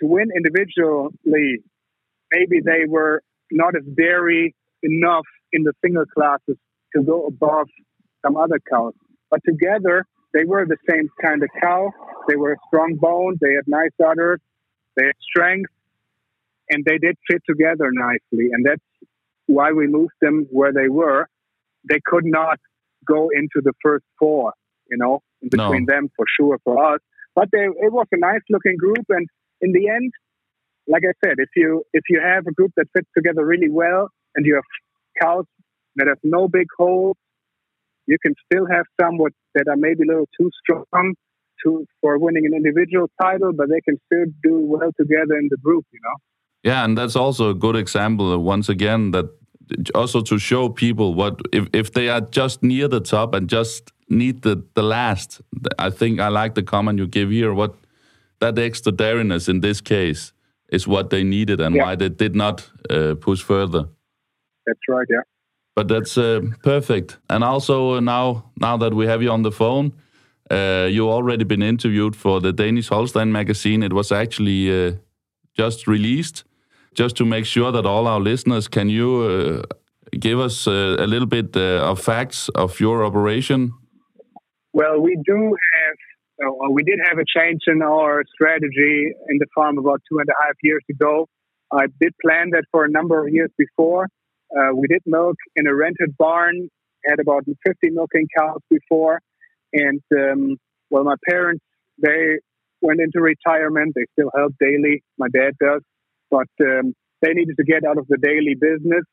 To 0.00 0.06
win 0.06 0.28
individually, 0.34 1.62
maybe 2.30 2.60
they 2.64 2.86
were 2.88 3.22
not 3.50 3.76
as 3.76 3.84
dairy 3.94 4.54
enough 4.82 5.26
in 5.52 5.62
the 5.62 5.72
single 5.84 6.06
classes 6.06 6.56
to 6.96 7.02
go 7.02 7.26
above 7.26 7.68
some 8.24 8.36
other 8.36 8.58
cows. 8.70 8.94
But 9.30 9.40
together, 9.44 10.06
they 10.32 10.44
were 10.44 10.66
the 10.66 10.78
same 10.88 11.08
kind 11.22 11.42
of 11.42 11.50
cow. 11.60 11.90
They 12.28 12.36
were 12.36 12.56
strong 12.68 12.96
boned. 13.00 13.38
They 13.40 13.54
had 13.54 13.64
nice 13.66 13.92
udders. 14.04 14.40
They 14.96 15.06
had 15.06 15.14
strength, 15.20 15.70
and 16.70 16.84
they 16.84 16.98
did 16.98 17.16
fit 17.30 17.42
together 17.48 17.90
nicely. 17.92 18.48
And 18.52 18.64
that's 18.64 18.82
why 19.52 19.72
we 19.72 19.86
moved 19.86 20.14
them 20.20 20.46
where 20.50 20.72
they 20.72 20.88
were. 20.88 21.26
They 21.88 22.00
could 22.04 22.24
not 22.24 22.58
go 23.06 23.28
into 23.34 23.60
the 23.62 23.72
first 23.82 24.04
four, 24.18 24.52
you 24.90 24.96
know, 24.96 25.20
in 25.42 25.48
between 25.48 25.86
no. 25.86 25.94
them 25.94 26.10
for 26.16 26.26
sure 26.38 26.58
for 26.64 26.94
us. 26.94 27.00
But 27.34 27.48
they, 27.52 27.64
it 27.64 27.92
was 27.92 28.06
a 28.12 28.18
nice 28.18 28.42
looking 28.50 28.76
group, 28.76 29.06
and 29.08 29.26
in 29.60 29.72
the 29.72 29.88
end, 29.88 30.12
like 30.86 31.02
I 31.08 31.14
said, 31.24 31.36
if 31.38 31.48
you 31.56 31.82
if 31.92 32.04
you 32.08 32.20
have 32.20 32.46
a 32.46 32.52
group 32.52 32.72
that 32.76 32.86
fits 32.94 33.08
together 33.16 33.44
really 33.44 33.70
well, 33.70 34.08
and 34.34 34.44
you 34.44 34.54
have 34.54 34.64
cows 35.20 35.46
that 35.96 36.08
have 36.08 36.18
no 36.22 36.48
big 36.48 36.66
holes, 36.76 37.16
you 38.06 38.18
can 38.22 38.34
still 38.44 38.66
have 38.66 38.84
some 39.00 39.18
with, 39.18 39.32
that 39.54 39.68
are 39.68 39.76
maybe 39.76 40.02
a 40.04 40.06
little 40.06 40.28
too 40.38 40.50
strong 40.62 41.14
to 41.64 41.86
for 42.00 42.18
winning 42.18 42.44
an 42.46 42.54
individual 42.54 43.08
title, 43.20 43.52
but 43.52 43.68
they 43.68 43.80
can 43.80 43.98
still 44.06 44.26
do 44.42 44.58
well 44.60 44.90
together 44.98 45.36
in 45.38 45.48
the 45.50 45.56
group. 45.58 45.84
You 45.92 46.00
know. 46.04 46.16
Yeah, 46.62 46.84
and 46.84 46.96
that's 46.96 47.16
also 47.16 47.50
a 47.50 47.54
good 47.54 47.76
example. 47.76 48.36
Once 48.38 48.68
again, 48.68 49.10
that 49.12 49.26
also 49.94 50.20
to 50.22 50.38
show 50.38 50.68
people 50.68 51.14
what 51.14 51.40
if 51.52 51.66
if 51.72 51.90
they 51.92 52.08
are 52.08 52.20
just 52.20 52.62
near 52.62 52.88
the 52.88 53.00
top 53.00 53.34
and 53.34 53.48
just 53.48 53.92
need 54.08 54.42
the 54.42 54.62
the 54.74 54.82
last. 54.82 55.40
I 55.78 55.90
think 55.90 56.20
I 56.20 56.28
like 56.28 56.54
the 56.54 56.62
comment 56.62 56.98
you 56.98 57.06
give 57.06 57.30
here. 57.30 57.52
What 57.52 57.74
that 58.40 58.58
extra 58.58 58.92
dariness 58.92 59.48
in 59.48 59.60
this 59.60 59.80
case 59.80 60.32
is 60.68 60.86
what 60.86 61.10
they 61.10 61.24
needed 61.24 61.60
and 61.60 61.74
yeah. 61.74 61.84
why 61.84 61.96
they 61.96 62.08
did 62.08 62.34
not 62.34 62.70
uh, 62.90 63.14
push 63.20 63.42
further. 63.42 63.88
That's 64.66 64.80
right. 64.88 65.06
Yeah. 65.08 65.22
But 65.74 65.88
that's 65.88 66.18
uh, 66.18 66.40
perfect. 66.62 67.18
And 67.28 67.44
also 67.44 67.96
uh, 67.96 68.00
now 68.00 68.50
now 68.56 68.76
that 68.78 68.92
we 68.94 69.06
have 69.06 69.22
you 69.22 69.32
on 69.32 69.42
the 69.42 69.52
phone. 69.52 69.92
Uh, 70.50 70.86
you 70.90 71.08
already 71.08 71.44
been 71.44 71.62
interviewed 71.62 72.14
for 72.14 72.40
the 72.40 72.52
Danish 72.52 72.88
Holstein 72.88 73.32
magazine. 73.32 73.82
It 73.82 73.92
was 73.92 74.12
actually 74.12 74.70
uh, 74.70 74.92
just 75.56 75.86
released 75.86 76.44
just 76.94 77.16
to 77.16 77.24
make 77.24 77.46
sure 77.46 77.72
that 77.72 77.86
all 77.86 78.06
our 78.06 78.20
listeners, 78.20 78.68
can 78.68 78.88
you 78.88 79.22
uh, 79.22 79.74
give 80.18 80.38
us 80.38 80.66
uh, 80.66 80.96
a 80.98 81.06
little 81.06 81.26
bit 81.26 81.56
uh, 81.56 81.90
of 81.90 82.00
facts 82.00 82.48
of 82.54 82.78
your 82.80 83.04
operation? 83.04 83.72
Well, 84.72 85.00
we 85.00 85.18
do 85.24 85.56
have, 85.74 86.52
we 86.70 86.82
did 86.82 86.98
have 87.08 87.18
a 87.18 87.24
change 87.26 87.60
in 87.66 87.82
our 87.82 88.24
strategy 88.34 89.12
in 89.28 89.38
the 89.38 89.46
farm 89.54 89.78
about 89.78 90.00
two 90.10 90.18
and 90.18 90.28
a 90.28 90.44
half 90.44 90.54
years 90.62 90.82
ago. 90.90 91.26
I 91.72 91.86
did 92.00 92.12
plan 92.20 92.50
that 92.52 92.64
for 92.70 92.84
a 92.84 92.90
number 92.90 93.26
of 93.26 93.32
years 93.32 93.50
before. 93.56 94.08
Uh, 94.54 94.74
we 94.74 94.86
did 94.88 95.00
milk 95.06 95.36
in 95.56 95.66
a 95.66 95.74
rented 95.74 96.16
barn, 96.18 96.68
had 97.06 97.18
about 97.20 97.44
50 97.66 97.90
milking 97.90 98.28
cows 98.36 98.60
before. 98.70 99.20
And, 99.72 100.02
um, 100.14 100.56
well, 100.90 101.04
my 101.04 101.14
parents, 101.26 101.64
they 102.02 102.38
went 102.82 103.00
into 103.00 103.20
retirement. 103.20 103.94
They 103.94 104.04
still 104.12 104.30
help 104.36 104.52
daily. 104.60 105.02
My 105.16 105.28
dad 105.32 105.52
does 105.58 105.82
but 106.32 106.48
um, 106.62 106.94
they 107.22 107.34
needed 107.34 107.56
to 107.58 107.64
get 107.64 107.84
out 107.84 107.98
of 107.98 108.08
the 108.08 108.18
daily 108.18 108.56
business. 108.60 109.04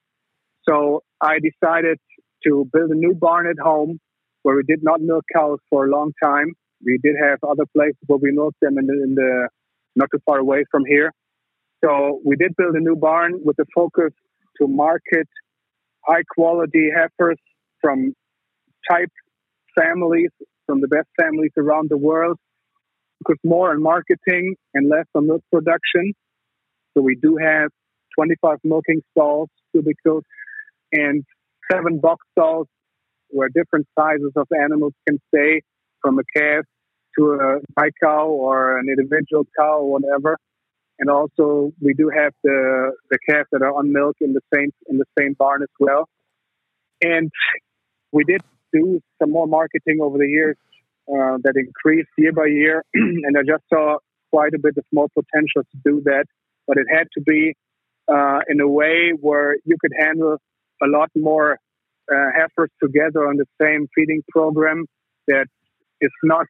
So 0.67 1.03
I 1.21 1.39
decided 1.39 1.99
to 2.45 2.69
build 2.73 2.91
a 2.91 2.95
new 2.95 3.15
barn 3.15 3.47
at 3.47 3.59
home 3.63 3.99
where 4.43 4.55
we 4.57 4.63
did 4.63 4.83
not 4.83 5.01
milk 5.01 5.25
cows 5.35 5.59
for 5.69 5.87
a 5.87 5.91
long 5.91 6.13
time. 6.23 6.53
We 6.85 6.99
did 7.03 7.15
have 7.21 7.39
other 7.43 7.65
places 7.75 7.99
where 8.07 8.19
we 8.21 8.31
milked 8.31 8.61
them 8.61 8.79
in 8.79 8.87
the, 8.87 8.93
in 9.03 9.15
the 9.15 9.49
not 9.97 10.09
too 10.13 10.21
far 10.25 10.39
away 10.39 10.65
from 10.71 10.85
here. 10.85 11.13
So 11.85 12.21
we 12.25 12.37
did 12.37 12.55
build 12.57 12.75
a 12.75 12.81
new 12.81 12.97
barn 12.97 13.41
with 13.45 13.59
a 13.59 13.65
focus 13.75 14.13
to 14.61 14.67
market 14.67 15.27
high 16.05 16.23
quality 16.35 16.89
heifers 16.95 17.39
from 17.81 18.13
type 18.89 19.11
families, 19.77 20.31
from 20.67 20.81
the 20.81 20.87
best 20.87 21.09
families 21.19 21.51
around 21.57 21.89
the 21.89 21.97
world. 21.97 22.37
because 23.19 23.39
more 23.43 23.71
on 23.71 23.81
marketing 23.83 24.55
and 24.73 24.89
less 24.89 25.05
on 25.15 25.27
milk 25.27 25.43
production. 25.51 26.13
So 26.93 27.01
we 27.01 27.15
do 27.15 27.37
have 27.37 27.69
25 28.17 28.57
milking 28.63 29.01
stalls, 29.11 29.49
cubicles, 29.71 30.23
and 30.91 31.23
seven 31.71 31.99
box 31.99 32.25
stalls 32.31 32.67
where 33.29 33.49
different 33.49 33.87
sizes 33.97 34.31
of 34.35 34.47
animals 34.59 34.93
can 35.07 35.19
stay 35.33 35.61
from 36.01 36.19
a 36.19 36.23
calf 36.35 36.65
to 37.17 37.33
a 37.33 37.59
high 37.77 37.91
cow 38.03 38.27
or 38.27 38.77
an 38.77 38.87
individual 38.89 39.45
cow 39.57 39.79
or 39.79 39.91
whatever. 39.91 40.37
And 40.99 41.09
also 41.09 41.71
we 41.81 41.93
do 41.93 42.09
have 42.09 42.33
the, 42.43 42.91
the 43.09 43.17
calves 43.29 43.47
that 43.51 43.61
are 43.61 43.73
on 43.73 43.93
milk 43.93 44.17
in 44.19 44.33
the 44.33 44.41
same 44.53 44.71
in 44.87 44.97
the 44.97 45.05
same 45.17 45.33
barn 45.33 45.61
as 45.63 45.69
well. 45.79 46.09
And 47.01 47.31
we 48.11 48.23
did 48.23 48.41
do 48.73 48.99
some 49.21 49.31
more 49.31 49.47
marketing 49.47 49.99
over 50.01 50.17
the 50.17 50.27
years 50.27 50.57
uh, 51.07 51.37
that 51.43 51.53
increased 51.55 52.09
year 52.17 52.33
by 52.33 52.47
year. 52.47 52.83
and 52.93 53.37
I 53.37 53.41
just 53.41 53.63
saw 53.71 53.97
quite 54.31 54.53
a 54.53 54.59
bit 54.59 54.77
of 54.77 54.83
more 54.91 55.07
potential 55.09 55.63
to 55.63 55.77
do 55.83 56.01
that 56.05 56.25
but 56.69 56.77
it 56.77 56.85
had 56.89 57.07
to 57.15 57.21
be 57.21 57.55
uh, 58.07 58.39
in 58.47 58.61
a 58.61 58.67
way 58.67 59.11
where 59.19 59.55
you 59.65 59.75
could 59.81 59.91
handle 59.99 60.37
a 60.81 60.87
lot 60.87 61.09
more 61.15 61.57
uh, 62.11 62.27
heifers 62.33 62.69
together 62.81 63.27
on 63.27 63.37
the 63.37 63.45
same 63.59 63.87
feeding 63.95 64.21
program 64.29 64.85
that 65.27 65.47
is 65.99 66.11
not, 66.23 66.45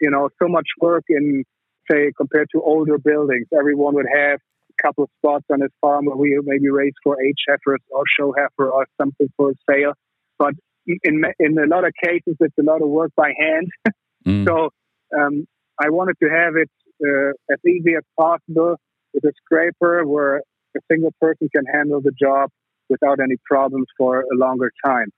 you 0.00 0.10
know, 0.10 0.30
so 0.42 0.48
much 0.48 0.66
work 0.80 1.04
in, 1.10 1.44
say, 1.90 2.10
compared 2.16 2.48
to 2.52 2.62
older 2.62 2.98
buildings. 2.98 3.46
Everyone 3.56 3.94
would 3.94 4.08
have 4.12 4.38
a 4.70 4.86
couple 4.86 5.04
of 5.04 5.10
spots 5.18 5.44
on 5.52 5.60
his 5.60 5.70
farm 5.82 6.06
where 6.06 6.16
we 6.16 6.38
maybe 6.42 6.70
raise 6.70 6.94
for 7.04 7.22
age 7.22 7.36
heifers 7.46 7.80
or 7.90 8.04
show 8.18 8.34
heifer 8.36 8.70
or 8.70 8.86
something 8.98 9.28
for 9.36 9.52
sale. 9.70 9.92
But 10.38 10.54
in, 10.86 11.22
in 11.38 11.58
a 11.58 11.66
lot 11.66 11.86
of 11.86 11.92
cases, 12.02 12.36
it's 12.40 12.56
a 12.58 12.62
lot 12.62 12.80
of 12.80 12.88
work 12.88 13.12
by 13.14 13.32
hand. 13.38 13.70
mm. 14.26 14.46
So 14.46 14.70
um, 15.18 15.46
I 15.78 15.90
wanted 15.90 16.16
to 16.22 16.28
have 16.30 16.54
it 16.56 16.70
uh, 17.04 17.52
as 17.52 17.58
easy 17.66 17.94
as 17.96 18.04
possible 18.18 18.76
with 19.14 19.24
a 19.24 19.32
scraper 19.44 20.06
where 20.06 20.42
a 20.76 20.80
single 20.90 21.12
person 21.20 21.48
can 21.54 21.64
handle 21.72 22.00
the 22.00 22.12
job 22.20 22.50
without 22.88 23.20
any 23.20 23.36
problems 23.44 23.86
for 23.96 24.20
a 24.20 24.36
longer 24.36 24.70
time. 24.84 25.08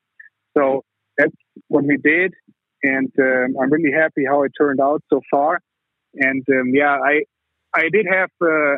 So 0.56 0.82
that's 1.16 1.34
what 1.68 1.84
we 1.84 1.96
did, 1.96 2.32
and 2.82 3.12
um, 3.18 3.54
I'm 3.60 3.70
really 3.70 3.92
happy 3.92 4.24
how 4.26 4.42
it 4.42 4.52
turned 4.58 4.80
out 4.80 5.02
so 5.10 5.20
far. 5.30 5.60
And 6.14 6.44
um, 6.50 6.72
yeah, 6.74 6.96
I 6.96 7.22
I 7.74 7.88
did 7.92 8.06
have 8.10 8.30
uh, 8.42 8.76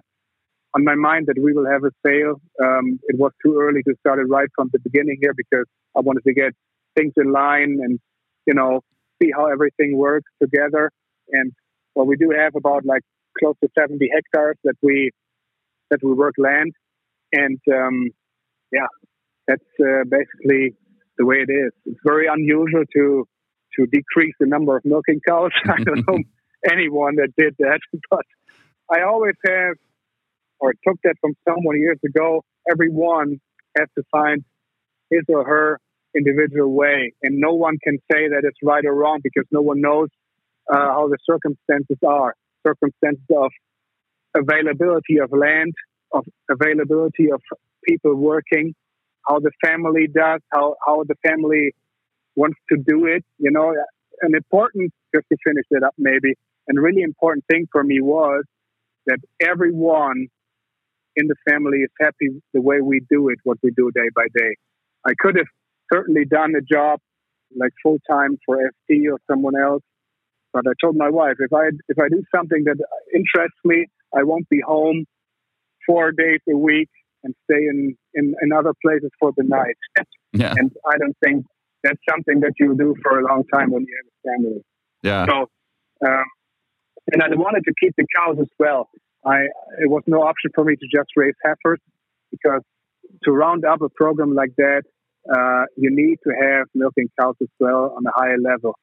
on 0.74 0.84
my 0.84 0.94
mind 0.94 1.26
that 1.26 1.40
we 1.40 1.52
will 1.52 1.66
have 1.66 1.84
a 1.84 1.90
sale. 2.06 2.40
Um, 2.62 2.98
it 3.04 3.18
was 3.18 3.32
too 3.44 3.58
early 3.60 3.82
to 3.84 3.94
start 4.00 4.18
it 4.18 4.24
right 4.24 4.48
from 4.54 4.70
the 4.72 4.80
beginning 4.80 5.18
here 5.20 5.34
because 5.34 5.66
I 5.96 6.00
wanted 6.00 6.24
to 6.24 6.34
get 6.34 6.52
things 6.96 7.12
in 7.16 7.32
line 7.32 7.78
and 7.82 7.98
you 8.46 8.54
know 8.54 8.80
see 9.22 9.30
how 9.34 9.46
everything 9.46 9.96
works 9.96 10.30
together. 10.42 10.90
And 11.30 11.52
well, 11.94 12.06
we 12.06 12.16
do 12.16 12.32
have 12.36 12.54
about 12.54 12.84
like 12.84 13.02
close 13.38 13.54
to 13.62 13.68
70 13.78 14.08
hectares 14.14 14.56
that 14.64 14.76
we 14.82 15.10
that 15.90 16.00
we 16.02 16.12
work 16.12 16.34
land, 16.38 16.72
and 17.32 17.58
um, 17.70 18.08
yeah, 18.72 18.86
that's 19.46 19.60
uh, 19.80 20.04
basically 20.08 20.74
the 21.18 21.26
way 21.26 21.36
it 21.46 21.52
is. 21.52 21.72
It's 21.84 22.00
very 22.04 22.26
unusual 22.26 22.84
to 22.96 23.28
to 23.76 23.86
decrease 23.86 24.34
the 24.38 24.46
number 24.46 24.76
of 24.76 24.84
milking 24.84 25.20
cows. 25.26 25.50
I 25.64 25.82
don't 25.82 26.06
know 26.06 26.18
anyone 26.70 27.16
that 27.16 27.28
did 27.36 27.54
that, 27.58 27.80
but 28.10 28.26
I 28.90 29.02
always 29.02 29.34
have 29.46 29.76
or 30.60 30.74
took 30.86 30.96
that 31.04 31.16
from 31.20 31.34
someone 31.46 31.78
years 31.78 31.98
ago. 32.04 32.44
Everyone 32.70 33.40
has 33.76 33.88
to 33.98 34.04
find 34.10 34.44
his 35.10 35.22
or 35.28 35.44
her 35.44 35.80
individual 36.14 36.72
way, 36.72 37.12
and 37.22 37.38
no 37.38 37.54
one 37.54 37.78
can 37.82 37.98
say 38.10 38.28
that 38.28 38.42
it's 38.44 38.58
right 38.62 38.84
or 38.84 38.94
wrong 38.94 39.20
because 39.22 39.46
no 39.50 39.62
one 39.62 39.80
knows 39.80 40.08
uh, 40.72 40.76
how 40.76 41.08
the 41.08 41.18
circumstances 41.26 41.98
are 42.06 42.34
circumstances 42.66 43.24
of 43.36 43.50
availability 44.34 45.18
of 45.18 45.30
land, 45.32 45.72
of 46.12 46.24
availability 46.50 47.30
of 47.30 47.40
people 47.86 48.14
working, 48.14 48.74
how 49.28 49.38
the 49.38 49.50
family 49.64 50.06
does, 50.06 50.40
how, 50.52 50.76
how 50.86 51.04
the 51.04 51.14
family 51.26 51.74
wants 52.36 52.58
to 52.70 52.76
do 52.76 53.06
it. 53.06 53.24
You 53.38 53.50
know, 53.50 53.74
an 54.20 54.34
important, 54.34 54.92
just 55.14 55.26
to 55.30 55.36
finish 55.44 55.64
it 55.70 55.82
up 55.82 55.94
maybe, 55.98 56.34
and 56.68 56.78
really 56.78 57.02
important 57.02 57.44
thing 57.50 57.66
for 57.70 57.82
me 57.82 58.00
was 58.00 58.44
that 59.06 59.18
everyone 59.40 60.28
in 61.16 61.26
the 61.26 61.34
family 61.48 61.78
is 61.78 61.90
happy 62.00 62.42
the 62.54 62.60
way 62.60 62.80
we 62.80 63.00
do 63.10 63.28
it, 63.28 63.38
what 63.44 63.58
we 63.62 63.70
do 63.72 63.90
day 63.94 64.08
by 64.14 64.26
day. 64.34 64.56
I 65.06 65.12
could 65.18 65.36
have 65.36 65.46
certainly 65.92 66.24
done 66.24 66.54
a 66.56 66.62
job 66.62 67.00
like 67.56 67.72
full 67.82 67.98
time 68.08 68.38
for 68.46 68.56
FT 68.56 69.12
or 69.12 69.18
someone 69.30 69.54
else, 69.60 69.82
but 70.52 70.64
I 70.66 70.72
told 70.80 70.96
my 70.96 71.10
wife 71.10 71.36
if 71.38 71.52
I 71.52 71.68
if 71.88 71.98
I 71.98 72.08
do 72.08 72.22
something 72.34 72.64
that 72.64 72.76
interests 73.14 73.58
me, 73.64 73.86
I 74.14 74.22
won't 74.22 74.48
be 74.48 74.60
home 74.60 75.06
four 75.86 76.12
days 76.12 76.40
a 76.48 76.56
week 76.56 76.90
and 77.24 77.34
stay 77.44 77.58
in 77.58 77.96
in, 78.14 78.34
in 78.42 78.52
other 78.52 78.72
places 78.84 79.10
for 79.18 79.32
the 79.36 79.44
night. 79.44 79.76
yeah. 80.32 80.54
And 80.56 80.70
I 80.86 80.98
don't 80.98 81.16
think 81.24 81.46
that's 81.82 82.00
something 82.08 82.40
that 82.40 82.52
you 82.58 82.76
do 82.76 82.94
for 83.02 83.18
a 83.18 83.24
long 83.24 83.44
time 83.52 83.70
when 83.70 83.82
you 83.82 83.96
have 84.00 84.08
a 84.12 84.36
family. 84.36 84.62
Yeah. 85.02 85.26
So, 85.26 86.06
um, 86.06 86.24
and 87.12 87.22
I 87.22 87.28
wanted 87.34 87.64
to 87.64 87.72
keep 87.80 87.94
the 87.96 88.06
cows 88.16 88.36
as 88.40 88.48
well. 88.58 88.88
I 89.24 89.42
it 89.80 89.88
was 89.88 90.02
no 90.06 90.22
option 90.22 90.50
for 90.54 90.64
me 90.64 90.74
to 90.76 90.86
just 90.94 91.10
raise 91.16 91.34
heifers 91.44 91.80
because 92.30 92.62
to 93.24 93.32
round 93.32 93.64
up 93.64 93.82
a 93.82 93.88
program 93.88 94.34
like 94.34 94.54
that, 94.56 94.82
uh, 95.32 95.64
you 95.76 95.90
need 95.92 96.18
to 96.24 96.32
have 96.40 96.66
milking 96.74 97.08
cows 97.20 97.36
as 97.40 97.48
well 97.60 97.94
on 97.96 98.04
a 98.06 98.10
higher 98.14 98.38
level. 98.38 98.76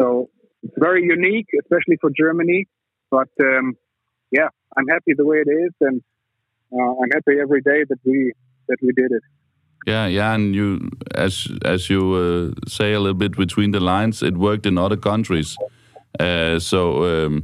So 0.00 0.30
it's 0.62 0.74
very 0.78 1.02
unique, 1.04 1.46
especially 1.62 1.96
for 2.00 2.10
Germany. 2.16 2.66
But 3.10 3.28
um, 3.40 3.76
yeah, 4.30 4.48
I'm 4.76 4.86
happy 4.88 5.14
the 5.16 5.24
way 5.24 5.38
it 5.38 5.50
is, 5.50 5.72
and 5.80 6.02
uh, 6.72 6.92
I'm 7.02 7.10
happy 7.14 7.40
every 7.40 7.60
day 7.62 7.84
that 7.88 7.98
we 8.04 8.32
that 8.68 8.76
we 8.82 8.92
did 8.92 9.10
it. 9.12 9.22
Yeah, 9.86 10.06
yeah, 10.06 10.34
and 10.34 10.54
you, 10.54 10.90
as 11.14 11.48
as 11.64 11.88
you 11.88 12.02
uh, 12.14 12.68
say 12.68 12.92
a 12.92 12.98
little 13.00 13.14
bit 13.18 13.36
between 13.36 13.70
the 13.72 13.80
lines, 13.80 14.22
it 14.22 14.36
worked 14.36 14.66
in 14.66 14.76
other 14.78 14.96
countries. 14.96 15.56
Uh, 16.20 16.58
so 16.58 17.04
um, 17.26 17.42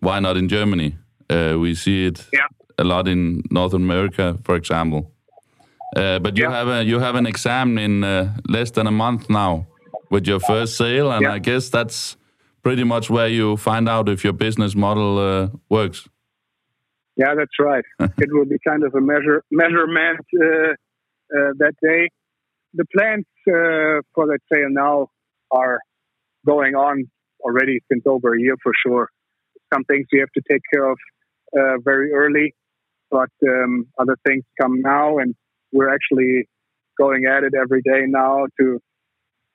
why 0.00 0.20
not 0.20 0.36
in 0.36 0.48
Germany? 0.48 0.96
Uh, 1.30 1.56
we 1.58 1.74
see 1.74 2.06
it 2.06 2.26
yeah. 2.32 2.48
a 2.78 2.84
lot 2.84 3.06
in 3.08 3.42
North 3.50 3.72
America, 3.74 4.36
for 4.42 4.56
example. 4.56 5.12
Uh, 5.96 6.18
but 6.18 6.36
you 6.36 6.44
Yeah. 6.44 6.52
have 6.58 6.68
a 6.68 6.82
you 6.84 7.00
have 7.00 7.18
an 7.18 7.26
exam 7.26 7.78
in 7.78 8.04
uh, 8.04 8.32
less 8.48 8.70
than 8.72 8.86
a 8.86 8.90
month 8.90 9.28
now 9.30 9.66
with 10.10 10.26
your 10.28 10.40
first 10.40 10.76
sale, 10.76 11.10
and 11.12 11.22
Yeah. 11.22 11.36
I 11.36 11.38
guess 11.40 11.70
that's 11.70 12.16
pretty 12.62 12.84
much 12.84 13.10
where 13.10 13.28
you 13.28 13.56
find 13.56 13.88
out 13.88 14.08
if 14.08 14.24
your 14.24 14.32
business 14.32 14.74
model 14.74 15.18
uh, 15.18 15.48
works. 15.68 16.08
Yeah, 17.16 17.34
that's 17.36 17.58
right. 17.58 17.84
it 18.00 18.28
will 18.30 18.46
be 18.46 18.56
kind 18.66 18.82
of 18.84 18.94
a 18.94 19.00
measure 19.00 19.42
measurement 19.50 20.20
uh, 20.34 20.72
uh, 20.72 21.52
that 21.58 21.74
day. 21.82 22.08
The 22.74 22.84
plans 22.96 23.26
uh, 23.48 24.00
for 24.14 24.26
that 24.26 24.38
sale 24.50 24.70
now 24.70 25.08
are 25.50 25.80
going 26.46 26.74
on 26.74 27.10
already 27.40 27.80
since 27.90 28.04
over 28.06 28.34
a 28.34 28.40
year 28.40 28.56
for 28.62 28.72
sure. 28.86 29.08
Some 29.72 29.84
things 29.84 30.06
we 30.12 30.20
have 30.20 30.32
to 30.34 30.42
take 30.50 30.62
care 30.72 30.90
of 30.90 30.98
uh, 31.56 31.78
very 31.84 32.12
early, 32.12 32.54
but 33.10 33.30
um, 33.46 33.86
other 33.98 34.16
things 34.26 34.44
come 34.60 34.80
now, 34.80 35.18
and 35.18 35.34
we're 35.72 35.92
actually 35.92 36.48
going 36.98 37.24
at 37.26 37.44
it 37.44 37.52
every 37.60 37.82
day 37.82 38.02
now 38.06 38.46
to 38.58 38.80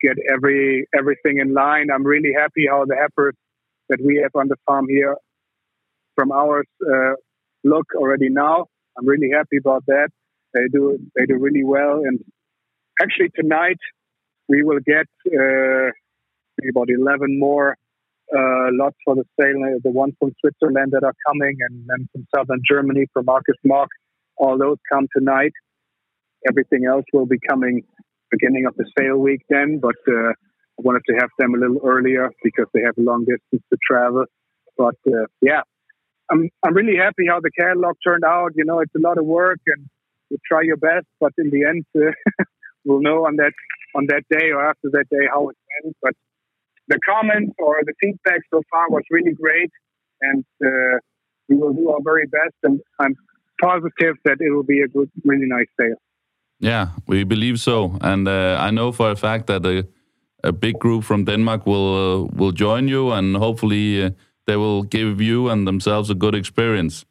get 0.01 0.17
every 0.33 0.87
everything 0.97 1.39
in 1.39 1.53
line. 1.53 1.87
I'm 1.93 2.05
really 2.05 2.33
happy 2.37 2.67
how 2.69 2.85
the 2.85 2.95
heifers 2.95 3.35
that 3.89 3.99
we 4.03 4.19
have 4.23 4.31
on 4.35 4.47
the 4.47 4.55
farm 4.65 4.87
here 4.89 5.15
from 6.15 6.31
ours 6.31 6.67
uh, 6.81 7.13
look 7.63 7.85
already 7.95 8.29
now. 8.29 8.65
I'm 8.97 9.07
really 9.07 9.29
happy 9.33 9.57
about 9.57 9.85
that. 9.87 10.09
They 10.53 10.67
do 10.71 10.97
they 11.15 11.25
do 11.25 11.37
really 11.37 11.63
well, 11.63 12.01
and 12.05 12.19
actually 13.01 13.29
tonight 13.35 13.77
we 14.47 14.63
will 14.63 14.79
get 14.85 15.07
uh, 15.27 15.89
about 16.69 16.89
11 16.89 17.39
more 17.39 17.75
uh, 18.35 18.69
lots 18.71 18.95
for 19.05 19.15
the 19.15 19.23
sale. 19.39 19.57
uh, 19.63 19.79
The 19.83 19.91
ones 19.91 20.13
from 20.19 20.33
Switzerland 20.39 20.91
that 20.93 21.03
are 21.03 21.15
coming, 21.27 21.57
and 21.67 21.83
then 21.87 22.07
from 22.11 22.25
southern 22.35 22.61
Germany 22.69 23.05
from 23.13 23.25
Marcus 23.25 23.57
Mark. 23.63 23.89
All 24.37 24.57
those 24.57 24.77
come 24.91 25.07
tonight. 25.15 25.53
Everything 26.49 26.85
else 26.85 27.05
will 27.13 27.25
be 27.25 27.37
coming 27.49 27.83
beginning 28.35 28.65
of 28.65 28.75
the 28.75 28.85
sale 28.97 29.17
week 29.17 29.41
then, 29.49 29.79
but 29.79 29.99
uh, 30.07 30.31
I 30.77 30.79
wanted 30.79 31.03
to 31.09 31.15
have 31.19 31.29
them 31.39 31.55
a 31.55 31.57
little 31.57 31.81
earlier 31.83 32.29
because 32.43 32.67
they 32.73 32.81
have 32.81 32.97
a 32.97 33.01
long 33.01 33.21
distance 33.21 33.63
to 33.71 33.77
travel. 33.89 34.25
But 34.77 34.95
uh, 35.07 35.25
yeah, 35.41 35.61
I'm 36.29 36.49
I'm 36.63 36.73
really 36.73 36.97
happy 36.97 37.25
how 37.29 37.39
the 37.39 37.51
catalog 37.57 37.95
turned 38.05 38.25
out. 38.25 38.51
You 38.55 38.65
know, 38.65 38.79
it's 38.79 38.95
a 38.95 38.99
lot 38.99 39.17
of 39.17 39.25
work, 39.25 39.59
and 39.67 39.87
you 40.29 40.37
try 40.45 40.61
your 40.63 40.77
best, 40.77 41.07
but 41.19 41.31
in 41.37 41.49
the 41.49 41.65
end, 41.65 41.85
uh, 41.95 42.11
we'll 42.85 43.01
know 43.01 43.25
on 43.25 43.37
that 43.37 43.53
on 43.95 44.07
that 44.07 44.23
day 44.29 44.51
or 44.51 44.67
after 44.67 44.89
that 44.91 45.05
day 45.09 45.25
how 45.31 45.49
it 45.49 45.57
went. 45.83 45.95
But 46.01 46.13
the 46.87 46.99
comments 47.07 47.53
or 47.57 47.77
the 47.85 47.93
feedback 48.01 48.41
so 48.53 48.61
far 48.69 48.89
was 48.89 49.03
really 49.09 49.33
great, 49.33 49.71
and 50.21 50.43
uh, 50.63 50.99
we 51.47 51.55
will 51.55 51.73
do 51.73 51.89
our 51.89 52.01
very 52.03 52.27
best. 52.27 52.55
And 52.63 52.81
I'm 52.99 53.15
positive 53.61 54.15
that 54.25 54.37
it 54.39 54.51
will 54.51 54.63
be 54.63 54.81
a 54.81 54.87
good, 54.87 55.09
really 55.23 55.47
nice 55.47 55.71
sale. 55.79 55.97
Yeah, 56.59 56.87
we 57.07 57.23
believe 57.25 57.59
so, 57.59 57.97
and 58.01 58.27
uh, 58.27 58.57
I 58.59 58.71
know 58.71 58.91
for 58.91 59.11
a 59.11 59.15
fact 59.15 59.47
that 59.47 59.65
a, 59.65 59.85
a 60.43 60.51
big 60.51 60.79
group 60.79 61.03
from 61.03 61.25
Denmark 61.25 61.65
will 61.65 61.95
uh, 61.95 62.27
will 62.37 62.51
join 62.53 62.87
you, 62.87 63.11
and 63.11 63.35
hopefully 63.35 64.03
uh, 64.03 64.09
they 64.45 64.55
will 64.57 64.83
give 64.83 65.21
you 65.21 65.49
and 65.49 65.67
themselves 65.67 66.09
a 66.09 66.15
good 66.15 66.35
experience. 66.35 67.05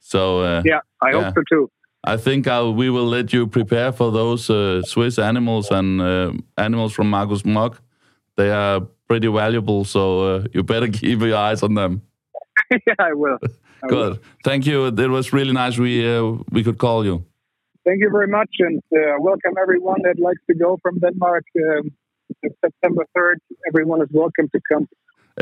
So 0.00 0.40
uh, 0.40 0.62
Yeah, 0.64 0.80
I 1.06 1.10
Yeah. 1.10 1.24
hope 1.24 1.34
so 1.34 1.42
too. 1.48 1.68
I 2.06 2.16
think 2.18 2.46
I'll, 2.46 2.74
we 2.74 2.90
will 2.90 3.08
let 3.10 3.32
you 3.32 3.46
prepare 3.46 3.92
for 3.92 4.12
those 4.12 4.50
uh, 4.52 4.82
Swiss 4.82 5.18
animals 5.18 5.70
and 5.70 6.00
uh, 6.00 6.32
animals 6.56 6.92
from 6.94 7.08
Markus 7.10 7.44
Mock. 7.44 7.80
They 8.36 8.50
are 8.50 8.80
pretty 9.08 9.28
valuable, 9.28 9.84
so 9.84 10.00
uh, 10.36 10.44
you 10.52 10.62
better 10.62 10.88
keep 11.00 11.20
your 11.20 11.36
eyes 11.52 11.62
on 11.62 11.74
them. 11.74 12.02
yeah, 12.86 12.94
I 12.98 13.12
will. 13.14 13.38
I 13.82 13.86
will. 13.86 13.88
Good. 13.88 14.18
Thank 14.44 14.66
you. 14.66 14.86
It 14.86 15.08
was 15.10 15.32
really 15.32 15.52
nice 15.52 15.78
we 15.80 16.06
uh, 16.16 16.38
we 16.52 16.62
could 16.62 16.76
call 16.78 17.04
you. 17.04 17.24
Thank 17.86 17.98
you 18.04 18.10
very 18.18 18.30
much, 18.38 18.52
and 18.66 18.82
uh, 18.92 18.98
welcome 19.28 19.54
everyone 19.64 20.00
that 20.06 20.16
likes 20.28 20.42
to 20.50 20.54
go 20.64 20.70
from 20.82 20.94
Denmark. 21.04 21.44
Um, 21.68 21.84
September 22.64 23.04
3rd. 23.16 23.38
Everyone 23.70 24.00
is 24.04 24.10
welcome 24.22 24.48
to 24.54 24.60
come. 24.70 24.84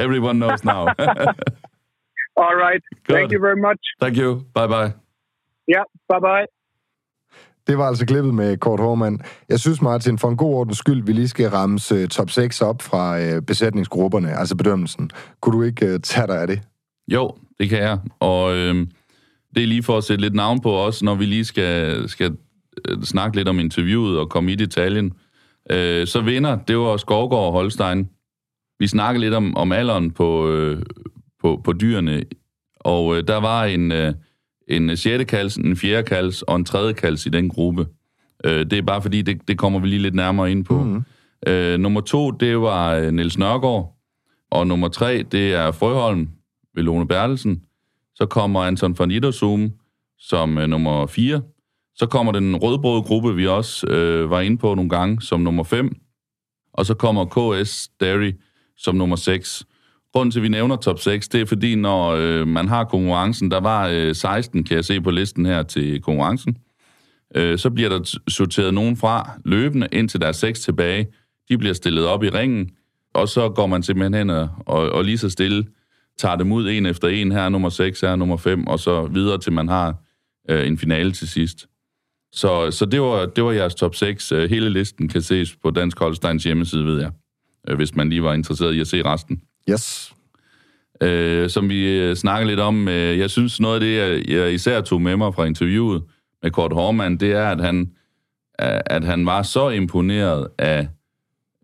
Everyone 0.05 0.37
knows 0.43 0.65
now. 0.73 0.83
All 2.43 2.57
right. 2.67 2.83
Good. 3.07 3.15
Thank 3.17 3.33
you 3.33 3.41
very 3.47 3.61
much. 3.67 3.81
Thank 4.01 4.17
you. 4.17 4.31
Bye 4.55 4.67
bye. 4.75 4.91
Yeah. 5.75 5.85
Bye 6.09 6.21
bye. 6.21 6.47
Det 7.67 7.79
var 7.79 7.87
altså 7.87 8.07
klippet 8.07 8.35
med 8.35 8.57
Kort 8.57 8.81
Hormand. 8.81 9.21
Jeg 9.49 9.61
synes, 9.61 9.83
Martin, 9.83 10.19
for 10.19 10.29
en 10.29 10.37
god 10.37 10.55
ordens 10.55 10.79
skyld, 10.79 11.03
vi 11.07 11.13
lige 11.13 11.29
skal 11.29 11.49
ramse 11.51 11.95
øh, 11.95 12.09
top 12.09 12.31
6 12.31 12.63
op 12.63 12.83
fra 12.83 13.21
øh, 13.21 13.43
besætningsgrupperne, 13.43 14.31
altså 14.33 14.57
bedømmelsen. 14.57 15.11
Kunne 15.41 15.59
du 15.59 15.63
ikke 15.63 15.87
øh, 15.87 16.01
tage 16.01 16.27
dig 16.27 16.41
af 16.41 16.47
det? 16.47 16.63
Jo, 17.09 17.31
det 17.61 17.69
kan 17.69 17.79
jeg. 17.79 17.99
Og 18.21 18.57
øh, 18.57 18.87
det 19.57 19.63
er 19.63 19.67
lige 19.67 19.83
for 19.83 19.99
at 19.99 20.05
sætte 20.05 20.23
lidt 20.23 20.35
navn 20.35 20.61
på 20.61 20.79
os, 20.79 21.03
når 21.03 21.15
vi 21.15 21.25
lige 21.25 21.45
skal, 21.45 22.09
skal 22.09 22.37
øh, 22.89 23.03
snakke 23.03 23.37
lidt 23.37 23.49
om 23.49 23.59
interviewet 23.59 24.19
og 24.19 24.31
komme 24.31 24.53
i 24.53 24.55
detaljen. 24.55 25.13
Øh, 25.71 26.07
så 26.07 26.21
vinder, 26.21 26.57
det 26.57 26.79
var 26.79 26.97
Skovgaard 26.97 27.45
og 27.45 27.53
Holstein. 27.53 28.09
Vi 28.79 28.87
snakker 28.87 29.21
lidt 29.21 29.35
om, 29.35 29.57
om 29.57 29.73
alderen 29.73 30.11
på, 30.11 30.49
øh, 30.49 30.83
på, 31.41 31.61
på 31.65 31.73
dyrene, 31.73 32.23
og 32.81 33.17
øh, 33.17 33.27
der 33.27 33.37
var 33.37 33.65
en, 33.65 33.93
øh, 33.93 34.15
en 34.69 34.97
sjette 34.97 35.25
kals, 35.25 35.57
en 35.57 35.77
fjerde 35.77 36.03
kals 36.03 36.43
og 36.43 36.57
en 36.57 36.65
tredje 36.65 36.93
kals 36.93 37.27
i 37.27 37.29
den 37.29 37.49
gruppe. 37.49 37.87
Øh, 38.45 38.67
det 38.71 38.73
er 38.73 38.83
bare 38.83 39.03
fordi, 39.03 39.23
det, 39.23 39.49
det 39.49 39.59
kommer 39.59 39.79
vi 39.79 39.89
lige 39.89 40.03
lidt 40.03 40.15
nærmere 40.15 40.51
ind 40.51 40.65
på. 40.65 40.83
Mm. 40.83 41.03
Øh, 41.47 41.79
nummer 41.79 42.01
to, 42.01 42.31
det 42.31 42.61
var 42.61 42.95
øh, 42.95 43.13
Niels 43.13 43.39
Nørgaard, 43.39 43.97
og 44.51 44.67
nummer 44.67 44.89
tre, 44.89 45.23
det 45.33 45.55
er 45.55 45.71
Frøholm 45.71 46.29
ved 46.75 46.83
Lone 46.83 47.09
Bertelsen. 47.09 47.63
Så 48.23 48.27
kommer 48.27 48.61
Anton 48.61 48.95
von 48.99 49.11
Iddersum 49.11 49.73
som 50.19 50.59
øh, 50.59 50.67
nummer 50.67 51.07
4. 51.07 51.43
Så 51.95 52.07
kommer 52.07 52.33
den 52.33 52.57
rødbrøde 52.57 53.03
gruppe, 53.03 53.35
vi 53.35 53.47
også 53.47 53.87
øh, 53.87 54.31
var 54.31 54.41
inde 54.41 54.59
på 54.59 54.75
nogle 54.75 54.91
gange, 54.91 55.23
som 55.23 55.41
nummer 55.41 55.65
5. 55.65 55.97
Og 56.73 56.87
så 56.87 56.95
kommer 56.95 57.25
KS 57.25 57.89
Dairy 58.01 58.33
som 58.77 58.95
nummer 58.95 59.17
6. 59.17 59.65
Grunden 60.13 60.31
til, 60.31 60.39
at 60.39 60.43
vi 60.43 60.49
nævner 60.49 60.77
top 60.77 60.99
6, 60.99 61.29
det 61.29 61.41
er 61.41 61.47
fordi, 61.47 61.75
når 61.75 62.11
øh, 62.11 62.49
man 62.49 62.69
har 62.69 62.85
konkurrencen, 62.85 63.51
der 63.51 63.61
var 63.61 63.89
øh, 63.89 64.15
16, 64.15 64.65
kan 64.65 64.77
jeg 64.77 64.85
se 64.85 65.01
på 65.01 65.11
listen 65.11 65.47
her 65.47 65.63
til 65.63 66.03
konkurrencen, 66.03 66.57
øh, 67.35 67.59
så 67.59 67.71
bliver 67.71 67.89
der 67.89 68.19
sorteret 68.29 68.75
nogen 68.75 68.97
fra 68.97 69.31
løbende, 69.45 69.89
indtil 69.93 70.21
der 70.21 70.27
er 70.27 70.33
6 70.33 70.61
tilbage. 70.61 71.07
De 71.49 71.59
bliver 71.59 71.75
stillet 71.75 72.07
op 72.07 72.25
i 72.25 72.29
ringen, 72.29 72.71
og 73.15 73.29
så 73.29 73.49
går 73.49 73.67
man 73.67 73.83
simpelthen 73.83 74.15
hen 74.15 74.31
og, 74.31 74.49
og, 74.67 74.91
og 74.91 75.05
lige 75.05 75.19
så 75.19 75.31
stille 75.31 75.65
tager 76.23 76.37
dem 76.37 76.53
ud 76.53 76.71
en 76.71 76.87
efter 76.87 77.09
en. 77.09 77.33
Her 77.33 77.41
er 77.41 77.49
nummer 77.49 77.69
6, 77.69 78.01
her 78.01 78.09
er 78.09 78.17
nummer 78.17 78.37
5, 78.37 78.67
og 78.67 78.79
så 78.81 79.07
videre 79.07 79.39
til 79.39 79.53
man 79.53 79.69
har 79.69 79.95
øh, 80.51 80.67
en 80.67 80.79
finale 80.79 81.13
til 81.13 81.29
sidst. 81.29 81.67
Så, 82.33 82.71
så 82.71 82.85
det, 82.85 83.01
var, 83.01 83.27
det 83.27 83.45
var 83.45 83.53
jeres 83.53 83.75
top 83.75 83.95
6. 83.95 84.33
Øh, 84.33 84.51
Hele 84.51 84.71
listen 84.71 85.09
kan 85.09 85.23
ses 85.23 85.57
på 85.63 85.71
Dansk 85.71 85.99
Holsteins 85.99 86.45
hjemmeside, 86.45 86.87
ved 86.87 87.01
jeg. 87.01 87.11
Øh, 87.69 87.77
Hvis 87.77 87.95
man 87.95 88.09
lige 88.09 88.23
var 88.23 88.35
interesseret 88.35 88.75
i 88.75 88.81
at 88.81 88.87
se 88.87 89.03
resten. 89.05 89.43
Yes. 89.71 90.13
Øh, 91.03 91.51
som 91.51 91.69
vi 91.69 91.99
øh, 91.99 92.17
snakker 92.17 92.47
lidt 92.47 92.61
om. 92.61 92.89
Øh, 92.89 93.19
jeg 93.19 93.31
synes, 93.31 93.61
noget 93.61 93.75
af 93.75 93.81
det, 93.81 93.97
jeg, 93.97 94.39
jeg 94.39 94.55
især 94.55 94.81
tog 94.81 95.03
med 95.03 95.17
mig 95.17 95.35
fra 95.35 95.45
interviewet 95.45 96.03
med 96.43 96.51
Kort 96.51 96.73
Hormann, 96.73 97.17
det 97.17 97.33
er, 97.33 97.47
at 97.49 97.61
han, 97.61 97.91
at 98.59 99.05
han 99.05 99.27
var 99.27 99.43
så 99.43 99.69
imponeret 99.69 100.49
af 100.59 100.89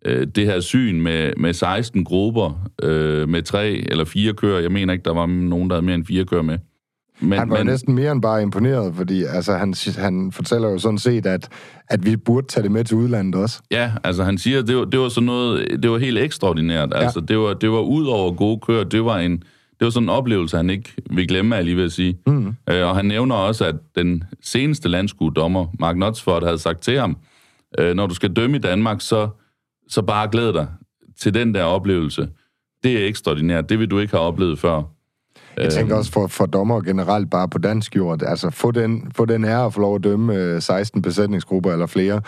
øh, 0.09 0.27
det 0.27 0.47
her 0.47 0.61
syn 0.61 1.01
med, 1.01 1.33
med 1.37 1.53
16 1.53 2.05
grupper, 2.05 2.69
øh, 2.83 3.29
med 3.29 3.43
tre 3.43 3.69
eller 3.71 4.05
fire 4.05 4.33
kører. 4.33 4.61
Jeg 4.61 4.73
mener 4.73 4.93
ikke, 4.93 5.05
der 5.05 5.15
var 5.15 5.27
nogen, 5.27 5.71
der 5.71 5.77
havde 5.77 5.87
mere 5.87 5.95
end 5.95 6.07
fire 6.07 6.25
kører 6.25 6.43
med. 6.43 6.59
Men, 7.21 7.39
Han 7.39 7.51
var 7.51 7.57
men... 7.57 7.67
næsten 7.67 7.95
mere 7.95 8.13
end 8.13 8.23
bare 8.23 8.43
imponeret, 8.43 8.95
fordi 8.95 9.25
altså, 9.25 9.53
han, 9.53 9.75
han 9.99 10.33
fortæller 10.33 10.69
jo 10.69 10.79
sådan 10.79 10.99
set, 10.99 11.27
at, 11.27 11.49
at 11.89 12.07
vi 12.07 12.17
burde 12.17 12.47
tage 12.47 12.63
det 12.63 12.73
med 12.73 12.85
til 12.85 12.97
udlandet 12.97 13.35
også. 13.35 13.61
Ja, 13.71 13.93
altså 14.05 14.25
han 14.25 14.39
siger, 14.39 14.63
det 14.63 14.77
var, 14.77 14.85
det 14.85 15.01
var 15.01 15.09
sådan 15.09 15.27
noget, 15.27 15.83
det 15.83 15.91
var 15.91 15.99
helt 15.99 16.19
ekstraordinært. 16.19 16.89
Ja. 16.93 16.99
Altså 16.99 17.21
det 17.21 17.39
var, 17.39 17.55
det 17.55 17.71
var 17.71 17.81
ud 17.81 18.07
over 18.07 18.33
gode 18.33 18.61
kører, 18.67 18.85
det 18.85 19.05
var 19.05 19.19
en, 19.19 19.33
det 19.81 19.85
var 19.85 19.91
sådan 19.91 20.05
en 20.05 20.11
oplevelse, 20.11 20.57
han 20.57 20.71
ikke 20.71 20.93
vil 21.11 21.29
glemme, 21.29 21.55
jeg 21.55 21.65
lige 21.65 21.77
ved 21.77 21.85
at 21.85 21.93
sige. 21.93 22.19
Mm. 22.27 22.57
Øh, 22.71 22.89
og 22.89 22.97
han 22.97 23.05
nævner 23.05 23.35
også, 23.35 23.65
at 23.65 23.77
den 23.97 24.25
seneste 24.43 24.89
landskuedommer, 24.89 25.67
Mark 25.81 25.97
Notsford, 25.97 26.45
havde 26.45 26.59
sagt 26.59 26.81
til 26.81 26.99
ham, 26.99 27.17
øh, 27.79 27.95
når 27.95 28.07
du 28.07 28.15
skal 28.15 28.33
dømme 28.33 28.57
i 28.57 28.61
Danmark, 28.61 29.01
så, 29.01 29.29
så 29.89 30.03
bare 30.03 30.29
glæd 30.33 30.53
dig 30.53 30.67
til 31.21 31.35
den 31.35 31.55
der 31.55 31.63
oplevelse. 31.63 32.29
Det 32.83 33.03
er 33.03 33.07
ekstraordinært, 33.07 33.69
det 33.69 33.79
vil 33.79 33.91
du 33.91 33.99
ikke 33.99 34.17
have 34.17 34.27
oplevet 34.27 34.59
før. 34.59 34.83
Jeg 35.57 35.73
tænker 35.73 35.97
også 35.97 36.13
for, 36.13 36.27
for 36.27 36.47
dommer 36.47 36.81
generelt 36.81 37.31
bare 37.31 37.49
på 37.49 37.59
dansk 37.59 37.97
jord, 37.97 38.23
altså 38.23 38.51
få 38.51 38.71
den, 38.71 39.13
få 39.17 39.25
den 39.25 39.45
ære 39.45 39.65
at 39.65 39.75
få 39.75 39.81
lov 39.81 39.95
at 39.95 40.05
dømme 40.05 40.35
øh, 40.35 40.63
16 40.63 41.03
besætningsgrupper 41.03 41.73
eller 41.73 41.87
flere, 41.87 42.21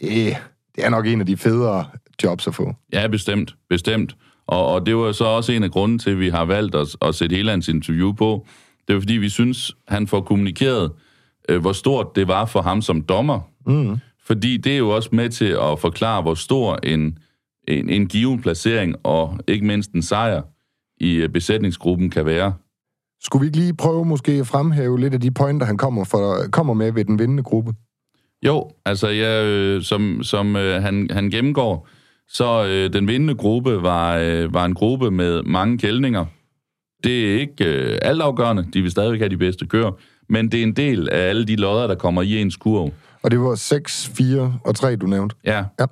det, 0.00 0.36
det 0.76 0.84
er 0.84 0.90
nok 0.90 1.06
en 1.06 1.20
af 1.20 1.26
de 1.26 1.36
federe 1.36 1.86
jobs 2.24 2.46
at 2.46 2.54
få. 2.54 2.74
Ja, 2.92 3.06
bestemt. 3.06 3.54
Bestemt. 3.70 4.16
Og, 4.46 4.66
og 4.66 4.86
det 4.86 4.96
var 4.96 5.12
så 5.12 5.24
også 5.24 5.52
en 5.52 5.62
af 5.62 5.70
grunden 5.70 5.98
til, 5.98 6.10
at 6.10 6.18
vi 6.18 6.28
har 6.28 6.44
valgt 6.44 6.74
at, 6.74 6.96
at 7.02 7.14
sætte 7.14 7.36
hele 7.36 7.50
hans 7.50 7.68
interview 7.68 8.12
på. 8.12 8.46
Det 8.88 8.94
var 8.94 9.00
fordi, 9.00 9.14
vi 9.14 9.28
synes, 9.28 9.76
han 9.88 10.06
får 10.06 10.20
kommunikeret, 10.20 10.92
øh, 11.48 11.60
hvor 11.60 11.72
stort 11.72 12.16
det 12.16 12.28
var 12.28 12.44
for 12.44 12.62
ham 12.62 12.82
som 12.82 13.02
dommer. 13.02 13.40
Mm. 13.66 13.98
Fordi 14.26 14.56
det 14.56 14.72
er 14.72 14.78
jo 14.78 14.88
også 14.88 15.08
med 15.12 15.30
til 15.30 15.56
at 15.62 15.78
forklare, 15.78 16.22
hvor 16.22 16.34
stor 16.34 16.78
en, 16.82 17.18
en, 17.68 17.88
en 17.88 18.06
given 18.06 18.42
placering 18.42 18.94
og 19.02 19.38
ikke 19.48 19.66
mindst 19.66 19.92
en 19.92 20.02
sejr 20.02 20.42
i 21.00 21.14
øh, 21.14 21.28
besætningsgruppen 21.28 22.10
kan 22.10 22.26
være. 22.26 22.54
Skulle 23.22 23.40
vi 23.40 23.46
ikke 23.46 23.58
lige 23.58 23.74
prøve 23.74 24.04
måske 24.04 24.32
at 24.32 24.46
fremhæve 24.46 25.00
lidt 25.00 25.14
af 25.14 25.20
de 25.20 25.30
pointer, 25.30 25.66
han 25.66 25.76
kommer, 25.76 26.04
for, 26.04 26.36
kommer 26.52 26.74
med 26.74 26.92
ved 26.92 27.04
den 27.04 27.18
vindende 27.18 27.42
gruppe? 27.42 27.74
Jo, 28.46 28.70
altså 28.84 29.08
ja, 29.08 29.44
øh, 29.44 29.82
som, 29.82 30.22
som 30.22 30.56
øh, 30.56 30.82
han, 30.82 31.08
han 31.10 31.30
gennemgår, 31.30 31.88
så 32.28 32.66
øh, 32.66 32.92
den 32.92 33.08
vindende 33.08 33.34
gruppe 33.34 33.82
var, 33.82 34.16
øh, 34.16 34.54
var 34.54 34.64
en 34.64 34.74
gruppe 34.74 35.10
med 35.10 35.42
mange 35.42 35.78
kældninger. 35.78 36.26
Det 37.04 37.34
er 37.34 37.40
ikke 37.40 37.64
øh, 37.64 37.98
altafgørende, 38.02 38.66
de 38.74 38.82
vil 38.82 38.90
stadigvæk 38.90 39.20
have 39.20 39.28
de 39.28 39.36
bedste 39.36 39.66
kører, 39.66 39.92
men 40.28 40.48
det 40.48 40.58
er 40.58 40.62
en 40.62 40.76
del 40.76 41.08
af 41.08 41.28
alle 41.28 41.44
de 41.44 41.56
lodder, 41.56 41.86
der 41.86 41.94
kommer 41.94 42.22
i 42.22 42.40
ens 42.40 42.56
kurv. 42.56 42.92
Og 43.24 43.30
det 43.30 43.40
var 43.40 43.54
6, 43.54 44.10
4 44.16 44.58
og 44.64 44.74
3, 44.74 44.96
du 44.96 45.06
nævnte? 45.06 45.36
Ja. 45.44 45.64
Ja. 45.80 45.86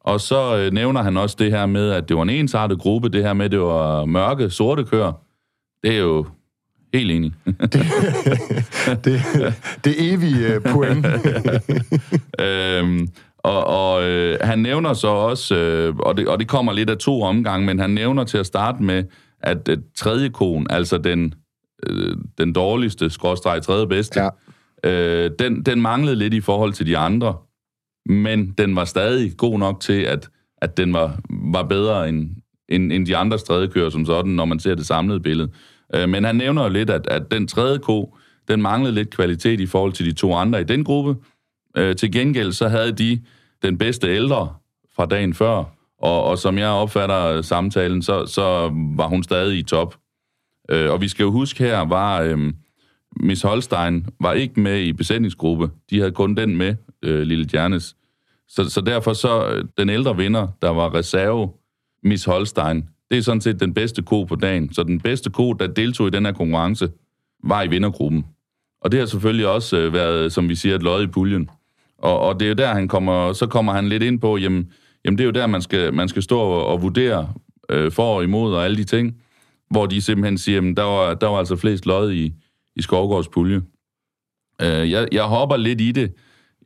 Og 0.00 0.20
så 0.20 0.56
øh, 0.56 0.72
nævner 0.72 1.02
han 1.02 1.16
også 1.16 1.36
det 1.38 1.50
her 1.50 1.66
med, 1.66 1.90
at 1.90 2.08
det 2.08 2.16
var 2.16 2.22
en 2.22 2.30
ensartet 2.30 2.78
gruppe, 2.78 3.08
det 3.08 3.22
her 3.22 3.32
med, 3.32 3.44
at 3.44 3.50
det 3.50 3.60
var 3.60 4.04
mørke, 4.04 4.50
sorte 4.50 4.84
kører. 4.84 5.12
Det 5.84 5.94
er 5.94 5.98
jo 5.98 6.26
helt 6.94 7.10
enig. 7.10 7.32
Det, 9.04 9.20
det 9.84 10.12
evige 10.12 10.54
øh, 10.54 10.60
point. 10.62 11.06
øhm, 12.40 13.08
og 13.38 13.66
og 13.66 14.04
øh, 14.04 14.38
han 14.42 14.58
nævner 14.58 14.92
så 14.92 15.08
også, 15.08 15.54
øh, 15.56 15.96
og, 15.96 16.16
det, 16.16 16.28
og 16.28 16.38
det 16.38 16.48
kommer 16.48 16.72
lidt 16.72 16.90
af 16.90 16.98
to 16.98 17.22
omgange, 17.22 17.66
men 17.66 17.78
han 17.78 17.90
nævner 17.90 18.24
til 18.24 18.38
at 18.38 18.46
starte 18.46 18.82
med, 18.82 19.04
at 19.40 19.68
øh, 19.68 19.78
tredje 19.96 20.28
kon, 20.28 20.66
altså 20.70 20.98
den, 20.98 21.34
øh, 21.86 22.16
den 22.38 22.52
dårligste, 22.52 23.10
skråstreg 23.10 23.62
tredje 23.62 23.86
bedste, 23.86 24.20
Ja 24.20 24.28
øh, 24.86 25.30
den, 25.38 25.62
den 25.62 25.82
manglede 25.82 26.16
lidt 26.16 26.34
i 26.34 26.40
forhold 26.40 26.72
til 26.72 26.86
de 26.86 26.98
andre, 26.98 27.36
men 28.06 28.54
den 28.58 28.76
var 28.76 28.84
stadig 28.84 29.36
god 29.36 29.58
nok 29.58 29.80
til, 29.80 30.02
at, 30.02 30.28
at 30.58 30.76
den 30.76 30.92
var, 30.92 31.18
var 31.30 31.62
bedre 31.62 32.08
end, 32.08 32.30
end, 32.68 32.92
end 32.92 33.06
de 33.06 33.16
andre 33.16 33.38
strædekører 33.38 33.90
som 33.90 34.06
sådan, 34.06 34.32
når 34.32 34.44
man 34.44 34.58
ser 34.58 34.74
det 34.74 34.86
samlede 34.86 35.20
billede. 35.20 35.50
Øh, 35.94 36.08
men 36.08 36.24
han 36.24 36.36
nævner 36.36 36.62
jo 36.62 36.68
lidt, 36.68 36.90
at, 36.90 37.06
at 37.06 37.30
den 37.30 37.48
tredje 37.48 37.78
ko, 37.78 38.16
den 38.48 38.62
manglede 38.62 38.94
lidt 38.94 39.10
kvalitet 39.10 39.60
i 39.60 39.66
forhold 39.66 39.92
til 39.92 40.06
de 40.06 40.12
to 40.12 40.34
andre 40.34 40.60
i 40.60 40.64
den 40.64 40.84
gruppe. 40.84 41.16
Øh, 41.76 41.96
til 41.96 42.12
gengæld 42.12 42.52
så 42.52 42.68
havde 42.68 42.92
de 42.92 43.22
den 43.62 43.78
bedste 43.78 44.08
ældre 44.08 44.54
fra 44.96 45.06
dagen 45.06 45.34
før, 45.34 45.64
og, 45.98 46.24
og 46.24 46.38
som 46.38 46.58
jeg 46.58 46.68
opfatter 46.68 47.42
samtalen, 47.42 48.02
så, 48.02 48.26
så 48.26 48.72
var 48.96 49.06
hun 49.06 49.22
stadig 49.22 49.58
i 49.58 49.62
top. 49.62 49.96
Øh, 50.70 50.90
og 50.92 51.00
vi 51.00 51.08
skal 51.08 51.24
jo 51.24 51.30
huske 51.30 51.64
her, 51.64 51.80
var 51.80 52.20
øh, 52.20 52.52
Miss 53.20 53.42
Holstein 53.42 54.06
var 54.20 54.32
ikke 54.32 54.60
med 54.60 54.80
i 54.80 54.92
besætningsgruppe. 54.92 55.70
De 55.90 55.98
havde 55.98 56.12
kun 56.12 56.34
den 56.34 56.56
med, 56.56 56.74
øh, 57.02 57.22
Lille 57.22 57.46
Jernes. 57.54 57.96
Så, 58.48 58.70
så 58.70 58.80
derfor 58.80 59.12
så, 59.12 59.48
øh, 59.48 59.64
den 59.78 59.88
ældre 59.88 60.16
vinder, 60.16 60.48
der 60.62 60.70
var 60.70 60.94
reserve, 60.94 61.50
Miss 62.02 62.24
Holstein, 62.24 62.88
det 63.10 63.18
er 63.18 63.22
sådan 63.22 63.40
set 63.40 63.60
den 63.60 63.74
bedste 63.74 64.02
ko 64.02 64.24
på 64.24 64.34
dagen. 64.34 64.72
Så 64.72 64.82
den 64.82 65.00
bedste 65.00 65.30
ko, 65.30 65.52
der 65.52 65.66
deltog 65.66 66.06
i 66.06 66.10
den 66.10 66.24
her 66.24 66.32
konkurrence, 66.32 66.88
var 67.44 67.62
i 67.62 67.68
vindergruppen. 67.68 68.26
Og 68.80 68.92
det 68.92 69.00
har 69.00 69.06
selvfølgelig 69.06 69.46
også 69.46 69.76
øh, 69.76 69.92
været, 69.92 70.32
som 70.32 70.48
vi 70.48 70.54
siger, 70.54 70.74
et 70.74 70.82
lod 70.82 71.02
i 71.02 71.06
puljen. 71.06 71.50
Og, 71.98 72.20
og 72.20 72.40
det 72.40 72.46
er 72.46 72.48
jo 72.48 72.54
der, 72.54 72.74
han 72.74 72.88
kommer, 72.88 73.32
så 73.32 73.46
kommer 73.46 73.72
han 73.72 73.88
lidt 73.88 74.02
ind 74.02 74.20
på, 74.20 74.36
jamen, 74.36 74.72
jamen 75.04 75.18
det 75.18 75.24
er 75.24 75.26
jo 75.26 75.30
der, 75.30 75.46
man 75.46 75.62
skal, 75.62 75.94
man 75.94 76.08
skal 76.08 76.22
stå 76.22 76.38
og, 76.38 76.66
og 76.66 76.82
vurdere 76.82 77.32
øh, 77.68 77.92
for 77.92 78.16
og 78.16 78.24
imod 78.24 78.54
og 78.54 78.64
alle 78.64 78.76
de 78.76 78.84
ting, 78.84 79.16
hvor 79.70 79.86
de 79.86 80.02
simpelthen 80.02 80.38
siger, 80.38 80.56
jamen 80.56 80.76
der 80.76 80.82
var, 80.82 81.14
der 81.14 81.26
var 81.26 81.38
altså 81.38 81.56
flest 81.56 81.86
lod 81.86 82.12
i, 82.12 82.32
i 82.76 82.82
Skovgårds 82.82 83.28
pulje. 83.28 83.62
Øh, 84.62 84.90
jeg, 84.90 85.08
jeg 85.12 85.24
hopper 85.24 85.56
lidt 85.56 85.80
i 85.80 85.92
det 85.92 86.12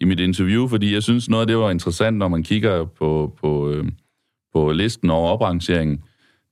i 0.01 0.05
mit 0.05 0.21
interview, 0.21 0.69
fordi 0.69 0.95
jeg 0.95 1.03
synes 1.03 1.29
noget 1.29 1.41
af 1.41 1.47
det 1.47 1.59
var 1.59 1.71
interessant, 1.71 2.17
når 2.17 2.29
man 2.29 2.43
kigger 2.43 2.85
på, 2.85 3.37
på, 3.41 3.71
øh, 3.71 3.85
på 4.53 4.73
listen 4.73 5.11
over 5.11 5.31
oprangeringen, 5.31 6.03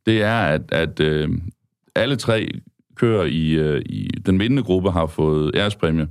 det 0.06 0.22
er, 0.22 0.40
at, 0.40 0.72
at 0.72 1.00
øh, 1.00 1.28
alle 1.94 2.16
tre 2.16 2.48
kører 2.96 3.24
i, 3.24 3.50
øh, 3.50 3.82
i 3.86 4.08
den 4.26 4.40
vindende 4.40 4.62
gruppe 4.62 4.90
har 4.90 5.06
fået 5.06 5.50
ærespræmie. 5.54 6.08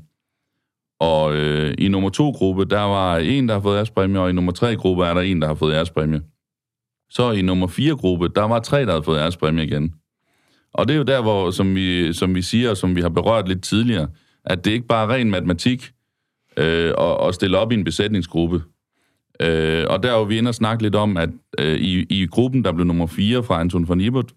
Og 0.99 1.35
øh, 1.35 1.73
i 1.77 1.87
nummer 1.87 2.09
to 2.09 2.29
gruppe, 2.29 2.65
der 2.65 2.81
var 2.81 3.17
en, 3.17 3.47
der 3.47 3.53
har 3.53 3.61
fået 3.61 3.77
ærespræmie, 3.77 4.19
og 4.19 4.29
i 4.29 4.33
nummer 4.33 4.51
tre 4.51 4.75
gruppe 4.75 5.05
er 5.05 5.13
der 5.13 5.21
en, 5.21 5.41
der 5.41 5.47
har 5.47 5.55
fået 5.55 5.73
ærespræmie. 5.73 6.21
Så 7.09 7.31
i 7.31 7.41
nummer 7.41 7.67
fire 7.67 7.95
gruppe, 7.95 8.27
der 8.27 8.43
var 8.43 8.59
tre, 8.59 8.85
der 8.85 8.91
havde 8.91 9.03
fået 9.03 9.19
ærespræmie 9.19 9.65
igen. 9.65 9.93
Og 10.77 10.87
det 10.87 10.93
er 10.93 10.97
jo 10.97 11.03
der, 11.03 11.21
hvor, 11.21 11.51
som 11.51 11.75
vi, 11.75 12.13
som 12.13 12.35
vi 12.35 12.41
siger, 12.41 12.69
og 12.69 12.77
som 12.77 12.95
vi 12.95 13.01
har 13.01 13.09
berørt 13.09 13.47
lidt 13.47 13.63
tidligere, 13.63 14.07
at 14.45 14.65
det 14.65 14.71
ikke 14.71 14.87
bare 14.87 15.03
er 15.03 15.15
ren 15.15 15.31
matematik 15.31 15.91
øh, 16.57 16.93
at, 16.97 17.27
at 17.27 17.35
stille 17.35 17.57
op 17.57 17.71
i 17.71 17.75
en 17.75 17.83
besætningsgruppe. 17.83 18.63
Øh, 19.39 19.85
og 19.89 20.03
der 20.03 20.11
er 20.11 20.25
vi 20.25 20.37
inde 20.37 20.49
og 20.49 20.55
snakke 20.55 20.83
lidt 20.83 20.95
om, 20.95 21.17
at 21.17 21.29
øh, 21.59 21.77
i, 21.79 22.05
i 22.09 22.25
gruppen, 22.25 22.63
der 22.63 22.71
blev 22.71 22.85
nummer 22.85 23.07
4 23.07 23.43
fra 23.43 23.59
Anton 23.59 23.89
van 23.89 24.01
Ibert- 24.01 24.33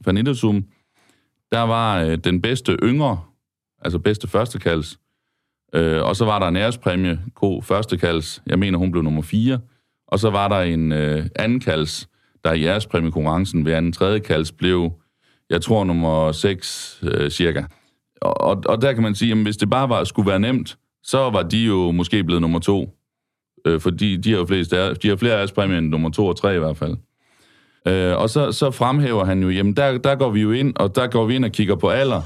der 1.53 1.61
var 1.61 2.01
øh, 2.01 2.17
den 2.17 2.43
bedste 2.43 2.77
yngre, 2.83 3.21
altså 3.83 3.99
bedste 3.99 4.29
førstekalds, 4.29 4.99
øh, 5.75 6.03
og 6.03 6.17
så 6.17 6.25
var 6.25 6.39
der 6.39 6.49
en 6.49 6.57
ærespræmie, 6.57 7.21
ko 7.35 7.61
førstekalds, 7.61 8.43
jeg 8.47 8.59
mener, 8.59 8.79
hun 8.79 8.91
blev 8.91 9.03
nummer 9.03 9.23
4, 9.23 9.59
og 10.07 10.19
så 10.19 10.31
var 10.31 10.49
der 10.49 10.61
en 10.61 10.93
øh, 10.93 11.27
andenkalds, 11.37 12.09
der 12.45 12.53
i 12.53 12.65
ærespræmiekonkurrencen 12.65 13.65
ved 13.65 13.73
anden 13.73 13.93
tredje 13.93 14.19
kals 14.19 14.53
blev, 14.53 14.93
jeg 15.51 15.63
tror, 15.63 15.85
nummer 15.85 16.33
6 16.33 17.01
øh, 17.03 17.31
cirka. 17.31 17.63
Og, 18.21 18.41
og, 18.41 18.63
og 18.67 18.83
der 18.83 18.93
kan 18.93 19.03
man 19.03 19.15
sige, 19.15 19.33
at 19.33 19.39
hvis 19.39 19.57
det 19.57 19.71
bare 19.71 19.89
var, 19.89 20.05
skulle 20.05 20.31
være 20.31 20.41
nemt, 20.41 20.79
så 21.03 21.19
var 21.19 21.43
de 21.43 21.59
jo 21.59 21.91
måske 21.91 22.25
blevet 22.25 22.41
nummer 22.41 22.59
to. 22.59 22.97
Øh, 23.67 23.81
fordi 23.81 24.17
de 24.17 24.31
har 24.31 24.39
jo 24.39 24.47
flest, 24.47 24.73
ære- 24.73 24.95
de 24.95 25.09
har 25.09 25.17
flere 25.17 25.41
ærespræmier 25.41 25.79
end 25.79 25.89
nummer 25.89 26.11
to 26.11 26.27
og 26.27 26.37
tre 26.37 26.57
i 26.57 26.59
hvert 26.59 26.77
fald. 26.77 26.97
Øh, 27.87 28.17
og 28.17 28.31
så, 28.31 28.53
så 28.53 28.71
fremhæver 28.71 29.25
han 29.25 29.43
jo, 29.43 29.49
jamen 29.49 29.77
der, 29.77 29.99
der 29.99 30.15
går 30.15 30.31
vi 30.31 30.41
jo 30.41 30.53
ind, 30.53 30.73
og 30.77 30.97
der 30.97 31.07
går 31.07 31.27
vi 31.27 31.35
ind 31.35 31.45
og 31.45 31.51
kigger 31.51 31.77
på 31.77 31.89
alder, 31.89 32.23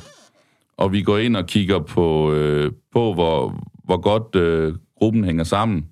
og 0.76 0.92
vi 0.92 1.02
går 1.02 1.18
ind 1.18 1.36
og 1.36 1.46
kigger 1.46 1.78
på, 1.78 2.32
øh, 2.32 2.72
på 2.92 3.14
hvor, 3.14 3.64
hvor 3.84 4.00
godt 4.00 4.36
øh, 4.36 4.74
gruppen 4.98 5.24
hænger 5.24 5.44
sammen. 5.44 5.86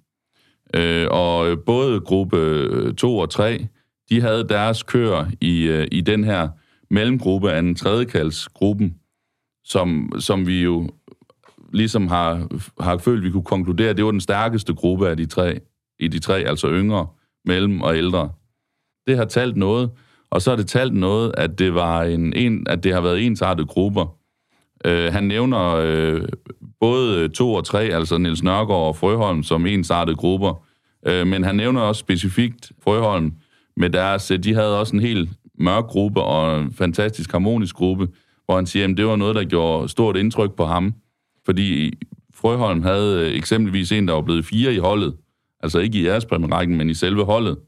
Øh, 0.76 1.06
og 1.10 1.58
både 1.66 2.00
gruppe 2.00 2.36
øh, 2.36 2.94
2 2.94 3.18
og 3.18 3.30
3, 3.30 3.66
de 4.10 4.20
havde 4.20 4.48
deres 4.48 4.82
kør 4.82 5.30
i, 5.40 5.62
øh, 5.62 5.86
i 5.92 6.00
den 6.00 6.24
her 6.24 6.48
mellemgruppe 6.92 7.52
af 7.52 7.58
en 7.58 7.74
tredjekaldsgruppen, 7.74 8.94
som, 9.64 10.12
som 10.18 10.46
vi 10.46 10.62
jo 10.62 10.90
ligesom 11.72 12.08
har, 12.08 12.48
har 12.82 12.98
følt, 12.98 13.24
vi 13.24 13.30
kunne 13.30 13.44
konkludere, 13.44 13.92
det 13.92 14.04
var 14.04 14.10
den 14.10 14.20
stærkeste 14.20 14.74
gruppe 14.74 15.08
af 15.08 15.16
de 15.16 15.26
tre, 15.26 15.60
i 15.98 16.08
de 16.08 16.18
tre, 16.18 16.38
altså 16.38 16.70
yngre, 16.70 17.06
mellem 17.44 17.80
og 17.80 17.96
ældre. 17.96 18.30
Det 19.06 19.16
har 19.16 19.24
talt 19.24 19.56
noget, 19.56 19.90
og 20.30 20.42
så 20.42 20.50
har 20.50 20.56
det 20.56 20.66
talt 20.66 20.94
noget, 20.94 21.34
at 21.38 21.58
det, 21.58 21.74
var 21.74 22.02
en, 22.02 22.32
en, 22.36 22.66
at 22.66 22.84
det 22.84 22.94
har 22.94 23.00
været 23.00 23.26
ensartede 23.26 23.66
grupper. 23.66 24.16
Øh, 24.84 25.12
han 25.12 25.24
nævner 25.24 25.74
øh, 25.74 26.28
både 26.80 27.28
to 27.28 27.54
og 27.54 27.64
tre, 27.64 27.80
altså 27.80 28.18
Nils 28.18 28.42
Nørgaard 28.42 28.86
og 28.86 28.96
Frøholm, 28.96 29.42
som 29.42 29.66
ensartede 29.66 30.16
grupper. 30.16 30.64
Øh, 31.06 31.26
men 31.26 31.44
han 31.44 31.56
nævner 31.56 31.80
også 31.80 32.00
specifikt 32.00 32.72
Frøholm 32.84 33.32
med 33.76 33.90
deres, 33.90 34.32
de 34.44 34.54
havde 34.54 34.80
også 34.80 34.96
en 34.96 35.02
helt 35.02 35.30
mørk 35.58 35.84
gruppe 35.84 36.22
og 36.22 36.60
en 36.60 36.72
fantastisk 36.72 37.32
harmonisk 37.32 37.76
gruppe, 37.76 38.08
hvor 38.44 38.56
han 38.56 38.66
siger, 38.66 38.88
at 38.88 38.96
det 38.96 39.06
var 39.06 39.16
noget, 39.16 39.34
der 39.34 39.44
gjorde 39.44 39.88
stort 39.88 40.16
indtryk 40.16 40.52
på 40.56 40.64
ham. 40.64 40.94
Fordi 41.44 41.92
Frøholm 42.34 42.82
havde 42.82 43.26
øh, 43.26 43.36
eksempelvis 43.36 43.92
en, 43.92 44.08
der 44.08 44.14
var 44.14 44.22
blevet 44.22 44.44
fire 44.44 44.74
i 44.74 44.78
holdet. 44.78 45.16
Altså 45.60 45.78
ikke 45.78 45.98
i 45.98 46.10
rækken, 46.10 46.76
men 46.76 46.90
i 46.90 46.94
selve 46.94 47.24
holdet. 47.24 47.58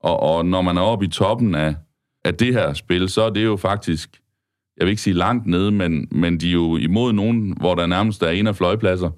Og, 0.00 0.20
og 0.20 0.46
når 0.46 0.62
man 0.62 0.76
er 0.76 0.82
oppe 0.82 1.04
i 1.04 1.08
toppen 1.08 1.54
af, 1.54 1.74
af 2.24 2.34
det 2.34 2.52
her 2.52 2.72
spil, 2.72 3.08
så 3.08 3.22
er 3.22 3.30
det 3.30 3.44
jo 3.44 3.56
faktisk, 3.56 4.20
jeg 4.76 4.86
vil 4.86 4.90
ikke 4.90 5.02
sige 5.02 5.14
langt 5.14 5.46
nede, 5.46 5.70
men, 5.70 6.08
men 6.10 6.40
de 6.40 6.48
er 6.48 6.52
jo 6.52 6.76
imod 6.76 7.12
nogen, 7.12 7.56
hvor 7.60 7.74
der 7.74 7.86
nærmest 7.86 8.22
er 8.22 8.28
en 8.28 8.46
af 8.46 8.56
fløjpladser. 8.56 9.10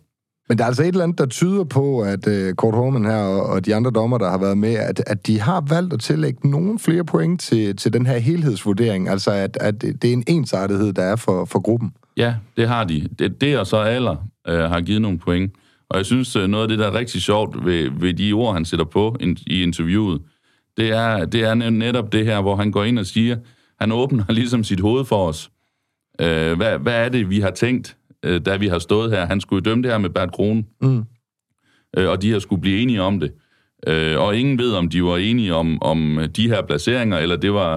Men 0.52 0.58
der 0.58 0.64
er 0.64 0.68
altså 0.68 0.82
et 0.82 0.88
eller 0.88 1.02
andet, 1.02 1.18
der 1.18 1.26
tyder 1.26 1.64
på, 1.64 2.00
at 2.00 2.26
uh, 2.26 2.54
Kurt 2.56 2.74
Horman 2.74 3.04
her 3.04 3.16
og, 3.16 3.46
og 3.46 3.66
de 3.66 3.74
andre 3.74 3.90
dommer, 3.90 4.18
der 4.18 4.30
har 4.30 4.38
været 4.38 4.58
med, 4.58 4.74
at, 4.74 5.02
at 5.06 5.26
de 5.26 5.40
har 5.40 5.64
valgt 5.68 5.92
at 5.92 6.00
tillægge 6.00 6.50
nogle 6.50 6.78
flere 6.78 7.04
point 7.04 7.40
til, 7.40 7.76
til 7.76 7.92
den 7.92 8.06
her 8.06 8.18
helhedsvurdering. 8.18 9.08
Altså, 9.08 9.30
at, 9.30 9.58
at 9.60 9.82
det 9.82 10.04
er 10.04 10.12
en 10.12 10.24
ensartethed, 10.26 10.92
der 10.92 11.02
er 11.02 11.16
for, 11.16 11.44
for 11.44 11.60
gruppen. 11.60 11.92
Ja, 12.16 12.34
det 12.56 12.68
har 12.68 12.84
de. 12.84 13.08
Det, 13.18 13.40
det 13.40 13.58
og 13.58 13.66
så 13.66 13.76
alder 13.76 14.16
øh, 14.48 14.58
har 14.58 14.80
givet 14.80 15.02
nogle 15.02 15.18
point. 15.18 15.52
Og 15.88 15.98
jeg 15.98 16.06
synes, 16.06 16.36
øh, 16.36 16.48
noget 16.48 16.62
af 16.62 16.68
det, 16.68 16.78
der 16.78 16.86
er 16.86 16.94
rigtig 16.94 17.22
sjovt 17.22 17.64
ved, 17.64 17.90
ved 18.00 18.14
de 18.14 18.32
ord, 18.32 18.54
han 18.54 18.64
sætter 18.64 18.86
på 18.86 19.16
in, 19.20 19.36
i 19.46 19.62
interviewet, 19.62 20.20
det 20.76 20.90
er, 20.90 21.24
det 21.24 21.42
er 21.42 21.54
netop 21.54 22.12
det 22.12 22.24
her, 22.24 22.40
hvor 22.40 22.56
han 22.56 22.72
går 22.72 22.84
ind 22.84 22.98
og 22.98 23.06
siger, 23.06 23.36
han 23.80 23.92
åbner 23.92 24.24
ligesom 24.32 24.64
sit 24.64 24.80
hoved 24.80 25.04
for 25.04 25.28
os. 25.28 25.50
Øh, 26.20 26.56
hvad, 26.56 26.78
hvad 26.78 27.04
er 27.04 27.08
det, 27.08 27.30
vi 27.30 27.40
har 27.40 27.50
tænkt, 27.50 27.96
øh, 28.24 28.40
da 28.46 28.56
vi 28.56 28.68
har 28.68 28.78
stået 28.78 29.10
her? 29.10 29.26
Han 29.26 29.40
skulle 29.40 29.62
dømme 29.62 29.82
det 29.82 29.90
her 29.90 29.98
med 29.98 30.10
Bert 30.10 30.32
Krone, 30.32 30.64
Mm. 30.82 31.04
øh, 31.96 32.08
og 32.10 32.22
de 32.22 32.32
har 32.32 32.38
skulle 32.38 32.62
blive 32.62 32.80
enige 32.82 33.02
om 33.02 33.20
det. 33.20 33.32
Øh, 33.86 34.20
og 34.20 34.36
ingen 34.36 34.58
ved, 34.58 34.72
om 34.72 34.88
de 34.88 35.04
var 35.04 35.16
enige 35.16 35.54
om, 35.54 35.82
om 35.82 36.20
de 36.36 36.48
her 36.48 36.62
placeringer, 36.62 37.18
eller 37.18 37.36
det 37.36 37.52
var, 37.52 37.74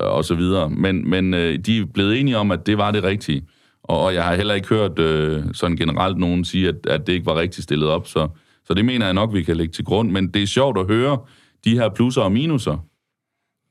øh, 0.00 0.06
og 0.06 0.24
så 0.24 0.34
videre. 0.34 0.70
Men, 0.70 1.10
men 1.10 1.34
øh, 1.34 1.58
de 1.58 1.78
er 1.78 1.84
blevet 1.94 2.20
enige 2.20 2.36
om, 2.38 2.50
at 2.50 2.66
det 2.66 2.78
var 2.78 2.90
det 2.90 3.02
rigtige. 3.04 3.42
Og, 3.82 4.00
og 4.00 4.14
jeg 4.14 4.24
har 4.24 4.34
heller 4.34 4.54
ikke 4.54 4.68
hørt 4.68 4.98
øh, 4.98 5.42
sådan 5.52 5.76
generelt 5.76 6.18
nogen 6.18 6.44
sige, 6.44 6.68
at, 6.68 6.86
at 6.86 7.06
det 7.06 7.12
ikke 7.12 7.26
var 7.26 7.38
rigtigt 7.38 7.64
stillet 7.64 7.88
op. 7.88 8.06
Så, 8.06 8.28
så 8.64 8.74
det 8.74 8.84
mener 8.84 9.06
jeg 9.06 9.14
nok, 9.14 9.34
vi 9.34 9.42
kan 9.42 9.56
lægge 9.56 9.72
til 9.72 9.84
grund. 9.84 10.10
Men 10.10 10.28
det 10.28 10.42
er 10.42 10.46
sjovt 10.46 10.78
at 10.78 10.86
høre 10.86 11.18
de 11.64 11.74
her 11.74 11.88
plusser 11.88 12.22
og 12.22 12.32
minuser. 12.32 12.86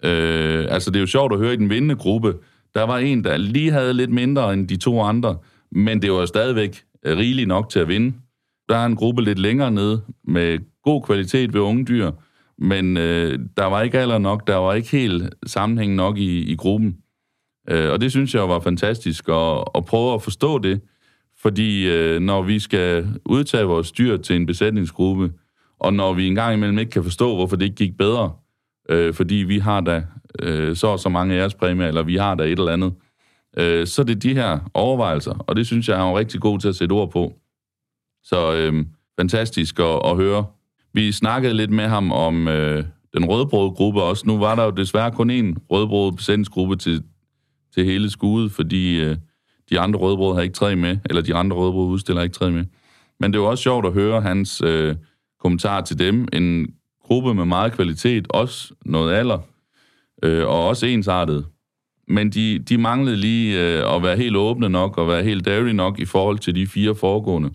Øh, 0.03 0.65
altså, 0.69 0.91
det 0.91 0.95
er 0.95 1.01
jo 1.01 1.07
sjovt 1.07 1.33
at 1.33 1.39
høre 1.39 1.53
i 1.53 1.57
den 1.57 1.69
vindende 1.69 1.95
gruppe, 1.95 2.33
Der 2.75 2.83
var 2.83 2.97
en, 2.97 3.23
der 3.23 3.37
lige 3.37 3.71
havde 3.71 3.93
lidt 3.93 4.11
mindre 4.11 4.53
end 4.53 4.67
de 4.67 4.77
to 4.77 5.01
andre, 5.01 5.37
men 5.75 6.01
det 6.01 6.11
var 6.11 6.25
stadigvæk 6.25 6.83
øh, 7.05 7.17
rigeligt 7.17 7.47
nok 7.47 7.69
til 7.69 7.79
at 7.79 7.87
vinde. 7.87 8.15
Der 8.69 8.77
er 8.77 8.85
en 8.85 8.95
gruppe 8.95 9.23
lidt 9.23 9.39
længere 9.39 9.71
nede 9.71 10.01
med 10.27 10.59
god 10.83 11.01
kvalitet 11.01 11.53
ved 11.53 11.61
unge 11.61 11.85
dyr, 11.85 12.11
men 12.57 12.97
øh, 12.97 13.39
der 13.57 13.65
var 13.65 13.81
ikke 13.81 13.99
alder 13.99 14.17
nok, 14.17 14.47
der 14.47 14.55
var 14.55 14.73
ikke 14.73 14.89
helt 14.91 15.35
sammenhæng 15.45 15.95
nok 15.95 16.17
i, 16.17 16.51
i 16.51 16.55
gruppen. 16.55 16.97
Øh, 17.69 17.91
og 17.91 18.01
det 18.01 18.11
synes 18.11 18.35
jeg 18.35 18.49
var 18.49 18.59
fantastisk 18.59 19.29
at, 19.29 19.63
at 19.75 19.85
prøve 19.85 20.13
at 20.13 20.21
forstå 20.21 20.59
det, 20.59 20.81
fordi 21.41 21.87
øh, 21.87 22.19
når 22.19 22.41
vi 22.41 22.59
skal 22.59 23.07
udtage 23.25 23.63
vores 23.63 23.91
dyr 23.91 24.17
til 24.17 24.35
en 24.35 24.45
besætningsgruppe, 24.45 25.31
og 25.79 25.93
når 25.93 26.13
vi 26.13 26.27
engang 26.27 26.53
imellem 26.53 26.79
ikke 26.79 26.91
kan 26.91 27.03
forstå, 27.03 27.35
hvorfor 27.35 27.55
det 27.55 27.65
ikke 27.65 27.75
gik 27.75 27.97
bedre, 27.97 28.31
øh, 28.89 29.13
fordi 29.13 29.35
vi 29.35 29.59
har 29.59 29.81
da 29.81 30.03
øh, 30.39 30.75
så 30.75 30.87
og 30.87 30.99
så 30.99 31.09
mange 31.09 31.35
ærespræmier, 31.35 31.87
eller 31.87 32.03
vi 32.03 32.15
har 32.15 32.35
da 32.35 32.43
et 32.43 32.59
eller 32.59 32.71
andet, 32.71 32.93
øh, 33.57 33.87
så 33.87 34.01
er 34.01 34.05
det 34.05 34.23
de 34.23 34.33
her 34.33 34.59
overvejelser, 34.73 35.33
og 35.47 35.55
det 35.55 35.65
synes 35.65 35.89
jeg 35.89 35.99
er 35.99 36.09
jo 36.09 36.17
rigtig 36.17 36.41
god 36.41 36.59
til 36.59 36.67
at 36.67 36.75
sætte 36.75 36.93
ord 36.93 37.11
på. 37.11 37.33
Så 38.23 38.55
øh, 38.55 38.85
fantastisk 39.19 39.79
at, 39.79 40.01
at 40.05 40.15
høre. 40.15 40.45
Vi 40.93 41.11
snakkede 41.11 41.53
lidt 41.53 41.71
med 41.71 41.87
ham 41.87 42.11
om 42.11 42.47
øh, 42.47 42.83
den 43.13 43.25
rødbrødgruppe 43.25 44.03
også. 44.03 44.27
Nu 44.27 44.37
var 44.37 44.55
der 44.55 44.63
jo 44.63 44.69
desværre 44.69 45.11
kun 45.11 45.31
én 45.31 45.57
rødbrød 45.71 46.11
besætningsgruppe 46.11 46.75
til, 46.75 47.03
til 47.73 47.85
hele 47.85 48.09
skudet, 48.09 48.51
fordi 48.51 48.99
øh, 48.99 49.17
de 49.69 49.79
andre 49.79 49.99
rødbrød 49.99 50.35
har 50.35 50.41
ikke 50.41 50.53
tre 50.53 50.75
med, 50.75 50.97
eller 51.05 51.21
de 51.21 51.35
andre 51.35 51.57
rødbrød 51.57 51.87
udstiller 51.87 52.21
ikke 52.21 52.33
tre 52.33 52.51
med. 52.51 52.65
Men 53.19 53.33
det 53.33 53.41
var 53.41 53.47
også 53.47 53.61
sjovt 53.61 53.85
at 53.85 53.93
høre 53.93 54.21
hans 54.21 54.61
øh, 54.61 54.95
kommentar 55.39 55.81
til 55.81 55.99
dem. 55.99 56.27
En 56.33 56.73
gruppe 57.03 57.33
med 57.33 57.45
meget 57.45 57.73
kvalitet, 57.73 58.27
også 58.29 58.73
noget 58.85 59.13
alder, 59.13 59.39
øh, 60.23 60.47
og 60.47 60.67
også 60.67 60.85
ensartet. 60.85 61.45
Men 62.07 62.29
de, 62.29 62.59
de 62.59 62.77
manglede 62.77 63.15
lige 63.17 63.61
øh, 63.61 63.95
at 63.95 64.03
være 64.03 64.17
helt 64.17 64.35
åbne 64.35 64.69
nok, 64.69 64.97
og 64.97 65.07
være 65.07 65.23
helt 65.23 65.45
dairy 65.45 65.69
nok 65.69 65.99
i 65.99 66.05
forhold 66.05 66.39
til 66.39 66.55
de 66.55 66.67
fire 66.67 66.95
foregående. 66.95 67.49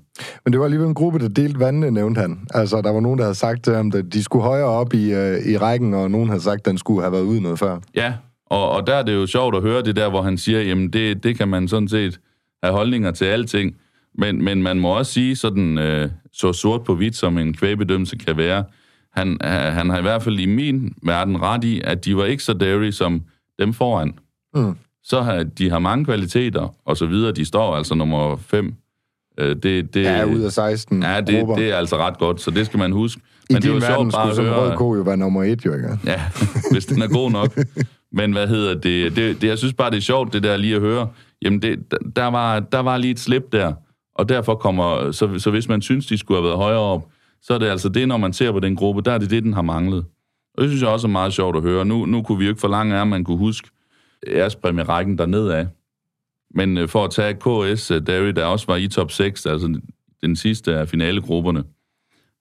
Men 0.44 0.52
det 0.52 0.58
var 0.60 0.64
alligevel 0.64 0.88
en 0.88 0.94
gruppe, 0.94 1.18
der 1.18 1.28
delte 1.28 1.60
vandene, 1.60 1.90
nævnte 1.90 2.20
han. 2.20 2.38
Altså, 2.54 2.80
der 2.80 2.92
var 2.92 3.00
nogen, 3.00 3.18
der 3.18 3.24
havde 3.24 3.34
sagt 3.34 3.64
til 3.64 3.74
ham, 3.74 3.92
at 3.94 4.04
de 4.12 4.22
skulle 4.22 4.42
højere 4.42 4.66
op 4.66 4.94
i, 4.94 5.12
øh, 5.12 5.46
i 5.46 5.56
rækken, 5.56 5.94
og 5.94 6.10
nogen 6.10 6.28
havde 6.28 6.42
sagt, 6.42 6.58
at 6.58 6.66
den 6.66 6.78
skulle 6.78 7.02
have 7.02 7.12
været 7.12 7.22
ude 7.22 7.40
noget 7.40 7.58
før. 7.58 7.78
Ja, 7.94 8.14
og, 8.46 8.70
og 8.70 8.86
der 8.86 8.94
er 8.94 9.02
det 9.02 9.14
jo 9.14 9.26
sjovt 9.26 9.56
at 9.56 9.62
høre 9.62 9.82
det 9.82 9.96
der, 9.96 10.10
hvor 10.10 10.22
han 10.22 10.38
siger, 10.38 10.60
jamen 10.60 10.88
det, 10.88 11.22
det 11.22 11.38
kan 11.38 11.48
man 11.48 11.68
sådan 11.68 11.88
set 11.88 12.20
have 12.62 12.74
holdninger 12.74 13.10
til 13.10 13.24
alting, 13.24 13.76
men, 14.14 14.44
men 14.44 14.62
man 14.62 14.80
må 14.80 14.98
også 14.98 15.12
sige 15.12 15.36
sådan 15.36 15.78
øh, 15.78 16.10
så 16.32 16.52
sort 16.52 16.84
på 16.84 16.94
hvidt, 16.94 17.16
som 17.16 17.38
en 17.38 17.54
kvægbedømmelse 17.54 18.16
kan 18.16 18.36
være. 18.36 18.64
Han, 19.12 19.38
han 19.44 19.90
har 19.90 19.98
i 19.98 20.02
hvert 20.02 20.22
fald 20.22 20.38
i 20.38 20.46
min 20.46 20.94
verden 21.02 21.42
ret 21.42 21.64
i, 21.64 21.80
at 21.84 22.04
de 22.04 22.16
var 22.16 22.24
ikke 22.24 22.42
så 22.42 22.52
dairy 22.52 22.90
som 22.90 23.22
dem 23.58 23.72
foran. 23.72 24.14
Mm. 24.54 24.76
Så 25.02 25.20
har 25.22 25.42
de 25.42 25.70
har 25.70 25.78
mange 25.78 26.04
kvaliteter, 26.04 26.74
og 26.84 26.96
så 26.96 27.06
videre. 27.06 27.32
De 27.32 27.44
står 27.44 27.76
altså 27.76 27.94
nummer 27.94 28.36
5. 28.36 28.74
Øh, 29.38 29.56
det, 29.56 29.94
det, 29.94 30.02
ja, 30.02 30.24
ud 30.24 30.40
af 30.40 30.52
16 30.52 31.02
Ja, 31.02 31.20
det, 31.20 31.46
det 31.56 31.70
er 31.70 31.76
altså 31.76 31.96
ret 31.96 32.18
godt, 32.18 32.40
så 32.40 32.50
det 32.50 32.66
skal 32.66 32.78
man 32.78 32.92
huske. 32.92 33.22
I 33.50 33.52
Men 33.52 33.62
det 33.62 33.72
var 33.72 33.80
sjovt 33.80 34.12
bare 34.12 34.34
skulle 34.34 34.50
høre... 34.50 34.70
rød 34.70 34.76
ko 34.76 34.94
jo 34.94 35.02
være 35.02 35.16
nummer 35.16 35.42
1, 35.42 35.66
jo 35.66 35.74
ikke? 35.74 35.98
Ja, 36.04 36.20
hvis 36.72 36.86
den 36.86 37.02
er 37.02 37.08
god 37.08 37.30
nok. 37.30 37.58
Men 38.12 38.32
hvad 38.32 38.46
hedder 38.48 38.74
det? 38.74 39.16
det, 39.16 39.42
det 39.42 39.48
jeg 39.48 39.58
synes 39.58 39.74
bare, 39.74 39.90
det 39.90 39.96
er 39.96 40.00
sjovt, 40.00 40.32
det 40.32 40.42
der 40.42 40.56
lige 40.56 40.74
at 40.74 40.80
høre. 40.80 41.08
Jamen, 41.42 41.62
det, 41.62 41.78
der, 42.16 42.26
var, 42.26 42.60
der 42.60 42.78
var 42.78 42.96
lige 42.96 43.10
et 43.10 43.20
slip 43.20 43.52
der, 43.52 43.72
og 44.14 44.28
derfor 44.28 44.54
kommer... 44.54 45.12
Så, 45.12 45.38
så 45.38 45.50
hvis 45.50 45.68
man 45.68 45.82
synes, 45.82 46.06
de 46.06 46.18
skulle 46.18 46.40
have 46.40 46.46
været 46.46 46.56
højere 46.56 46.80
op, 46.80 47.08
så 47.42 47.54
er 47.54 47.58
det 47.58 47.66
altså 47.66 47.88
det, 47.88 48.08
når 48.08 48.16
man 48.16 48.32
ser 48.32 48.52
på 48.52 48.60
den 48.60 48.76
gruppe, 48.76 49.02
der 49.02 49.12
er 49.12 49.18
det 49.18 49.30
det, 49.30 49.42
den 49.42 49.54
har 49.54 49.62
manglet. 49.62 50.04
Og 50.54 50.62
det 50.62 50.70
synes 50.70 50.82
jeg 50.82 50.90
også 50.90 51.06
er 51.06 51.10
meget 51.10 51.32
sjovt 51.32 51.56
at 51.56 51.62
høre. 51.62 51.84
Nu, 51.84 52.06
nu 52.06 52.22
kunne 52.22 52.38
vi 52.38 52.44
jo 52.44 52.50
ikke 52.50 52.60
forlange 52.60 53.00
at 53.00 53.08
man 53.08 53.24
kunne 53.24 53.38
huske 53.38 53.68
rækken 54.28 55.18
dernede 55.18 55.56
af. 55.56 55.68
Men 56.54 56.78
øh, 56.78 56.88
for 56.88 57.04
at 57.04 57.10
tage 57.10 57.34
KS, 57.34 57.90
øh, 57.90 58.06
David, 58.06 58.32
der 58.32 58.44
også 58.44 58.66
var 58.66 58.76
i 58.76 58.88
top 58.88 59.10
6, 59.10 59.46
altså 59.46 59.80
den 60.22 60.36
sidste 60.36 60.76
af 60.76 60.88
finalegrupperne, 60.88 61.64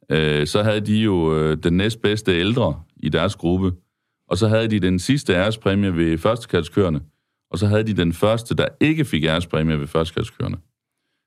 øh, 0.10 0.48
så 0.48 0.64
havde 0.64 0.82
de 0.82 0.96
jo 0.96 1.38
øh, 1.38 1.58
den 1.64 1.78
næstbedste 1.78 2.40
ældre 2.40 2.82
i 2.98 3.10
deres 3.10 3.36
gruppe, 3.36 3.72
og 4.28 4.38
så 4.38 4.48
havde 4.48 4.68
de 4.68 4.80
den 4.80 5.00
sidste 5.00 5.34
ærespræmie 5.34 5.96
ved 5.96 6.18
førstekatskørende, 6.18 7.00
og 7.52 7.58
så 7.58 7.68
havde 7.68 7.84
de 7.84 7.94
den 7.94 8.14
første, 8.14 8.56
der 8.56 8.68
ikke 8.80 9.06
fik 9.06 9.24
ærespræmie 9.24 9.80
ved 9.80 9.88
førstekatskørende. 9.88 10.58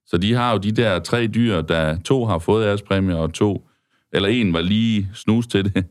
Så 0.06 0.18
de 0.18 0.34
har 0.34 0.52
jo 0.52 0.58
de 0.58 0.72
der 0.72 0.98
tre 0.98 1.26
dyr, 1.26 1.60
der 1.60 1.98
to 2.04 2.24
har 2.24 2.38
fået 2.38 2.66
ærespræmie, 2.66 3.16
og 3.16 3.32
to, 3.32 3.68
eller 4.12 4.28
en 4.28 4.52
var 4.52 4.60
lige 4.60 5.08
snus 5.14 5.46
til 5.46 5.64
det. 5.64 5.84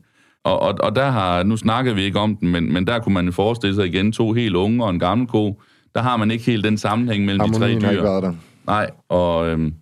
Og, 0.44 0.60
og, 0.60 0.74
og 0.80 0.96
der 0.96 1.10
har, 1.10 1.42
nu 1.42 1.56
snakker 1.56 1.94
vi 1.94 2.02
ikke 2.02 2.18
om 2.18 2.36
den, 2.36 2.48
men, 2.48 2.72
men 2.72 2.86
der 2.86 2.98
kunne 2.98 3.14
man 3.14 3.32
forestille 3.32 3.74
sig 3.74 3.86
igen 3.86 4.12
to 4.12 4.32
helt 4.32 4.56
unge 4.56 4.84
og 4.84 4.90
en 4.90 4.98
gammel 4.98 5.26
ko. 5.26 5.60
Der 5.94 6.02
har 6.02 6.16
man 6.16 6.30
ikke 6.30 6.44
helt 6.44 6.64
den 6.64 6.78
sammenhæng 6.78 7.24
mellem 7.24 7.40
Harmonien 7.40 7.80
de 7.80 7.86
tre 7.86 7.92
dyr. 7.92 7.96
Ikke 7.96 8.06
der. 8.06 8.34
Nej, 8.66 8.90
og, 9.08 9.48
øhm, 9.48 9.74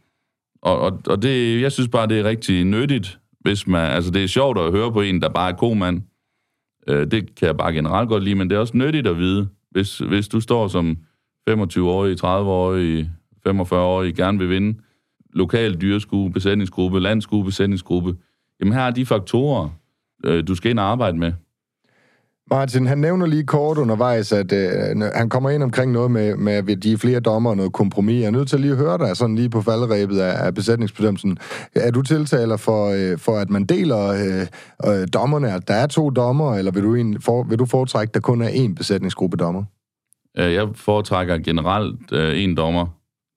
og, 0.62 0.78
og, 0.80 1.00
og 1.06 1.22
det, 1.22 1.60
jeg 1.60 1.72
synes 1.72 1.88
bare, 1.88 2.06
det 2.06 2.20
er 2.20 2.24
rigtig 2.24 2.64
nyttigt, 2.64 3.18
hvis 3.40 3.66
man, 3.66 3.90
altså 3.90 4.10
det 4.10 4.24
er 4.24 4.28
sjovt 4.28 4.58
at 4.58 4.70
høre 4.72 4.92
på 4.92 5.00
en, 5.00 5.22
der 5.22 5.28
bare 5.28 5.50
er 5.50 5.56
komand. 5.56 6.02
Øh, 6.88 7.10
det 7.10 7.34
kan 7.34 7.46
jeg 7.46 7.56
bare 7.56 7.72
generelt 7.72 8.08
godt 8.08 8.24
lide, 8.24 8.34
men 8.34 8.50
det 8.50 8.56
er 8.56 8.60
også 8.60 8.76
nyttigt 8.76 9.06
at 9.06 9.18
vide, 9.18 9.48
hvis, 9.70 9.98
hvis 9.98 10.28
du 10.28 10.40
står 10.40 10.68
som 10.68 10.96
25-årig, 11.50 12.24
30-årig, 12.24 13.10
45-årig, 13.48 14.14
gerne 14.14 14.38
vil 14.38 14.50
vinde 14.50 14.78
lokal 15.32 15.80
dyreskue, 15.80 16.32
besætningsgruppe, 16.32 17.00
landskue, 17.00 17.44
besætningsgruppe, 17.44 18.16
jamen 18.60 18.74
her 18.74 18.82
er 18.82 18.90
de 18.90 19.06
faktorer, 19.06 19.68
øh, 20.24 20.48
du 20.48 20.54
skal 20.54 20.70
ind 20.70 20.78
og 20.78 20.84
arbejde 20.84 21.18
med. 21.18 21.32
Martin, 22.50 22.86
han 22.86 22.98
nævner 22.98 23.26
lige 23.26 23.46
kort 23.46 23.78
undervejs, 23.78 24.32
at 24.32 24.52
øh, 24.52 25.00
han 25.14 25.28
kommer 25.28 25.50
ind 25.50 25.62
omkring 25.62 25.92
noget 25.92 26.10
med, 26.10 26.36
med 26.36 26.76
de 26.76 26.98
flere 26.98 27.20
dommer 27.20 27.50
og 27.50 27.56
noget 27.56 27.72
kompromis. 27.72 28.20
Jeg 28.20 28.26
er 28.26 28.30
nødt 28.30 28.48
til 28.48 28.60
lige 28.60 28.72
at 28.72 28.78
høre 28.78 28.98
dig 28.98 29.16
sådan 29.16 29.36
lige 29.36 29.50
på 29.50 29.62
faldrebet 29.62 30.18
af, 30.18 30.46
af 30.46 30.54
besætningsbedømmelsen. 30.54 31.38
Er 31.74 31.90
du 31.90 32.02
tiltaler 32.02 32.56
for, 32.56 32.88
øh, 32.88 33.18
for 33.18 33.36
at 33.36 33.50
man 33.50 33.64
deler 33.64 34.06
øh, 34.08 34.46
øh, 34.92 35.08
dommerne, 35.14 35.52
at 35.52 35.68
der 35.68 35.74
er 35.74 35.86
to 35.86 36.10
dommer, 36.10 36.54
eller 36.54 36.72
vil 36.72 36.82
du, 36.82 36.94
en, 36.94 37.20
for, 37.20 37.42
vil 37.42 37.58
du 37.58 37.66
foretrække, 37.66 38.10
at 38.10 38.14
der 38.14 38.20
kun 38.20 38.42
er 38.42 38.48
én 38.48 38.74
besætningsgruppe 38.74 39.36
dommer? 39.36 39.64
Øh, 40.38 40.54
jeg 40.54 40.68
foretrækker 40.74 41.38
generelt 41.38 42.12
øh, 42.12 42.42
en 42.42 42.56
dommer 42.56 42.86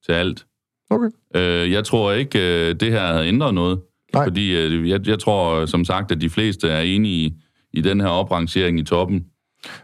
til 0.06 0.12
alt. 0.12 0.46
Okay. 0.90 1.08
Øh, 1.36 1.72
jeg 1.72 1.84
tror 1.84 2.12
ikke, 2.12 2.68
øh, 2.68 2.74
det 2.80 2.92
her 2.92 3.12
havde 3.12 3.26
ændret 3.26 3.54
noget. 3.54 3.80
Nej. 4.14 4.24
Fordi 4.26 4.56
øh, 4.56 4.88
jeg, 4.88 5.08
jeg 5.08 5.18
tror, 5.18 5.66
som 5.66 5.84
sagt, 5.84 6.12
at 6.12 6.20
de 6.20 6.30
fleste 6.30 6.68
er 6.68 6.80
enige 6.80 7.14
i, 7.14 7.34
i 7.72 7.80
den 7.80 8.00
her 8.00 8.08
oprangering 8.08 8.80
i 8.80 8.84
toppen. 8.84 9.24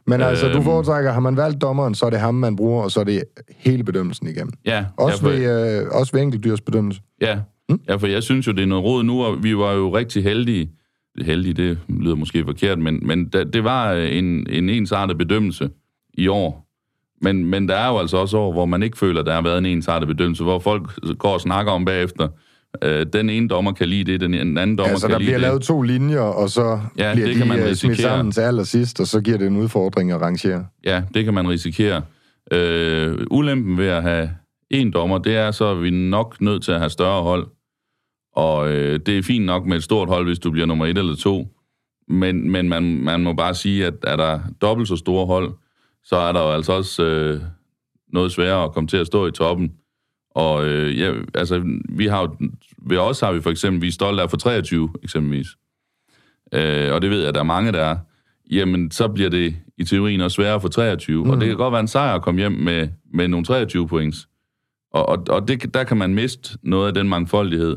Men 0.07 0.21
altså, 0.21 0.47
øhm, 0.47 0.57
du 0.57 0.63
foretrækker, 0.63 1.13
har 1.13 1.21
man 1.21 1.37
valgt 1.37 1.63
dommeren, 1.63 1.95
så 1.95 2.07
er 2.07 2.11
det 2.11 2.21
ham, 2.21 2.35
man 2.35 2.57
bruger, 2.57 2.83
og 2.83 2.91
så 2.91 3.01
er 3.01 3.05
det 3.05 3.23
hele 3.57 3.85
bedømmelsen 3.85 4.29
igennem. 4.29 4.53
Ja. 4.67 4.85
Også, 4.97 5.29
ja, 5.29 5.33
for, 5.33 5.37
ved, 5.37 5.83
øh, 5.83 5.87
også 5.91 6.13
ved 6.13 6.23
enkeltdyrs 6.23 6.61
bedømmelse. 6.61 7.01
Ja. 7.21 7.39
Hmm? 7.69 7.81
ja, 7.89 7.95
for 7.95 8.07
jeg 8.07 8.23
synes 8.23 8.47
jo, 8.47 8.53
det 8.53 8.63
er 8.63 8.67
noget 8.67 8.85
råd 8.85 9.03
nu, 9.03 9.23
og 9.23 9.43
vi 9.43 9.57
var 9.57 9.73
jo 9.73 9.97
rigtig 9.97 10.23
heldige. 10.23 10.71
Heldige, 11.21 11.55
det 11.55 11.79
lyder 11.89 12.15
måske 12.15 12.45
forkert, 12.45 12.79
men, 12.79 13.07
men 13.07 13.29
da, 13.29 13.45
det 13.45 13.65
var 13.65 13.93
en, 13.93 14.47
en 14.51 14.69
ensartet 14.69 15.19
bedømmelse 15.19 15.71
i 16.15 16.29
år. 16.29 16.67
Men, 17.23 17.45
men 17.45 17.69
der 17.69 17.75
er 17.75 17.89
jo 17.89 17.99
altså 17.99 18.17
også 18.17 18.39
år, 18.39 18.53
hvor 18.53 18.67
man 18.67 18.83
ikke 18.83 18.99
føler, 18.99 19.23
der 19.23 19.35
har 19.35 19.43
været 19.43 19.59
en 19.59 19.67
ensartet 19.67 20.09
bedømmelse, 20.09 20.43
hvor 20.43 20.59
folk 20.59 21.17
går 21.19 21.33
og 21.33 21.41
snakker 21.41 21.73
om 21.73 21.85
bagefter, 21.85 22.29
øh, 22.83 23.07
den 23.13 23.31
ene 23.31 23.49
dommer 23.49 23.73
kan 23.73 23.89
lide 23.89 24.13
det, 24.13 24.21
den 24.21 24.35
anden 24.35 24.77
dommer 24.77 24.91
altså, 24.91 25.09
kan 25.09 25.19
lide 25.19 25.27
det. 25.27 25.33
der 25.33 25.39
bliver 25.39 25.51
lavet 25.51 25.63
to 25.63 25.83
linjer, 25.83 26.21
og 26.21 26.51
så 26.51 26.81
ja, 26.99 27.13
bliver 27.13 27.27
det 27.27 27.35
de 27.35 27.39
kan 27.39 27.49
man 27.49 27.59
øh, 27.59 27.75
smidt 27.75 28.01
sammen 28.01 28.33
til 28.33 28.41
allersidst, 28.41 29.01
og 29.01 29.07
så 29.07 29.21
giver 29.21 29.39
det 29.39 29.47
en 29.47 29.57
udfordring 29.57 30.13
at 30.13 30.21
rangere. 30.21 30.67
Ja, 30.85 31.03
det 31.15 31.25
kan 31.25 31.35
man 31.35 31.49
risikere. 31.49 32.03
Øh, 32.53 33.19
ulempen 33.31 33.79
ved 33.79 33.87
at 33.87 34.03
have 34.03 34.31
en 34.71 34.93
dommer, 34.93 35.19
det 35.19 35.37
er 35.37 35.51
så, 35.51 35.71
at 35.71 35.83
vi 35.83 35.89
er 35.89 35.93
nok 35.93 36.41
nødt 36.41 36.63
til 36.63 36.73
at 36.73 36.79
have 36.79 36.91
større 36.91 37.23
hold. 37.23 37.47
Og 38.37 38.73
øh, 38.73 39.01
det 39.07 39.19
er 39.19 39.23
fint 39.23 39.45
nok 39.45 39.67
med 39.67 39.77
et 39.77 39.83
stort 39.83 40.09
hold, 40.09 40.27
hvis 40.27 40.39
du 40.39 40.51
bliver 40.51 40.67
nummer 40.67 40.87
et 40.87 40.99
eller 40.99 41.17
to. 41.17 41.49
Men, 42.09 42.51
men 42.51 42.69
man, 42.69 42.83
man 42.83 43.21
må 43.21 43.33
bare 43.33 43.55
sige, 43.55 43.87
at 43.87 43.95
er 44.03 44.17
der 44.17 44.41
dobbelt 44.61 44.89
så 44.89 44.97
store 44.97 45.27
hold, 45.27 45.53
så 46.05 46.17
er 46.17 46.33
der 46.33 46.43
jo 46.43 46.53
altså 46.53 46.73
også 46.73 47.05
øh, 47.05 47.41
noget 48.13 48.33
sværere 48.33 48.65
at 48.65 48.73
komme 48.73 48.89
til 48.89 48.97
at 48.97 49.07
stå 49.07 49.27
i 49.27 49.31
toppen. 49.31 49.73
Og 50.31 50.65
øh, 50.69 50.99
ja, 50.99 51.13
altså, 51.35 51.63
vi 51.89 52.07
har 52.07 52.21
jo, 52.21 52.49
ved 52.79 52.99
os 52.99 53.21
har 53.21 53.33
vi 53.33 53.41
for 53.41 53.51
eksempel, 53.51 53.83
vi 53.83 53.89
er 53.89 53.93
stolte 53.93 54.23
af 54.23 54.31
for 54.31 54.37
23 54.37 54.91
eksempelvis. 55.03 55.47
Øh, 56.53 56.93
og 56.93 57.03
det 57.03 57.11
ved 57.11 57.19
jeg, 57.19 57.29
at 57.29 57.35
der 57.35 57.41
er 57.41 57.45
mange, 57.45 57.73
der 57.73 57.81
er. 57.81 57.97
Jamen, 58.51 58.91
så 58.91 59.09
bliver 59.09 59.31
det 59.31 59.57
i 59.79 59.85
teorien 59.85 60.21
også 60.21 60.35
sværere 60.35 60.61
for 60.61 60.69
23. 60.69 61.25
Mm. 61.25 61.31
Og 61.31 61.41
det 61.41 61.49
kan 61.49 61.57
godt 61.57 61.73
være 61.73 61.81
en 61.81 61.89
sejr 61.89 62.15
at 62.15 62.23
komme 62.23 62.41
hjem 62.41 62.53
med, 62.53 62.89
med 63.15 63.29
nogle 63.29 63.45
23 63.45 63.89
points. 63.89 64.29
Og, 64.93 65.09
og, 65.09 65.25
og 65.29 65.49
det, 65.49 65.75
der 65.75 65.85
kan 65.85 65.97
man 65.97 66.15
miste 66.15 66.59
noget 66.63 66.89
af 66.89 66.95
den 66.95 67.09
mangfoldighed, 67.09 67.77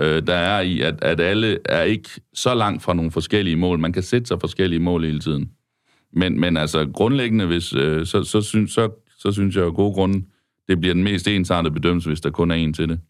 øh, 0.00 0.26
der 0.26 0.34
er 0.34 0.60
i, 0.60 0.80
at, 0.80 1.04
at 1.04 1.20
alle 1.20 1.58
er 1.64 1.82
ikke 1.82 2.08
så 2.34 2.54
langt 2.54 2.82
fra 2.82 2.94
nogle 2.94 3.10
forskellige 3.10 3.56
mål. 3.56 3.78
Man 3.78 3.92
kan 3.92 4.02
sætte 4.02 4.26
sig 4.26 4.40
forskellige 4.40 4.80
mål 4.80 5.04
hele 5.04 5.20
tiden. 5.20 5.50
Men, 6.12 6.40
men 6.40 6.56
altså 6.56 6.88
grundlæggende, 6.94 7.46
hvis, 7.46 7.74
øh, 7.74 8.06
så, 8.06 8.24
så, 8.24 8.40
synes, 8.40 8.72
så, 8.72 8.90
så 9.18 9.32
synes 9.32 9.56
jeg 9.56 9.64
af 9.64 9.74
gode 9.74 9.94
grunde, 9.94 10.24
det 10.68 10.80
bliver 10.80 10.94
den 10.94 11.04
mest 11.04 11.28
ensartede 11.28 11.74
bedømmelse, 11.74 12.08
hvis 12.08 12.20
der 12.20 12.30
kun 12.30 12.50
er 12.50 12.54
en 12.54 12.72
til 12.72 12.88
det. 12.88 13.00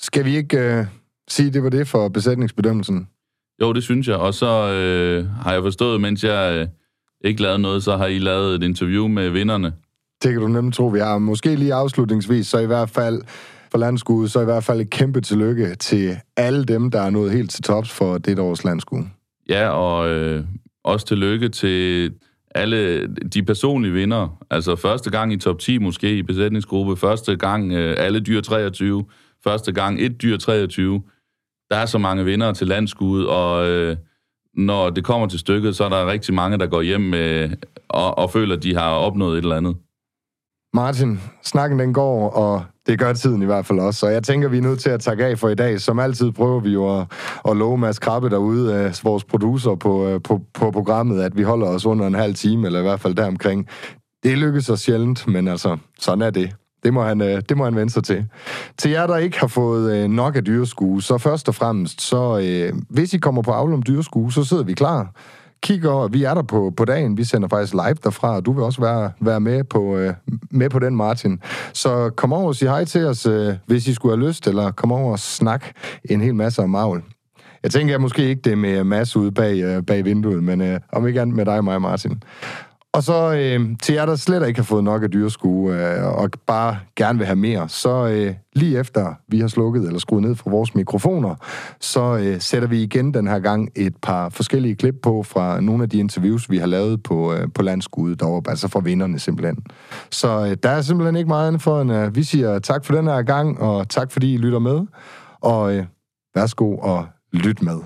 Skal 0.00 0.24
vi 0.24 0.36
ikke 0.36 0.58
øh, 0.58 0.86
sige, 1.28 1.50
det 1.50 1.62
var 1.62 1.70
det 1.70 1.88
for 1.88 2.08
besætningsbedømmelsen? 2.08 3.08
Jo, 3.62 3.72
det 3.72 3.82
synes 3.82 4.08
jeg. 4.08 4.16
Og 4.16 4.34
så 4.34 4.72
øh, 4.72 5.26
har 5.26 5.52
jeg 5.52 5.62
forstået, 5.62 6.00
mens 6.00 6.24
jeg 6.24 6.58
øh, 6.58 6.68
ikke 7.24 7.42
lavede 7.42 7.58
noget, 7.58 7.82
så 7.82 7.96
har 7.96 8.06
I 8.06 8.18
lavet 8.18 8.54
et 8.54 8.62
interview 8.62 9.08
med 9.08 9.30
vinderne. 9.30 9.72
Det 10.22 10.32
kan 10.32 10.40
du 10.40 10.48
nemt 10.48 10.74
tro, 10.74 10.86
vi 10.86 10.98
har. 10.98 11.18
Måske 11.18 11.56
lige 11.56 11.74
afslutningsvis, 11.74 12.46
så 12.46 12.58
i 12.58 12.66
hvert 12.66 12.90
fald 12.90 13.22
for 13.70 13.78
landskud, 13.78 14.28
så 14.28 14.40
i 14.40 14.44
hvert 14.44 14.64
fald 14.64 14.80
et 14.80 14.90
kæmpe 14.90 15.20
tillykke 15.20 15.74
til 15.74 16.16
alle 16.36 16.64
dem, 16.64 16.90
der 16.90 17.00
er 17.00 17.10
nået 17.10 17.32
helt 17.32 17.50
til 17.50 17.62
tops 17.62 17.90
for 17.90 18.18
det 18.18 18.38
års 18.38 18.64
landskud. 18.64 19.02
Ja, 19.48 19.68
og 19.68 20.08
øh, 20.08 20.44
også 20.84 21.06
tillykke 21.06 21.48
til 21.48 22.12
alle 22.54 23.06
de 23.06 23.42
personlige 23.42 23.92
vinder. 23.92 24.44
Altså 24.50 24.76
første 24.76 25.10
gang 25.10 25.32
i 25.32 25.36
top 25.36 25.58
10 25.58 25.78
måske 25.78 26.18
i 26.18 26.22
besætningsgruppe, 26.22 26.96
første 26.96 27.36
gang 27.36 27.72
øh, 27.72 27.94
alle 27.98 28.20
dyr 28.20 28.40
23, 28.40 29.04
første 29.44 29.72
gang 29.72 30.00
et 30.00 30.22
dyr 30.22 30.36
23. 30.36 31.02
Der 31.70 31.76
er 31.76 31.86
så 31.86 31.98
mange 31.98 32.24
vinder 32.24 32.52
til 32.52 32.66
landskud, 32.66 33.24
og 33.24 33.68
øh, 33.68 33.96
når 34.54 34.90
det 34.90 35.04
kommer 35.04 35.26
til 35.26 35.38
stykket, 35.38 35.76
så 35.76 35.84
er 35.84 35.88
der 35.88 36.10
rigtig 36.10 36.34
mange, 36.34 36.58
der 36.58 36.66
går 36.66 36.82
hjem 36.82 37.00
med, 37.00 37.50
og, 37.88 38.18
og 38.18 38.30
føler, 38.30 38.56
at 38.56 38.62
de 38.62 38.74
har 38.74 38.90
opnået 38.90 39.38
et 39.38 39.42
eller 39.42 39.56
andet. 39.56 39.76
Martin, 40.74 41.20
snakken 41.42 41.78
den 41.78 41.92
går, 41.92 42.30
og 42.30 42.64
det 42.86 42.98
gør 42.98 43.12
tiden 43.12 43.42
i 43.42 43.44
hvert 43.44 43.66
fald 43.66 43.78
også. 43.78 44.06
Og 44.06 44.12
jeg 44.12 44.22
tænker, 44.22 44.48
vi 44.48 44.58
er 44.58 44.62
nødt 44.62 44.80
til 44.80 44.90
at 44.90 45.00
takke 45.00 45.24
af 45.24 45.38
for 45.38 45.48
i 45.48 45.54
dag. 45.54 45.80
Som 45.80 45.98
altid 45.98 46.32
prøver 46.32 46.60
vi 46.60 46.70
jo 46.70 46.98
at, 46.98 47.06
at 47.48 47.56
love 47.56 47.78
Mads 47.78 47.98
Krabbe 47.98 48.30
derude, 48.30 48.74
af 48.74 49.00
vores 49.04 49.24
producer 49.24 49.74
på, 49.74 50.06
øh, 50.06 50.20
på, 50.22 50.40
på 50.54 50.70
programmet, 50.70 51.22
at 51.22 51.36
vi 51.36 51.42
holder 51.42 51.66
os 51.66 51.86
under 51.86 52.06
en 52.06 52.14
halv 52.14 52.34
time, 52.34 52.66
eller 52.66 52.78
i 52.78 52.82
hvert 52.82 53.00
fald 53.00 53.14
deromkring. 53.14 53.68
Det 54.22 54.38
lykkes 54.38 54.70
os 54.70 54.80
sjældent, 54.80 55.28
men 55.28 55.48
altså, 55.48 55.76
sådan 55.98 56.22
er 56.22 56.30
det. 56.30 56.52
Det 56.84 56.92
må, 56.92 57.02
han, 57.02 57.20
øh, 57.20 57.42
det 57.48 57.56
må 57.56 57.64
han 57.64 57.76
vende 57.76 57.92
sig 57.92 58.04
til. 58.04 58.26
Til 58.78 58.90
jer, 58.90 59.06
der 59.06 59.16
ikke 59.16 59.40
har 59.40 59.46
fået 59.46 60.10
nok 60.10 60.36
af 60.36 60.44
dyreskue, 60.44 61.02
så 61.02 61.18
først 61.18 61.48
og 61.48 61.54
fremmest, 61.54 62.00
så 62.00 62.38
øh, 62.38 62.72
hvis 62.90 63.14
I 63.14 63.18
kommer 63.18 63.42
på 63.42 63.50
Avlum 63.50 63.82
Dyreskue, 63.82 64.32
så 64.32 64.44
sidder 64.44 64.64
vi 64.64 64.72
klar 64.72 65.12
kigger, 65.62 66.08
vi 66.08 66.24
er 66.24 66.34
der 66.34 66.42
på, 66.42 66.72
på 66.76 66.84
dagen, 66.84 67.16
vi 67.16 67.24
sender 67.24 67.48
faktisk 67.48 67.72
live 67.72 67.96
derfra, 68.04 68.36
og 68.36 68.46
du 68.46 68.52
vil 68.52 68.64
også 68.64 68.80
være, 68.80 69.12
være 69.20 69.40
med, 69.40 69.64
på, 69.64 69.96
øh, 69.96 70.14
med 70.50 70.70
på 70.70 70.78
den, 70.78 70.96
Martin. 70.96 71.40
Så 71.72 72.10
kom 72.16 72.32
over 72.32 72.46
og 72.48 72.56
sig 72.56 72.68
hej 72.68 72.84
til 72.84 73.06
os, 73.06 73.26
øh, 73.26 73.54
hvis 73.66 73.88
I 73.88 73.94
skulle 73.94 74.16
have 74.16 74.28
lyst, 74.28 74.46
eller 74.46 74.70
kom 74.70 74.92
over 74.92 75.12
og 75.12 75.18
snak 75.18 75.64
en 76.04 76.20
hel 76.20 76.34
masse 76.34 76.62
om 76.62 76.70
magl. 76.70 77.02
Jeg 77.62 77.70
tænker 77.70 77.92
jeg 77.92 78.00
måske 78.00 78.28
ikke 78.28 78.42
det 78.42 78.58
med 78.58 78.84
masse 78.84 79.18
ude 79.18 79.32
bag, 79.32 79.62
øh, 79.62 79.82
bag 79.82 80.04
vinduet, 80.04 80.42
men 80.42 80.60
øh, 80.60 80.80
om 80.92 81.06
ikke 81.06 81.20
andet 81.20 81.36
med 81.36 81.44
dig 81.44 81.56
og 81.56 81.64
mig, 81.64 81.82
Martin. 81.82 82.22
Og 82.92 83.02
så 83.02 83.34
øh, 83.34 83.76
til 83.82 83.94
jer, 83.94 84.06
der 84.06 84.16
slet 84.16 84.48
ikke 84.48 84.60
har 84.60 84.64
fået 84.64 84.84
nok 84.84 85.02
af 85.02 85.10
dyreskue, 85.10 85.74
øh, 85.74 86.06
og 86.06 86.30
bare 86.46 86.78
gerne 86.96 87.18
vil 87.18 87.26
have 87.26 87.36
mere, 87.36 87.68
så 87.68 88.08
øh, 88.08 88.34
lige 88.52 88.78
efter 88.78 89.14
vi 89.28 89.40
har 89.40 89.48
slukket 89.48 89.84
eller 89.84 89.98
skruet 89.98 90.22
ned 90.22 90.34
fra 90.34 90.50
vores 90.50 90.74
mikrofoner, 90.74 91.34
så 91.80 92.18
øh, 92.18 92.40
sætter 92.40 92.68
vi 92.68 92.82
igen 92.82 93.14
den 93.14 93.28
her 93.28 93.38
gang 93.38 93.68
et 93.76 93.96
par 94.02 94.28
forskellige 94.28 94.74
klip 94.74 94.94
på 95.02 95.22
fra 95.22 95.60
nogle 95.60 95.82
af 95.82 95.90
de 95.90 95.98
interviews, 95.98 96.50
vi 96.50 96.58
har 96.58 96.66
lavet 96.66 97.02
på, 97.02 97.34
øh, 97.34 97.48
på 97.54 97.62
landskuddet 97.62 98.20
deroppe, 98.20 98.50
altså 98.50 98.68
fra 98.68 98.80
vinderne 98.80 99.18
simpelthen. 99.18 99.58
Så 100.10 100.46
øh, 100.46 100.56
der 100.62 100.70
er 100.70 100.82
simpelthen 100.82 101.16
ikke 101.16 101.28
meget 101.28 101.46
andet 101.46 101.62
for, 101.62 101.80
end 101.80 101.92
øh, 101.92 102.16
vi 102.16 102.22
siger 102.22 102.58
tak 102.58 102.84
for 102.84 102.94
den 102.94 103.06
her 103.06 103.22
gang, 103.22 103.60
og 103.60 103.88
tak 103.88 104.12
fordi 104.12 104.34
I 104.34 104.36
lytter 104.36 104.58
med, 104.58 104.80
og 105.40 105.76
øh, 105.76 105.84
værsgo 106.34 106.76
og 106.76 107.06
lyt 107.32 107.62
med. 107.62 107.78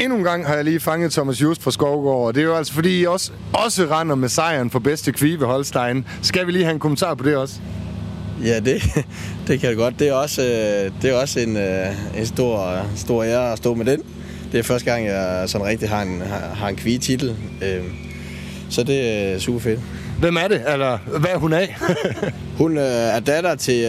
Endnu 0.00 0.18
en 0.18 0.24
gang 0.24 0.46
har 0.46 0.54
jeg 0.54 0.64
lige 0.64 0.80
fanget 0.80 1.12
Thomas 1.12 1.42
Just 1.42 1.62
fra 1.62 1.70
Skovgård, 1.70 2.26
og 2.26 2.34
det 2.34 2.40
er 2.40 2.44
jo 2.44 2.56
altså 2.56 2.72
fordi 2.72 3.00
I 3.00 3.06
også, 3.06 3.32
også 3.52 3.86
render 3.90 4.14
med 4.14 4.28
sejren 4.28 4.70
for 4.70 4.78
bedste 4.78 5.12
kvive 5.12 5.46
Holstein. 5.46 6.06
Skal 6.22 6.46
vi 6.46 6.52
lige 6.52 6.64
have 6.64 6.74
en 6.74 6.80
kommentar 6.80 7.14
på 7.14 7.24
det 7.24 7.36
også? 7.36 7.54
Ja, 8.44 8.60
det, 8.60 8.82
det 9.46 9.60
kan 9.60 9.68
jeg 9.68 9.76
godt. 9.76 9.98
Det 9.98 10.08
er 10.08 10.12
også, 10.12 10.42
øh, 10.42 11.02
det 11.02 11.10
er 11.10 11.14
også 11.14 11.40
en, 11.40 11.56
øh, 11.56 11.86
en 12.18 12.26
stor, 12.26 12.86
stor 12.96 13.24
ære 13.24 13.52
at 13.52 13.58
stå 13.58 13.74
med 13.74 13.84
den. 13.86 14.02
Det 14.52 14.58
er 14.58 14.62
første 14.62 14.90
gang, 14.90 15.06
jeg 15.06 15.44
sådan 15.46 15.66
rigtig 15.66 15.88
har 15.88 16.02
en, 16.02 16.22
har 16.54 16.68
en 16.68 16.76
kvige-titel. 16.76 17.36
Øh, 17.62 17.84
så 18.70 18.82
det 18.82 19.08
er 19.08 19.38
super 19.38 19.60
fedt. 19.60 19.80
Hvem 20.20 20.36
er 20.36 20.48
det, 20.48 20.62
eller 20.72 20.98
hvad 21.18 21.30
er 21.30 21.38
hun 21.38 21.52
af? 21.52 21.78
hun 22.58 22.76
er 22.78 23.20
datter 23.20 23.54
til 23.54 23.86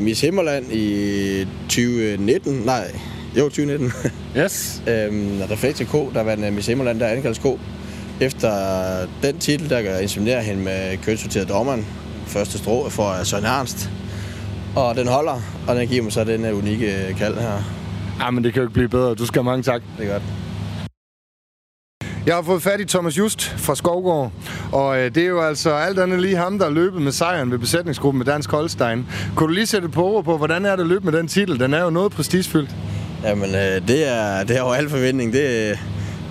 Miss 0.00 0.20
Himmerland 0.20 0.72
i 0.72 1.46
2019. 1.68 2.52
Nej, 2.54 2.90
jo, 3.36 3.42
2019. 3.42 3.92
Yes. 4.36 4.82
øhm, 4.90 5.40
Reflektor 5.50 5.84
K, 5.84 6.14
der 6.14 6.22
vandt 6.22 6.54
Miss 6.54 6.66
Himmerland, 6.66 7.00
der 7.00 7.06
er 7.06 7.32
K. 7.32 7.60
Efter 8.20 8.50
den 9.22 9.38
titel, 9.38 9.70
der 9.70 9.82
kan 9.82 10.02
inseminere 10.02 10.42
hende 10.42 10.62
med 10.62 10.96
kønssorteret 10.96 11.48
dommeren. 11.48 11.86
Første 12.26 12.58
strå 12.58 12.88
for 12.88 13.24
Søren 13.24 13.44
Ernst. 13.44 13.90
Og 14.76 14.96
den 14.96 15.08
holder, 15.08 15.40
og 15.68 15.76
den 15.76 15.88
giver 15.88 16.02
mig 16.02 16.12
så 16.12 16.24
den 16.24 16.44
unikke 16.44 17.14
kald 17.18 17.34
her. 17.34 17.62
Ja, 18.20 18.30
men 18.30 18.44
det 18.44 18.52
kan 18.52 18.62
jo 18.62 18.68
ikke 18.68 18.74
blive 18.74 18.88
bedre. 18.88 19.14
Du 19.14 19.26
skal 19.26 19.42
have 19.42 19.44
mange 19.44 19.62
tak. 19.62 19.82
Det 19.98 20.06
er 20.06 20.12
godt. 20.12 20.22
Jeg 22.26 22.34
har 22.34 22.42
fået 22.42 22.62
fat 22.62 22.80
i 22.80 22.84
Thomas 22.84 23.18
Just 23.18 23.44
fra 23.44 23.74
Skovgård, 23.74 24.32
og 24.72 24.98
øh, 24.98 25.14
det 25.14 25.22
er 25.22 25.26
jo 25.26 25.40
altså 25.40 25.70
alt 25.70 25.98
andet 25.98 26.20
lige 26.20 26.36
ham, 26.36 26.58
der 26.58 26.70
løbet 26.70 27.02
med 27.02 27.12
sejren 27.12 27.50
ved 27.50 27.58
besætningsgruppen 27.58 28.18
med 28.18 28.26
Dansk 28.26 28.50
Holstein. 28.50 29.06
Kunne 29.36 29.48
du 29.48 29.54
lige 29.54 29.66
sætte 29.66 29.88
på 29.88 30.04
ord 30.04 30.24
på, 30.24 30.36
hvordan 30.36 30.64
er 30.64 30.76
det 30.76 30.82
at 30.82 30.88
løbe 30.88 31.04
med 31.04 31.12
den 31.12 31.28
titel? 31.28 31.60
Den 31.60 31.74
er 31.74 31.82
jo 31.82 31.90
noget 31.90 32.12
prestigefyldt. 32.12 32.76
Jamen, 33.26 33.54
øh, 33.54 33.88
det, 33.88 34.08
er, 34.08 34.44
det 34.44 34.56
er 34.56 34.60
jo 34.60 34.72
al 34.72 34.88
forventning. 34.88 35.32
Det, 35.32 35.78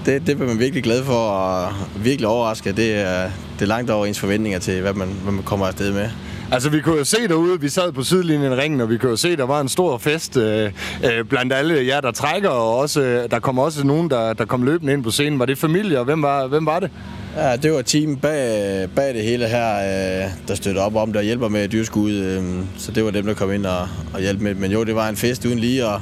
det, 0.06 0.28
det 0.28 0.38
bliver 0.38 0.48
man 0.48 0.60
virkelig 0.60 0.84
glad 0.84 1.04
for, 1.04 1.14
og 1.14 1.74
virkelig 1.96 2.28
overrasket. 2.28 2.78
Det 2.78 2.96
er, 2.96 3.30
det 3.54 3.62
er 3.62 3.66
langt 3.66 3.91
over 3.91 4.06
ens 4.06 4.20
forventninger 4.20 4.60
til, 4.60 4.82
hvad 4.82 4.93
man, 4.93 5.08
hvad 5.24 5.34
man 5.34 5.43
kommer 5.43 5.68
afsted 5.68 5.93
med. 5.93 6.10
Altså, 6.52 6.70
vi 6.70 6.82
kunne 6.82 6.98
jo 6.98 7.04
se 7.04 7.28
derude, 7.28 7.62
vi 7.62 7.70
sad 7.70 7.91
på 7.91 8.04
sidelinjen 8.04 8.58
ringen, 8.58 8.82
og 8.82 8.89
vi 8.89 8.98
kunne 8.98 9.10
jo 9.10 9.16
se, 9.16 9.36
der 9.36 9.43
var 9.43 9.62
en 9.62 9.70
stor 9.70 9.98
fest 9.98 10.38
øh, 10.38 10.72
øh, 11.04 11.26
blandt 11.26 11.54
alle 11.54 11.88
jer, 11.88 12.02
der 12.02 12.12
trækker, 12.12 12.50
og 12.50 12.78
også, 12.78 13.02
øh, 13.02 13.32
der 13.32 13.39
kom 13.39 13.60
også 13.60 13.88
nogen, 13.88 14.10
der, 14.10 14.34
der 14.34 14.46
kom 14.46 14.64
løbende 14.64 14.93
ind 14.93 15.04
på 15.04 15.12
scenen. 15.12 15.39
Var 15.39 15.46
det 15.46 15.58
familie, 15.58 16.00
og 16.00 16.06
hvem 16.06 16.22
var, 16.22 16.48
hvem 16.48 16.66
var 16.66 16.80
det? 16.80 16.89
Ja, 17.38 17.56
det 17.56 17.74
var 17.74 17.82
team 17.82 18.16
bag, 18.16 18.89
bag 18.96 19.14
det 19.14 19.24
hele 19.24 19.48
her, 19.48 19.76
øh, 19.76 20.30
der 20.48 20.56
støtter 20.56 20.82
op 20.82 20.96
om, 20.96 21.14
der 21.14 21.22
hjælper 21.22 21.48
med 21.48 21.68
dyrskud. 21.68 22.12
Øh, 22.12 22.43
så 22.78 22.91
det 22.91 23.06
var 23.06 23.12
dem, 23.12 23.26
der 23.26 23.34
kom 23.34 23.52
ind 23.52 23.66
og, 23.66 23.88
og 24.14 24.22
hjalp 24.22 24.41
med. 24.41 24.56
Men 24.56 24.72
jo, 24.72 24.84
det 24.84 24.96
var 24.96 25.10
en 25.10 25.16
fest 25.16 25.46
uden 25.46 25.60
lige, 25.60 25.86
og 25.86 26.02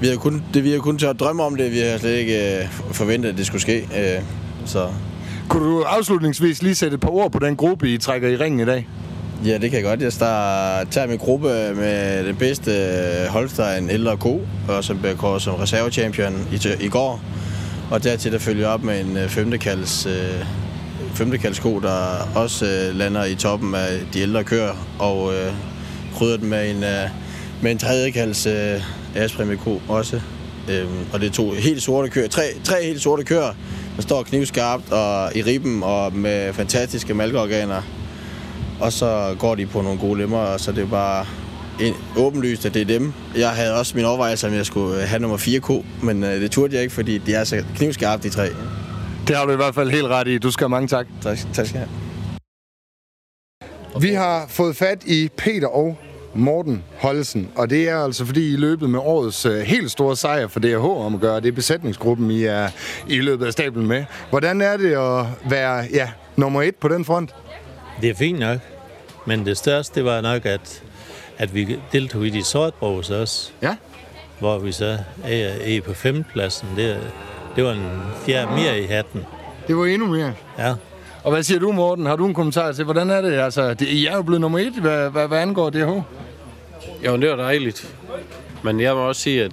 vi 0.00 0.08
har 0.08 0.16
kun, 0.16 0.42
det, 0.54 0.64
vi 0.64 0.70
har 0.70 0.78
kun 0.78 0.98
tørt 0.98 1.20
drømme 1.20 1.42
om 1.42 1.56
det. 1.56 1.72
Vi 1.72 1.78
har 1.78 1.98
slet 1.98 2.14
ikke 2.18 2.58
øh, 2.58 2.68
forventet, 2.92 3.28
at 3.28 3.38
det 3.38 3.46
skulle 3.46 3.62
ske. 3.62 3.78
Øh, 3.78 4.22
så. 4.66 4.88
Kunne 5.48 5.68
du 5.68 5.82
afslutningsvis 5.82 6.62
lige 6.62 6.74
sætte 6.74 6.94
et 6.94 7.00
par 7.00 7.10
ord 7.10 7.32
på 7.32 7.38
den 7.38 7.56
gruppe, 7.56 7.88
I 7.90 7.98
trækker 7.98 8.28
i 8.28 8.36
ringen 8.36 8.60
i 8.60 8.64
dag? 8.64 8.88
Ja, 9.44 9.58
det 9.58 9.70
kan 9.70 9.72
jeg 9.72 9.84
godt. 9.84 10.02
Jeg 10.02 10.12
starter, 10.12 10.90
tager 10.90 11.06
min 11.06 11.18
gruppe 11.18 11.48
med 11.74 12.24
den 12.26 12.36
bedste 12.36 12.70
øh, 12.70 13.26
Holstein 13.28 13.90
ældre 13.90 14.16
ko, 14.16 14.40
og 14.68 14.84
som 14.84 14.98
blev 14.98 15.16
kåret 15.16 15.42
som 15.42 15.54
reservechampion 15.54 16.48
i, 16.52 16.84
i 16.84 16.88
går. 16.88 17.20
Og 17.90 18.04
dertil 18.04 18.32
der 18.32 18.38
følger 18.38 18.68
op 18.68 18.82
med 18.82 19.00
en 19.00 19.16
øh, 19.16 19.28
femtekalds, 19.28 20.06
øh, 20.06 20.44
femtekalds 21.14 21.58
ko, 21.58 21.80
der 21.80 22.28
også 22.34 22.66
øh, 22.66 22.98
lander 22.98 23.24
i 23.24 23.34
toppen 23.34 23.74
af 23.74 23.88
de 24.12 24.20
ældre 24.20 24.44
køer, 24.44 24.72
og 24.98 25.34
øh, 25.34 25.52
krydder 26.14 26.36
den 26.36 26.48
med 26.48 26.70
en, 26.70 26.84
øh, 26.84 27.10
med 27.66 27.72
en 27.72 27.78
tredjekalds 27.78 28.46
øh, 28.46 28.80
Asprim 29.14 29.58
Ko 29.58 29.80
også. 29.88 30.20
Øhm, 30.70 30.88
og 31.12 31.20
det 31.20 31.26
er 31.26 31.32
to 31.32 31.50
helt 31.50 31.82
sorte 31.82 32.08
køer. 32.10 32.28
Tre, 32.28 32.42
tre 32.64 32.84
helt 32.84 33.02
sorte 33.02 33.24
køer, 33.24 33.54
der 33.96 34.02
står 34.02 34.22
knivskarpt 34.22 34.92
og 34.92 35.36
i 35.36 35.42
ribben 35.42 35.82
og 35.82 36.12
med 36.12 36.52
fantastiske 36.52 37.14
malkeorganer. 37.14 37.82
Og 38.80 38.92
så 38.92 39.36
går 39.38 39.54
de 39.54 39.66
på 39.66 39.82
nogle 39.82 39.98
gode 39.98 40.18
lemmer, 40.18 40.38
og 40.38 40.60
så 40.60 40.72
det 40.72 40.82
er 40.82 40.88
bare 40.88 41.26
en, 41.80 41.94
åbenlyst, 42.16 42.66
at 42.66 42.74
det 42.74 42.82
er 42.82 42.86
dem. 42.86 43.12
Jeg 43.36 43.50
havde 43.50 43.78
også 43.78 43.96
min 43.96 44.04
overvejelse, 44.04 44.46
om 44.46 44.54
jeg 44.54 44.66
skulle 44.66 45.06
have 45.06 45.20
nummer 45.20 45.36
4 45.36 45.60
ko, 45.60 45.84
men 46.02 46.24
øh, 46.24 46.40
det 46.40 46.50
turde 46.50 46.74
jeg 46.74 46.82
ikke, 46.82 46.94
fordi 46.94 47.18
de 47.18 47.34
er 47.34 47.44
så 47.44 47.64
knivskarpt, 47.76 48.22
de 48.22 48.30
tre. 48.30 48.48
Det 49.28 49.36
har 49.36 49.44
du 49.44 49.52
i 49.52 49.56
hvert 49.56 49.74
fald 49.74 49.90
helt 49.90 50.06
ret 50.06 50.28
i. 50.28 50.38
Du 50.38 50.50
skal 50.50 50.64
have 50.64 50.70
mange 50.70 50.88
tak. 50.88 51.06
Tak, 51.22 51.38
tak 51.54 51.66
skal 51.66 51.78
jeg 51.78 51.88
Vi 54.02 54.12
har 54.12 54.46
fået 54.48 54.76
fat 54.76 55.04
i 55.06 55.28
Peter 55.36 55.68
og 55.68 55.98
Morten 56.38 56.84
Holsen. 56.98 57.48
Og 57.54 57.70
det 57.70 57.88
er 57.88 57.98
altså, 58.04 58.24
fordi 58.24 58.52
I 58.52 58.56
løbet 58.56 58.90
med 58.90 59.00
årets 59.02 59.46
uh, 59.46 59.56
helt 59.56 59.90
store 59.90 60.16
sejr 60.16 60.48
for 60.48 60.60
DH 60.60 60.84
om 60.84 61.14
at 61.14 61.20
gøre. 61.20 61.40
Det 61.40 61.48
er 61.48 61.52
besætningsgruppen, 61.52 62.30
I 62.30 62.42
er 62.44 62.68
i 63.08 63.20
løbet 63.20 63.46
af 63.46 63.52
stablen 63.52 63.86
med. 63.86 64.04
Hvordan 64.30 64.60
er 64.60 64.76
det 64.76 64.92
at 64.92 65.50
være 65.50 65.84
ja, 65.92 66.08
nummer 66.36 66.62
et 66.62 66.76
på 66.76 66.88
den 66.88 67.04
front? 67.04 67.34
Det 68.00 68.10
er 68.10 68.14
fint 68.14 68.38
nok. 68.38 68.58
Men 69.26 69.46
det 69.46 69.56
største, 69.56 69.94
det 69.94 70.04
var 70.04 70.20
nok, 70.20 70.46
at, 70.46 70.82
at 71.38 71.54
vi 71.54 71.78
deltog 71.92 72.26
i 72.26 72.30
de 72.30 72.44
sortbrogs 72.44 73.10
også. 73.10 73.50
Ja. 73.62 73.76
Hvor 74.38 74.58
vi 74.58 74.72
så 74.72 74.98
er, 75.24 75.48
er 75.60 75.80
på 75.80 75.92
femtepladsen. 75.92 76.68
Det, 76.76 77.00
det 77.56 77.64
var 77.64 77.72
en 77.72 77.90
fjerde 78.26 78.52
mere 78.52 78.80
i 78.80 78.86
hatten. 78.86 79.24
Det 79.66 79.76
var 79.76 79.84
endnu 79.84 80.06
mere? 80.06 80.34
Ja. 80.58 80.74
Og 81.24 81.32
hvad 81.32 81.42
siger 81.42 81.60
du, 81.60 81.72
Morten? 81.72 82.06
Har 82.06 82.16
du 82.16 82.26
en 82.26 82.34
kommentar 82.34 82.72
til, 82.72 82.84
hvordan 82.84 83.10
er 83.10 83.20
det? 83.20 83.32
Altså, 83.32 83.74
det, 83.74 83.88
I 83.88 84.06
er 84.06 84.16
jo 84.16 84.22
blevet 84.22 84.40
nummer 84.40 84.58
et, 84.58 84.72
hvad, 84.72 85.10
hvad, 85.10 85.28
hvad 85.28 85.38
angår 85.38 85.70
DH. 85.70 85.90
Jo, 87.04 87.16
det 87.16 87.30
var 87.30 87.36
dejligt. 87.36 87.96
Men 88.62 88.80
jeg 88.80 88.94
må 88.94 89.00
også 89.00 89.22
sige, 89.22 89.44
at 89.44 89.52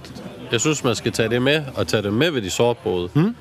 jeg 0.52 0.62
synes, 0.62 0.84
man 0.84 0.96
skal 0.96 1.12
tage 1.12 1.30
det 1.30 1.41
med, 1.41 1.64
og 1.76 1.88
tage 1.88 2.04
det 2.04 2.14
med 2.14 2.32
ved 2.32 2.41
de 2.41 2.50
sortbrøde. 2.50 3.10
Hmm? 3.14 3.36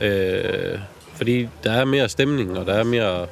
Øh, 0.00 0.78
fordi 1.14 1.48
der 1.64 1.72
er 1.72 1.84
mere 1.84 2.08
stemning, 2.08 2.58
og 2.58 2.66
der 2.66 2.74
er 2.74 2.84
mere 2.84 3.26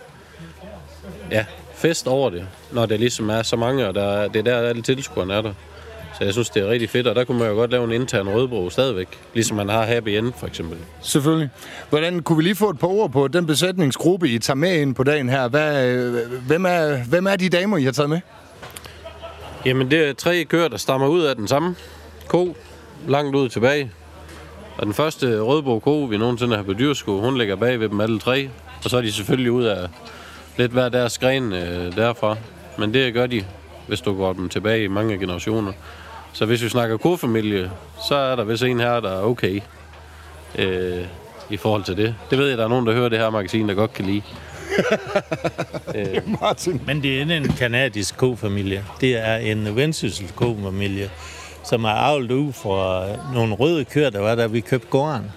ja, 1.30 1.44
fest 1.74 2.06
over 2.06 2.30
det, 2.30 2.46
når 2.72 2.86
det 2.86 3.00
ligesom 3.00 3.30
er 3.30 3.42
så 3.42 3.56
mange, 3.56 3.88
og 3.88 3.94
der, 3.94 4.28
det 4.28 4.38
er 4.38 4.42
der, 4.42 4.68
alle 4.68 4.82
tilskuerne 4.82 5.34
er 5.34 5.42
der. 5.42 5.52
Så 6.18 6.24
jeg 6.24 6.32
synes, 6.32 6.50
det 6.50 6.62
er 6.62 6.68
rigtig 6.68 6.90
fedt, 6.90 7.06
og 7.06 7.14
der 7.14 7.24
kunne 7.24 7.38
man 7.38 7.48
jo 7.48 7.54
godt 7.54 7.70
lave 7.70 7.84
en 7.84 7.92
intern 7.92 8.28
rødbro 8.28 8.70
stadigvæk. 8.70 9.08
Ligesom 9.34 9.56
man 9.56 9.68
har 9.68 9.84
Happy 9.84 10.08
End, 10.08 10.32
for 10.38 10.46
eksempel. 10.46 10.78
Selvfølgelig. 11.02 11.48
Hvordan 11.90 12.22
kunne 12.22 12.36
vi 12.36 12.42
lige 12.42 12.54
få 12.54 12.70
et 12.70 12.78
par 12.78 12.88
ord 12.88 13.12
på 13.12 13.28
den 13.28 13.46
besætningsgruppe, 13.46 14.28
I 14.28 14.38
tager 14.38 14.54
med 14.54 14.80
ind 14.80 14.94
på 14.94 15.04
dagen 15.04 15.28
her? 15.28 15.48
Hvad, 15.48 15.88
øh, 15.88 16.14
hvem, 16.46 16.64
er, 16.64 16.96
hvem 17.08 17.26
er 17.26 17.36
de 17.36 17.48
damer, 17.48 17.76
I 17.76 17.84
har 17.84 17.92
taget 17.92 18.10
med? 18.10 18.20
Jamen, 19.66 19.90
det 19.90 20.08
er 20.08 20.12
tre 20.12 20.44
køer, 20.44 20.68
der 20.68 20.76
stammer 20.76 21.06
ud 21.06 21.22
af 21.22 21.36
den 21.36 21.48
samme 21.48 21.76
ko, 22.28 22.56
langt 23.08 23.36
ud 23.36 23.48
tilbage. 23.48 23.90
Og 24.78 24.86
den 24.86 24.94
første 24.94 25.40
rødbro 25.40 25.78
ko, 25.78 26.02
vi 26.02 26.16
nogensinde 26.16 26.56
har 26.56 26.62
på 26.62 26.72
dyrsko, 26.72 27.20
hun 27.20 27.38
ligger 27.38 27.56
bag 27.56 27.80
ved 27.80 27.88
dem 27.88 28.00
alle 28.00 28.18
tre. 28.18 28.50
Og 28.84 28.90
så 28.90 28.96
er 28.96 29.00
de 29.00 29.12
selvfølgelig 29.12 29.52
ud 29.52 29.64
af 29.64 29.88
lidt 30.56 30.72
hver 30.72 30.88
deres 30.88 31.18
gren 31.18 31.52
øh, 31.52 31.96
derfra. 31.96 32.36
Men 32.78 32.94
det 32.94 33.14
gør 33.14 33.26
de, 33.26 33.44
hvis 33.86 34.00
du 34.00 34.16
går 34.16 34.32
dem 34.32 34.48
tilbage 34.48 34.84
i 34.84 34.88
mange 34.88 35.18
generationer. 35.18 35.72
Så 36.32 36.46
hvis 36.46 36.62
vi 36.62 36.68
snakker 36.68 36.96
kofamilie, 36.96 37.70
så 38.08 38.14
er 38.14 38.36
der 38.36 38.44
vist 38.44 38.62
en 38.62 38.80
her, 38.80 39.00
der 39.00 39.10
er 39.10 39.22
okay 39.22 39.60
øh, 40.58 41.04
i 41.50 41.56
forhold 41.56 41.84
til 41.84 41.96
det. 41.96 42.14
Det 42.30 42.38
ved 42.38 42.48
jeg, 42.48 42.58
der 42.58 42.64
er 42.64 42.68
nogen, 42.68 42.86
der 42.86 42.92
hører 42.92 43.08
det 43.08 43.18
her 43.18 43.30
magasin, 43.30 43.68
der 43.68 43.74
godt 43.74 43.92
kan 43.92 44.04
lide. 44.04 44.22
Martin. 46.40 46.80
Men 46.86 47.02
det 47.02 47.20
er 47.20 47.36
en 47.36 47.48
kanadisk 47.48 48.16
kofamilie. 48.16 48.84
Det 49.00 49.16
er 49.16 49.36
en 49.36 49.76
vendsyssel 49.76 50.32
kofamilie, 50.34 51.10
som 51.64 51.84
er 51.84 51.88
avlet 51.88 52.30
ud 52.30 52.52
fra 52.52 53.06
nogle 53.34 53.54
røde 53.54 53.84
køer, 53.84 54.10
der 54.10 54.20
var 54.20 54.34
der, 54.34 54.48
vi 54.48 54.60
købte 54.60 54.88
gården. 54.90 55.32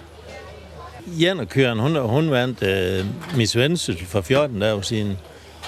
En 1.20 1.40
af 1.40 1.48
køerne, 1.48 1.82
hun, 1.82 1.96
hun 1.96 2.30
vandt 2.30 2.62
uh, 2.62 3.36
Miss 3.36 3.56
Vendsyssel 3.56 4.06
for 4.06 4.20
14 4.20 4.60
dage 4.60 4.84
siden. 4.84 5.18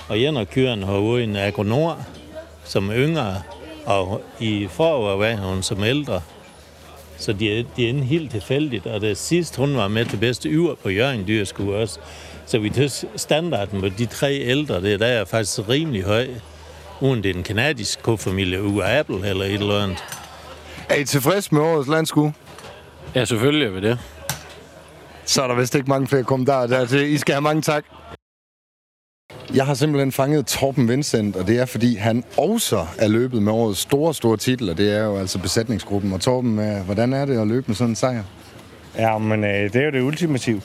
Og 0.08 0.18
en 0.18 0.36
af 0.36 0.50
køerne 0.50 0.86
har 0.86 0.98
ude 0.98 1.24
en 1.24 1.36
agronor, 1.36 2.06
som 2.64 2.90
yngre, 2.90 3.42
og 3.84 4.22
i 4.40 4.68
forår 4.70 5.16
var 5.16 5.34
hun 5.34 5.62
som 5.62 5.84
ældre. 5.84 6.20
Så 7.18 7.32
de 7.32 7.58
er, 7.58 7.64
de 7.76 7.88
er 7.88 8.02
helt 8.02 8.30
tilfældigt, 8.30 8.86
og 8.86 9.00
det 9.00 9.16
sidste, 9.16 9.58
hun 9.58 9.76
var 9.76 9.88
med 9.88 10.04
til 10.04 10.16
bedste 10.16 10.48
yver 10.48 10.74
på 10.74 10.88
Jørgen 10.88 11.26
Dyrskue 11.26 11.74
også. 11.76 12.00
Så 12.46 12.58
vi 12.58 12.70
tager 12.70 13.04
standarden 13.16 13.80
med 13.80 13.90
de 13.90 14.06
tre 14.06 14.38
ældre, 14.40 14.82
det 14.82 14.92
er 14.94 14.98
der 14.98 15.06
er 15.06 15.24
faktisk 15.24 15.68
rimelig 15.68 16.02
høj. 16.02 16.28
Uden 17.00 17.22
det 17.22 17.30
er 17.30 17.34
en 17.34 17.42
kanadisk 17.42 18.02
kofamilie, 18.02 18.62
uge 18.62 18.84
Apple 18.84 19.28
eller 19.28 19.44
et 19.44 19.52
eller 19.52 19.82
andet. 19.82 20.04
Er 20.88 20.94
I 20.94 21.04
tilfreds 21.04 21.52
med 21.52 21.60
årets 21.60 21.88
landskue? 21.88 22.34
Ja, 23.14 23.24
selvfølgelig 23.24 23.66
er 23.66 23.70
vi 23.70 23.80
det. 23.80 23.98
Så 25.24 25.42
er 25.42 25.48
der 25.48 25.54
vist 25.54 25.74
ikke 25.74 25.88
mange 25.88 26.08
flere 26.08 26.24
kommentarer 26.24 26.66
dertil. 26.66 27.12
I 27.12 27.18
skal 27.18 27.34
have 27.34 27.42
mange 27.42 27.62
tak. 27.62 27.84
Jeg 29.54 29.66
har 29.66 29.74
simpelthen 29.74 30.12
fanget 30.12 30.46
Torben 30.46 30.88
Vincent, 30.88 31.36
og 31.36 31.46
det 31.46 31.58
er, 31.58 31.64
fordi 31.64 31.96
han 31.96 32.24
også 32.36 32.86
er 32.98 33.08
løbet 33.08 33.42
med 33.42 33.52
årets 33.52 33.80
store, 33.80 34.14
store 34.14 34.36
titel, 34.36 34.70
og 34.70 34.78
det 34.78 34.96
er 34.96 35.04
jo 35.04 35.18
altså 35.18 35.38
besætningsgruppen. 35.38 36.12
Og 36.12 36.20
Torben, 36.20 36.58
øh, 36.58 36.84
hvordan 36.84 37.12
er 37.12 37.24
det 37.24 37.40
at 37.40 37.46
løbe 37.46 37.64
med 37.66 37.76
sådan 37.76 37.90
en 37.90 37.96
sejr? 37.96 38.22
Ja, 38.98 39.18
men 39.18 39.44
øh, 39.44 39.72
det 39.72 39.76
er 39.76 39.84
jo 39.84 39.90
det 39.90 40.00
ultimative. 40.00 40.62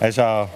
Altså, 0.00 0.46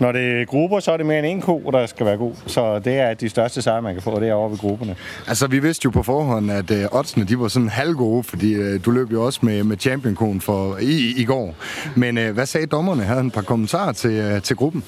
når 0.00 0.12
det 0.12 0.40
er 0.40 0.44
grupper, 0.44 0.80
så 0.80 0.92
er 0.92 0.96
det 0.96 1.06
mere 1.06 1.18
end 1.18 1.26
en 1.26 1.40
ko, 1.40 1.70
der 1.72 1.86
skal 1.86 2.06
være 2.06 2.16
god. 2.16 2.32
Så 2.46 2.78
det 2.78 2.98
er 2.98 3.14
de 3.14 3.28
største 3.28 3.62
sejre, 3.62 3.82
man 3.82 3.94
kan 3.94 4.02
få, 4.02 4.20
det 4.20 4.28
er 4.28 4.32
over 4.32 4.48
ved 4.48 4.58
grupperne. 4.58 4.96
Altså, 5.28 5.46
vi 5.46 5.58
vidste 5.58 5.84
jo 5.84 5.90
på 5.90 6.02
forhånd, 6.02 6.50
at 6.50 6.70
øh, 6.70 6.86
oddsene, 6.92 7.24
de 7.24 7.40
var 7.40 7.48
sådan 7.48 7.68
halvgode, 7.68 8.24
fordi 8.24 8.52
øh, 8.52 8.84
du 8.84 8.90
løb 8.90 9.12
jo 9.12 9.24
også 9.24 9.40
med, 9.42 9.64
med 9.64 9.76
champion 9.76 10.40
for 10.40 10.76
i, 10.80 11.14
i 11.16 11.24
går. 11.24 11.54
Men 11.94 12.18
øh, 12.18 12.34
hvad 12.34 12.46
sagde 12.46 12.66
dommerne? 12.66 13.02
Havde 13.02 13.16
han 13.16 13.26
et 13.26 13.32
par 13.32 13.42
kommentarer 13.42 13.92
til, 13.92 14.10
øh, 14.10 14.42
til 14.42 14.56
gruppen? 14.56 14.84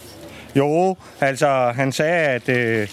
Jo, 0.56 0.96
altså, 1.20 1.72
han 1.74 1.92
sagde, 1.92 2.16
at 2.16 2.48
øh, 2.48 2.88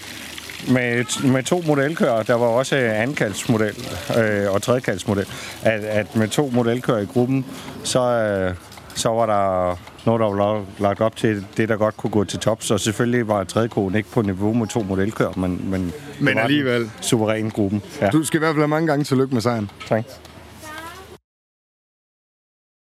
med, 0.68 1.04
med 1.32 1.42
to 1.42 1.62
modelkører, 1.66 2.22
der 2.22 2.34
var 2.34 2.46
også 2.46 2.76
andenkaldsmodel 2.76 3.74
øh, 4.18 4.52
og 4.52 4.62
tredjekaldsmodel, 4.62 5.26
at, 5.62 5.80
at 5.80 6.16
med 6.16 6.28
to 6.28 6.50
modelkører 6.52 6.98
i 6.98 7.04
gruppen, 7.04 7.46
så, 7.84 8.00
øh, 8.00 8.54
så 8.94 9.08
var 9.08 9.26
der 9.26 9.76
noget, 10.06 10.20
der 10.20 10.26
var 10.44 10.64
lagt 10.78 11.00
op 11.00 11.16
til 11.16 11.46
det, 11.56 11.68
der 11.68 11.76
godt 11.76 11.96
kunne 11.96 12.10
gå 12.10 12.24
til 12.24 12.38
top. 12.38 12.62
Så 12.62 12.78
selvfølgelig 12.78 13.28
var 13.28 13.44
tredjekoden 13.44 13.94
ikke 13.94 14.08
på 14.10 14.22
niveau 14.22 14.52
med 14.54 14.66
to 14.66 14.82
modelkører, 14.82 15.32
men, 15.36 15.60
men, 15.70 15.92
Men 16.20 16.38
alligevel. 16.38 16.90
suveræn 17.00 17.50
gruppen. 17.50 17.82
Ja. 18.00 18.08
Du 18.10 18.24
skal 18.24 18.38
i 18.38 18.40
hvert 18.40 18.50
fald 18.50 18.60
have 18.60 18.68
mange 18.68 18.86
gange 18.86 19.04
tillykke 19.04 19.34
med 19.34 19.42
sejren. 19.42 19.70
Tak. 19.88 20.04